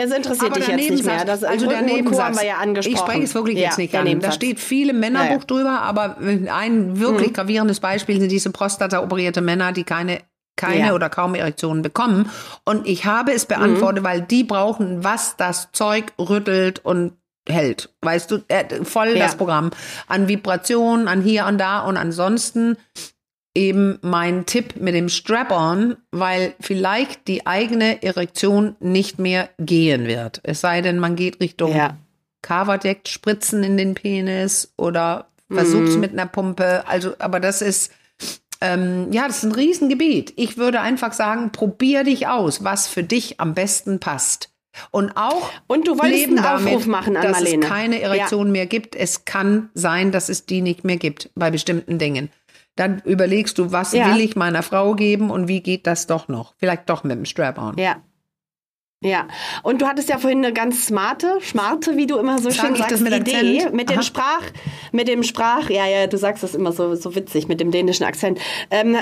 Es 0.00 0.12
interessiert 0.12 0.52
Aber 0.52 0.60
dich 0.60 0.68
jetzt 0.68 0.90
nicht 0.90 1.04
mehr. 1.04 1.24
Das 1.24 1.42
also 1.42 1.66
der 1.66 1.78
Rücken. 1.80 1.92
Nebensatz. 1.92 2.24
haben 2.24 2.36
wir 2.36 2.46
ja 2.46 2.56
angesprochen. 2.58 2.94
Ich 2.94 3.00
spreche 3.00 3.22
es 3.24 3.34
wirklich 3.34 3.56
ja, 3.58 3.64
jetzt 3.64 3.78
nicht 3.78 3.94
an. 3.96 4.20
Da 4.20 4.30
steht 4.30 4.60
viel 4.60 4.90
im 4.90 5.00
Männerbuch 5.00 5.28
Ja, 5.28 5.34
Mhm. 5.34 5.40
ja. 5.40 5.46
drüber, 5.46 5.80
aber 5.82 6.16
ein 6.54 7.00
wirklich 7.00 7.34
gravierendes 7.34 7.80
Beispiel 7.80 8.20
sind 8.20 8.30
diese 8.30 8.50
Prostata-operierte 8.52 9.40
Männer, 9.40 9.72
die 9.72 9.82
keine 9.82 10.20
keine 10.58 10.78
Ja. 10.80 10.86
Mhm. 10.88 10.92
oder 10.92 11.08
kaum 11.08 11.34
Erektionen 11.34 11.80
bekommen. 11.82 12.30
Und 12.66 12.86
ich 12.86 13.06
habe 13.06 13.32
es 13.32 13.46
beantwortet, 13.46 14.04
weil 14.04 14.20
die 14.20 14.44
brauchen, 14.44 15.02
was 15.02 15.36
das 15.38 15.70
Zeug 15.72 16.12
rüttelt 16.18 16.84
und 16.84 17.12
hält. 17.48 17.88
Weißt 18.02 18.30
du, 18.30 18.40
äh, 18.48 18.84
voll 18.84 19.16
Ja. 19.16 19.24
das 19.24 19.36
Programm. 19.36 19.70
An 20.06 20.28
Vibrationen, 20.28 21.08
an 21.08 21.22
hier 21.22 21.46
und 21.46 21.56
da 21.56 21.80
und 21.80 21.96
ansonsten 21.96 22.76
eben 23.54 23.98
mein 24.02 24.44
Tipp 24.46 24.76
mit 24.76 24.94
dem 24.94 25.08
Strap-on, 25.08 25.96
weil 26.12 26.54
vielleicht 26.60 27.26
die 27.26 27.46
eigene 27.46 28.02
Erektion 28.02 28.76
nicht 28.80 29.18
mehr 29.18 29.48
gehen 29.58 30.06
wird. 30.06 30.40
Es 30.44 30.60
sei 30.60 30.82
denn, 30.82 30.98
man 30.98 31.16
geht 31.16 31.40
Richtung 31.40 31.74
Ja. 31.74 31.96
Carverdeckt, 32.42 33.08
Spritzen 33.08 33.64
in 33.64 33.76
den 33.76 33.94
Penis 33.94 34.72
oder 34.76 35.26
versucht's 35.50 35.94
Mhm. 35.94 36.00
mit 36.00 36.12
einer 36.12 36.26
Pumpe. 36.26 36.84
Also, 36.86 37.14
aber 37.18 37.40
das 37.40 37.62
ist, 37.62 37.90
ähm, 38.60 39.08
ja, 39.12 39.26
das 39.26 39.38
ist 39.38 39.44
ein 39.44 39.52
Riesengebiet. 39.52 40.32
Ich 40.36 40.56
würde 40.56 40.80
einfach 40.80 41.12
sagen, 41.12 41.50
probier 41.52 42.04
dich 42.04 42.26
aus, 42.26 42.64
was 42.64 42.88
für 42.88 43.02
dich 43.02 43.40
am 43.40 43.54
besten 43.54 44.00
passt. 44.00 44.50
Und 44.90 45.16
auch 45.16 45.50
Und 45.66 45.88
du 45.88 45.92
wolltest 45.98 46.12
leben 46.12 46.34
einen 46.38 46.44
damit, 46.44 46.68
Aufruf 46.68 46.86
machen 46.86 47.16
an 47.16 47.22
dass 47.22 47.40
Marlene. 47.40 47.64
es 47.64 47.68
keine 47.70 48.00
Erektion 48.00 48.52
mehr 48.52 48.66
gibt. 48.66 48.94
Es 48.94 49.24
kann 49.24 49.70
sein, 49.74 50.12
dass 50.12 50.28
es 50.28 50.46
die 50.46 50.60
nicht 50.60 50.84
mehr 50.84 50.96
gibt 50.98 51.30
bei 51.34 51.50
bestimmten 51.50 51.98
Dingen. 51.98 52.30
Dann 52.76 53.00
überlegst 53.04 53.58
du, 53.58 53.72
was 53.72 53.92
Ja. 53.92 54.12
will 54.14 54.20
ich 54.20 54.36
meiner 54.36 54.62
Frau 54.62 54.94
geben 54.94 55.30
und 55.30 55.48
wie 55.48 55.60
geht 55.62 55.86
das 55.88 56.06
doch 56.06 56.28
noch? 56.28 56.54
Vielleicht 56.58 56.88
doch 56.88 57.02
mit 57.02 57.16
dem 57.16 57.24
Strap-on. 57.24 57.76
Ja. 57.76 57.96
Ja, 59.00 59.28
und 59.62 59.80
du 59.80 59.86
hattest 59.86 60.08
ja 60.08 60.18
vorhin 60.18 60.44
eine 60.44 60.52
ganz 60.52 60.86
smarte, 60.86 61.38
smarte, 61.40 61.96
wie 61.96 62.08
du 62.08 62.18
immer 62.18 62.40
so 62.40 62.50
Sag 62.50 62.66
schön 62.66 62.74
sagst, 62.74 62.90
das 62.90 63.00
mit 63.00 63.14
Idee 63.14 63.58
Akzent? 63.58 63.72
mit 63.74 63.90
dem 63.90 63.98
Aha. 63.98 64.02
Sprach, 64.02 64.42
mit 64.90 65.06
dem 65.06 65.22
Sprach, 65.22 65.70
ja, 65.70 65.86
ja, 65.86 66.08
du 66.08 66.16
sagst 66.16 66.42
das 66.42 66.56
immer 66.56 66.72
so, 66.72 66.96
so 66.96 67.14
witzig 67.14 67.46
mit 67.46 67.60
dem 67.60 67.70
dänischen 67.70 68.04
Akzent, 68.04 68.40
ähm, 68.72 68.96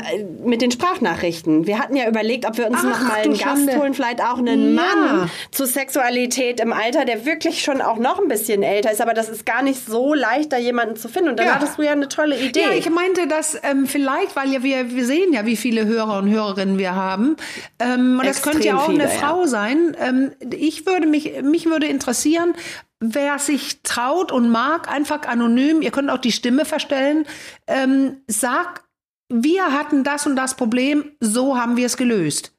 mit 0.45 0.61
den 0.61 0.71
Sprachnachrichten. 0.71 1.67
Wir 1.67 1.79
hatten 1.79 1.97
ja 1.97 2.07
überlegt, 2.11 2.45
ob 2.45 2.59
wir 2.59 2.67
uns 2.67 2.83
noch 2.83 3.01
mal 3.09 3.15
einen 3.23 3.39
Gast 3.39 3.75
holen, 3.75 3.95
vielleicht 3.95 4.21
auch 4.23 4.37
einen 4.37 4.77
Ja. 4.77 4.83
Mann 4.83 5.31
zur 5.51 5.67
Sexualität 5.67 6.61
im 6.61 6.75
Alter, 6.75 7.07
der 7.07 7.25
wirklich 7.25 7.63
schon 7.63 7.81
auch 7.81 7.97
noch 7.97 8.19
ein 8.21 8.29
bisschen 8.29 8.63
älter 8.63 8.93
ist, 8.93 9.01
aber 9.01 9.15
das 9.15 9.31
ist 9.31 9.47
gar 9.47 9.63
nicht 9.63 9.83
so 9.87 10.13
leicht, 10.13 10.53
da 10.53 10.59
jemanden 10.59 10.97
zu 10.97 11.09
finden. 11.09 11.31
Und 11.31 11.39
dann 11.39 11.47
Ja. 11.47 11.55
hattest 11.55 11.79
du 11.79 11.83
ja 11.83 11.93
eine 11.93 12.09
tolle 12.09 12.39
Idee. 12.39 12.61
Ja, 12.61 12.73
ich 12.77 12.91
meinte 12.91 13.27
das 13.29 13.59
ähm, 13.63 13.87
vielleicht, 13.87 14.37
weil 14.37 14.53
ja 14.53 14.63
wir, 14.63 14.91
wir 14.95 15.07
sehen 15.07 15.33
ja, 15.33 15.47
wie 15.47 15.57
viele 15.57 15.87
Hörer 15.87 16.19
und 16.19 16.29
Hörerinnen 16.29 16.77
wir 16.77 16.95
haben. 16.95 17.37
Ähm, 17.79 18.19
und 18.19 18.27
das 18.27 18.37
Extrem 18.37 18.53
könnte 18.53 18.69
ja 18.69 18.77
auch 18.77 18.91
viele, 18.91 19.05
eine 19.05 19.13
ja. 19.15 19.19
Frau 19.19 19.47
sein. 19.95 20.33
Ähm, 20.41 20.53
ich 20.53 20.87
würde 20.87 21.07
mich, 21.07 21.43
mich 21.43 21.67
würde 21.67 21.87
interessieren, 21.87 22.55
wer 23.01 23.39
sich 23.39 23.83
traut 23.83 24.33
und 24.33 24.49
mag, 24.51 24.91
einfach 24.91 25.23
anonym, 25.27 25.83
ihr 25.83 25.91
könnt 25.91 26.11
auch 26.11 26.19
die 26.19 26.33
Stimme 26.33 26.65
verstellen, 26.65 27.27
ähm, 27.67 28.19
sag, 28.27 28.85
wir 29.29 29.73
hatten 29.73 30.05
das 30.05 30.27
und 30.27 30.37
das 30.37 30.55
Problem, 30.55 31.13
so 31.21 31.59
haben 31.59 31.77
wir 31.77 31.87
es 31.87 31.97
gelöst. 31.97 32.53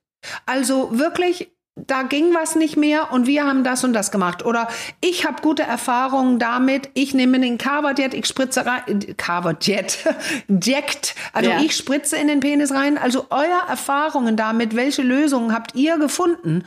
Also 0.45 0.89
wirklich, 0.91 1.51
da 1.75 2.01
ging 2.01 2.33
was 2.33 2.55
nicht 2.55 2.75
mehr 2.75 3.11
und 3.13 3.27
wir 3.27 3.45
haben 3.45 3.63
das 3.63 3.83
und 3.83 3.93
das 3.93 4.11
gemacht. 4.11 4.43
Oder 4.43 4.67
ich 4.99 5.25
habe 5.25 5.41
gute 5.41 5.63
Erfahrungen 5.63 6.39
damit, 6.39 6.89
ich 6.95 7.13
nehme 7.13 7.39
den 7.39 7.57
Carverjet, 7.57 8.13
ich 8.13 8.25
spritze 8.25 8.65
rein, 8.65 9.15
Carverjet, 9.15 9.99
Jekt, 10.61 11.15
also 11.33 11.51
Ja. 11.51 11.61
ich 11.61 11.75
spritze 11.75 12.17
in 12.17 12.27
den 12.27 12.39
Penis 12.41 12.71
rein. 12.73 12.97
Also 12.97 13.27
euer 13.29 13.63
Erfahrungen 13.69 14.35
damit, 14.35 14.75
welche 14.75 15.03
Lösungen 15.03 15.53
habt 15.53 15.75
ihr 15.75 15.97
gefunden? 15.97 16.65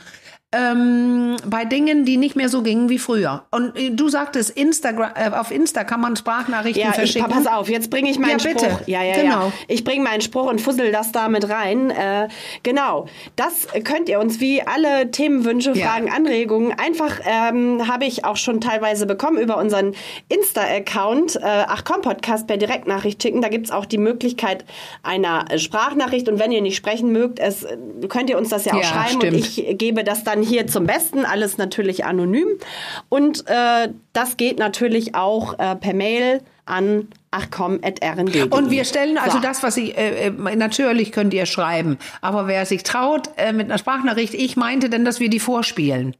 Ähm, 0.53 1.37
bei 1.45 1.65
Dingen, 1.65 2.03
die 2.05 2.17
nicht 2.17 2.35
mehr 2.35 2.49
so 2.49 2.61
gingen 2.61 2.89
wie 2.89 2.99
früher. 2.99 3.43
Und 3.51 3.77
äh, 3.77 3.89
du 3.91 4.09
sagtest, 4.09 4.51
Instagram, 4.51 5.11
äh, 5.15 5.29
auf 5.35 5.49
Insta 5.51 5.83
kann 5.83 6.01
man 6.01 6.15
Sprachnachrichten 6.15 6.83
Ja, 6.83 6.91
verschicken. 6.91 7.29
pass 7.29 7.47
auf, 7.47 7.69
jetzt 7.69 7.89
bringe 7.89 8.09
ich 8.09 8.19
meinen 8.19 8.39
Ja, 8.39 8.51
bitte. 8.51 8.65
Spruch. 8.65 8.87
Ja, 8.87 9.03
ja, 9.03 9.15
Genau. 9.15 9.45
ja. 9.47 9.53
Ich 9.67 9.83
bringe 9.83 10.03
meinen 10.03 10.21
Spruch 10.21 10.49
und 10.49 10.59
fussel 10.59 10.91
das 10.91 11.11
da 11.11 11.29
mit 11.29 11.47
rein. 11.49 11.89
Äh, 11.89 12.27
genau. 12.63 13.07
Das 13.35 13.67
könnt 13.83 14.09
ihr 14.09 14.19
uns 14.19 14.39
wie 14.39 14.61
alle 14.61 15.09
Themenwünsche, 15.11 15.71
Ja. 15.73 15.87
Fragen, 15.87 16.09
Anregungen 16.11 16.73
einfach 16.77 17.19
ähm, 17.25 17.87
habe 17.87 18.05
ich 18.05 18.25
auch 18.25 18.37
schon 18.37 18.59
teilweise 18.61 19.05
bekommen 19.05 19.37
über 19.37 19.57
unseren 19.57 19.93
Insta-Account. 20.27 21.37
Äh, 21.37 21.39
ach 21.45 21.83
komm, 21.85 22.01
Podcast 22.01 22.47
per 22.47 22.57
Direktnachricht 22.57 23.21
schicken. 23.21 23.41
Da 23.41 23.47
gibt's 23.49 23.71
auch 23.71 23.85
die 23.85 23.97
Möglichkeit 23.97 24.65
einer 25.03 25.45
Sprachnachricht. 25.57 26.27
Und 26.27 26.39
wenn 26.39 26.51
ihr 26.51 26.61
nicht 26.61 26.75
sprechen 26.75 27.11
mögt, 27.11 27.39
es, 27.39 27.65
könnt 28.09 28.29
ihr 28.29 28.37
uns 28.37 28.49
das 28.49 28.65
ja 28.65 28.73
auch 28.73 28.77
Ja, 28.81 28.83
schreiben. 28.83 29.09
stimmt. 29.21 29.33
Und 29.33 29.39
ich 29.39 29.77
gebe 29.77 30.03
das 30.03 30.23
dann 30.23 30.40
hier 30.41 30.67
zum 30.67 30.85
Besten. 30.85 31.25
Alles 31.25 31.57
natürlich 31.57 32.05
anonym. 32.05 32.47
Und 33.09 33.45
äh, 33.47 33.89
das 34.13 34.37
geht 34.37 34.59
natürlich 34.59 35.15
auch 35.15 35.57
äh, 35.59 35.75
per 35.75 35.93
Mail 35.93 36.41
an 36.65 37.07
achcom.rnd. 37.31 38.53
Und 38.53 38.69
wir 38.71 38.85
stellen 38.85 39.17
also 39.17 39.37
So. 39.37 39.43
das, 39.43 39.63
was 39.63 39.77
ich, 39.77 39.97
äh, 39.97 40.27
äh, 40.27 40.55
natürlich 40.55 41.11
könnt 41.11 41.33
ihr 41.33 41.45
schreiben, 41.45 41.97
aber 42.21 42.47
wer 42.47 42.65
sich 42.65 42.83
traut 42.83 43.29
äh, 43.37 43.51
mit 43.53 43.65
einer 43.69 43.77
Sprachnachricht, 43.77 44.33
ich 44.33 44.55
meinte 44.57 44.89
denn, 44.89 45.03
dass 45.05 45.19
wir 45.19 45.29
die 45.29 45.39
vorspielen. 45.39 46.15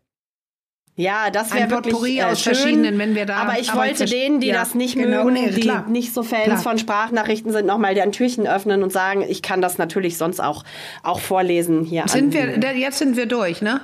Ja, 0.98 1.30
das 1.32 1.54
wäre 1.54 1.70
wirklich 1.72 2.18
äh, 2.18 2.24
aus 2.24 2.42
schön. 2.42 2.54
verschiedenen, 2.54 3.00
wenn 3.00 3.16
wir 3.16 3.26
da- 3.26 3.38
Aber 3.38 3.60
ich 3.60 3.72
aber 3.72 3.82
wollte 3.82 4.06
denen, 4.06 4.40
die 4.42 4.48
ja, 4.48 4.56
das 4.56 4.76
nicht 4.76 4.96
genau, 4.96 5.24
mögen, 5.24 5.34
nee, 5.34 5.50
die 5.52 5.62
klar. 5.62 5.88
nicht 5.88 6.14
so 6.14 6.22
Fans 6.22 6.44
Klar. 6.46 6.58
von 6.58 6.78
Sprachnachrichten 6.78 7.52
sind, 7.54 7.66
nochmal 7.66 7.96
deren 7.96 8.12
Türchen 8.12 8.46
öffnen 8.46 8.84
und 8.84 8.92
sagen, 8.92 9.24
ich 9.28 9.42
kann 9.42 9.62
das 9.62 9.78
natürlich 9.78 10.18
sonst 10.18 10.42
auch, 10.42 10.64
auch 11.02 11.20
vorlesen 11.22 11.86
hier. 11.86 12.04
Sind 12.08 12.36
an- 12.36 12.62
wir, 12.62 12.78
jetzt 12.78 13.00
sind 13.00 13.16
wir 13.16 13.26
durch, 13.26 13.62
ne? 13.62 13.82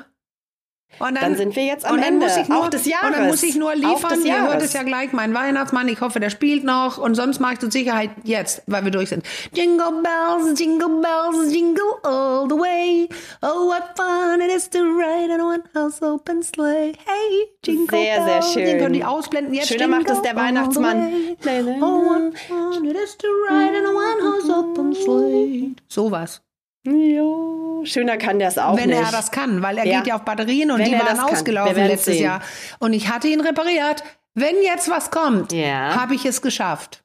Und 0.99 1.15
Dann 1.21 1.35
sind 1.35 1.55
wir 1.55 1.63
jetzt 1.63 1.85
am 1.85 1.93
und 1.95 1.97
dann 2.01 2.13
Ende, 2.15 2.25
muss 2.25 2.38
ich 2.38 2.47
nur, 2.47 2.57
auch 2.57 2.69
des 2.69 2.85
Und 2.85 2.91
dann 3.01 3.11
Jahres. 3.13 3.27
muss 3.27 3.43
ich 3.43 3.55
nur 3.55 3.75
liefern. 3.75 4.21
Ihr 4.25 4.33
hört 4.39 4.49
Jahres. 4.51 4.63
es 4.63 4.73
ja 4.73 4.81
gleich, 4.83 5.13
mein 5.13 5.33
Weihnachtsmann. 5.35 5.88
Ich 5.89 6.01
hoffe, 6.01 6.19
der 6.19 6.31
spielt 6.31 6.63
noch. 6.63 6.97
Und 6.97 7.13
sonst 7.13 7.39
mache 7.39 7.53
ich 7.53 7.59
zur 7.59 7.69
Sicherheit 7.71 8.09
jetzt, 8.23 8.63
weil 8.65 8.83
wir 8.83 8.89
durch 8.91 9.09
sind. 9.09 9.23
Jingle 9.53 10.01
bells, 10.01 10.59
jingle 10.59 11.01
bells, 11.01 11.53
jingle 11.53 11.83
all 12.03 12.47
the 12.49 12.55
way. 12.55 13.07
Oh, 13.43 13.67
what 13.67 13.83
fun 13.95 14.41
it 14.41 14.49
is 14.55 14.67
to 14.71 14.79
ride 14.79 15.31
in 15.31 15.39
a 15.39 15.43
one-house 15.45 16.01
open 16.01 16.41
sleigh. 16.41 16.93
Hey, 17.05 17.47
jingle 17.63 17.88
Sehr, 17.89 18.15
sehr 18.15 18.25
bells. 18.25 18.53
schön. 18.53 18.65
Den 18.65 18.79
können 18.79 18.93
die 18.93 19.03
ausblenden. 19.05 19.53
Jetzt 19.53 19.67
Schöner 19.67 19.88
macht 19.88 20.09
es 20.09 20.21
der 20.23 20.35
Weihnachtsmann. 20.35 21.11
Oh, 21.79 22.05
what 22.05 22.39
fun 22.39 22.85
it 22.85 22.95
is 22.97 23.15
to 23.17 23.27
ride 23.49 23.77
in 23.77 23.85
a 23.85 23.89
one-house 23.91 24.49
open 24.49 24.95
sleigh. 24.95 25.75
Sowas. 25.88 26.41
Jo, 26.89 27.81
schöner 27.83 28.15
kann 28.17 28.39
der 28.39 28.47
es 28.47 28.57
auch 28.57 28.77
Wenn 28.77 28.89
nicht. 28.89 28.99
er 29.01 29.11
das 29.11 29.29
kann, 29.31 29.61
weil 29.61 29.77
er 29.77 29.85
Ja. 29.85 29.97
geht 29.97 30.07
ja 30.07 30.15
auf 30.15 30.21
Batterien 30.23 30.71
und 30.71 30.79
Wenn 30.79 30.85
die 30.85 30.93
waren 30.99 31.19
ausgelaufen 31.19 31.75
letztes 31.75 32.15
sehen. 32.15 32.23
Jahr. 32.23 32.41
Und 32.79 32.93
ich 32.93 33.09
hatte 33.09 33.27
ihn 33.27 33.41
repariert. 33.41 34.03
Wenn 34.35 34.61
jetzt 34.63 34.89
was 34.89 35.11
kommt, 35.11 35.51
Ja. 35.51 35.95
habe 35.99 36.15
ich 36.15 36.25
es 36.25 36.41
geschafft. 36.41 37.03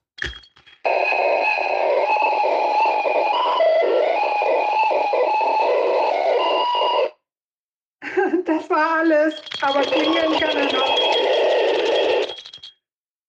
Das 8.45 8.69
war 8.71 8.99
alles, 9.01 9.35
aber 9.61 9.83
klingeln 9.83 10.39
kann 10.41 10.57
er 10.57 10.73
noch. 10.73 10.99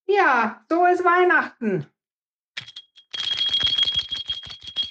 Ja, 0.08 0.62
so 0.70 0.86
ist 0.86 1.04
Weihnachten. 1.04 1.88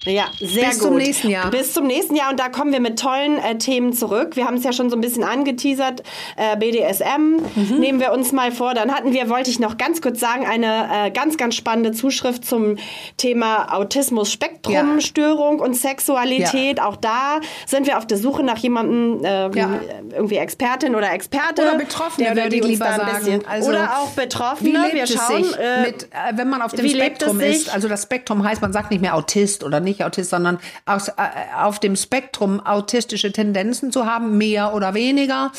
Ja, 0.05 0.25
sehr 0.41 0.67
Bis 0.69 0.79
gut. 0.81 0.89
zum 0.89 0.97
nächsten 0.97 1.31
Jahr. 1.31 1.51
Bis 1.51 1.73
zum 1.75 1.87
nächsten 1.87 2.17
Jahr 2.17 2.31
und 2.31 2.41
da 2.41 2.49
kommen 2.49 2.73
wir 2.73 2.81
mit 2.81 2.99
tollen 2.99 3.39
äh, 3.39 3.57
Themen 3.59 3.93
zurück. 3.93 4.35
Wir 4.35 4.47
haben 4.47 4.57
es 4.57 4.65
ja 4.65 4.73
schon 4.73 4.91
so 4.91 4.97
ein 4.97 5.01
bisschen 5.01 5.23
angeteasert. 5.23 6.03
Äh, 6.37 6.57
BDSM 6.57 7.37
Mhm. 7.55 7.79
nehmen 7.79 8.01
wir 8.01 8.13
uns 8.13 8.33
mal 8.33 8.51
vor. 8.51 8.75
Dann 8.75 8.93
hatten 8.93 9.13
wir, 9.13 9.29
wollte 9.31 9.51
ich 9.51 9.61
noch 9.61 9.79
ganz 9.79 10.01
kurz 10.03 10.19
sagen, 10.19 10.45
eine 10.47 10.89
äh, 11.07 11.11
ganz, 11.13 11.37
ganz 11.37 11.55
spannende 11.55 11.93
Zuschrift 11.93 12.45
zum 12.45 12.77
Thema 13.17 13.73
Autismus-Spektrum-Störung 13.77 15.61
und 15.61 15.75
Sexualität. 15.75 16.81
Auch 16.81 16.97
da 16.97 17.39
sind 17.67 17.87
wir 17.87 17.99
auf 17.99 18.07
der 18.07 18.19
Suche 18.19 18.43
nach 18.43 18.59
jemandem, 18.59 19.21
ähm, 19.25 19.53
Ja. 19.55 19.71
irgendwie 20.13 20.37
Expertin 20.37 20.95
oder 20.95 21.13
Experte. 21.13 21.63
Oder 21.63 21.77
Betroffene, 21.79 22.35
der 22.35 22.45
würde 22.45 22.57
ich 22.57 22.65
lieber 22.65 22.87
sagen. 22.87 23.43
Also, 23.49 23.71
oder 23.71 23.99
auch 24.01 24.09
Betroffene. 24.11 24.71
Wie 24.71 24.77
lebt 24.77 24.95
wir 24.95 25.03
es 25.05 25.13
schauen, 25.15 25.45
sich, 25.45 25.57
äh, 25.59 25.83
mit, 25.83 26.03
äh, 26.05 26.37
wenn 26.37 26.49
man 26.49 26.63
auf 26.63 26.73
dem 26.73 26.89
Spektrum 26.89 27.41
ist? 27.41 27.73
Also 27.73 27.89
das 27.89 28.03
Spektrum 28.03 28.43
heißt, 28.45 28.61
man 28.63 28.73
sagt 28.73 28.91
nicht 28.91 29.01
mehr 29.01 29.15
Autist 29.15 29.63
oder 29.65 29.81
nicht 29.81 29.92
Autist, 30.01 30.31
sondern 30.31 30.59
aus, 30.87 31.09
äh, 31.09 31.13
auf 31.61 31.79
dem 31.81 31.97
Spektrum 31.97 32.61
autistische 32.61 33.33
Tendenzen 33.33 33.93
zu 33.93 34.07
haben, 34.07 34.39
mehr 34.39 34.75
oder 34.75 34.95
weniger. 34.95 35.53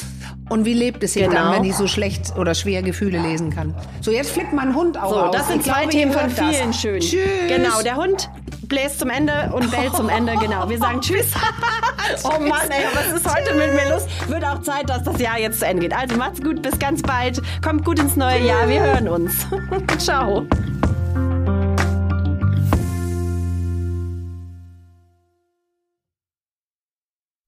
Und 0.50 0.66
wie 0.66 0.74
lebt 0.74 1.04
es 1.04 1.14
sich 1.14 1.24
Genau. 1.24 1.36
dann, 1.36 1.54
wenn 1.54 1.64
ich 1.64 1.76
so 1.76 1.88
schlecht 1.88 2.34
oder 2.38 2.54
schwer 2.56 2.82
Gefühle 2.84 3.20
lesen 3.22 3.50
kann? 3.50 3.74
So, 4.02 4.12
jetzt 4.12 4.32
flippt 4.32 4.54
mein 4.54 4.76
Hund 4.76 4.98
auch 5.02 5.10
So, 5.10 5.20
aus. 5.22 5.36
das 5.36 5.48
sind 5.48 5.60
Ich 5.60 5.66
zwei 5.72 5.82
glaube, 5.82 5.90
Themen 5.90 6.12
von 6.12 6.22
hört 6.24 6.38
das. 6.38 6.56
vielen 6.58 6.74
schön. 6.74 7.00
Tschüss. 7.00 7.22
Genau, 7.48 7.82
der 7.84 7.96
Hund 7.96 8.30
bläst 8.64 9.00
zum 9.00 9.10
Ende 9.10 9.52
und 9.54 9.70
bellt 9.72 9.96
zum 9.96 10.10
Ende. 10.10 10.34
Genau, 10.40 10.68
wir 10.70 10.78
sagen 10.78 11.00
Tschüss. 11.02 11.28
oh 12.24 12.40
Mann, 12.40 12.70
ey, 12.70 12.86
was 12.94 13.20
ist 13.22 13.34
heute 13.36 13.54
mit 13.54 13.74
mir 13.74 13.90
los? 13.92 14.06
Wird 14.28 14.44
auch 14.44 14.62
Zeit, 14.62 14.90
dass 14.90 15.04
das 15.04 15.20
Jahr 15.20 15.38
jetzt 15.40 15.60
zu 15.60 15.66
Ende 15.66 15.84
geht. 15.84 15.96
Also 15.96 16.16
macht's 16.18 16.42
gut, 16.42 16.62
bis 16.62 16.78
ganz 16.80 17.02
bald. 17.02 17.42
Kommt 17.64 17.86
gut 17.86 18.00
ins 18.00 18.16
neue 18.16 18.46
Jahr. 18.46 18.68
Wir 18.68 18.82
hören 18.82 19.08
uns. 19.08 19.34
Ciao. 19.98 20.46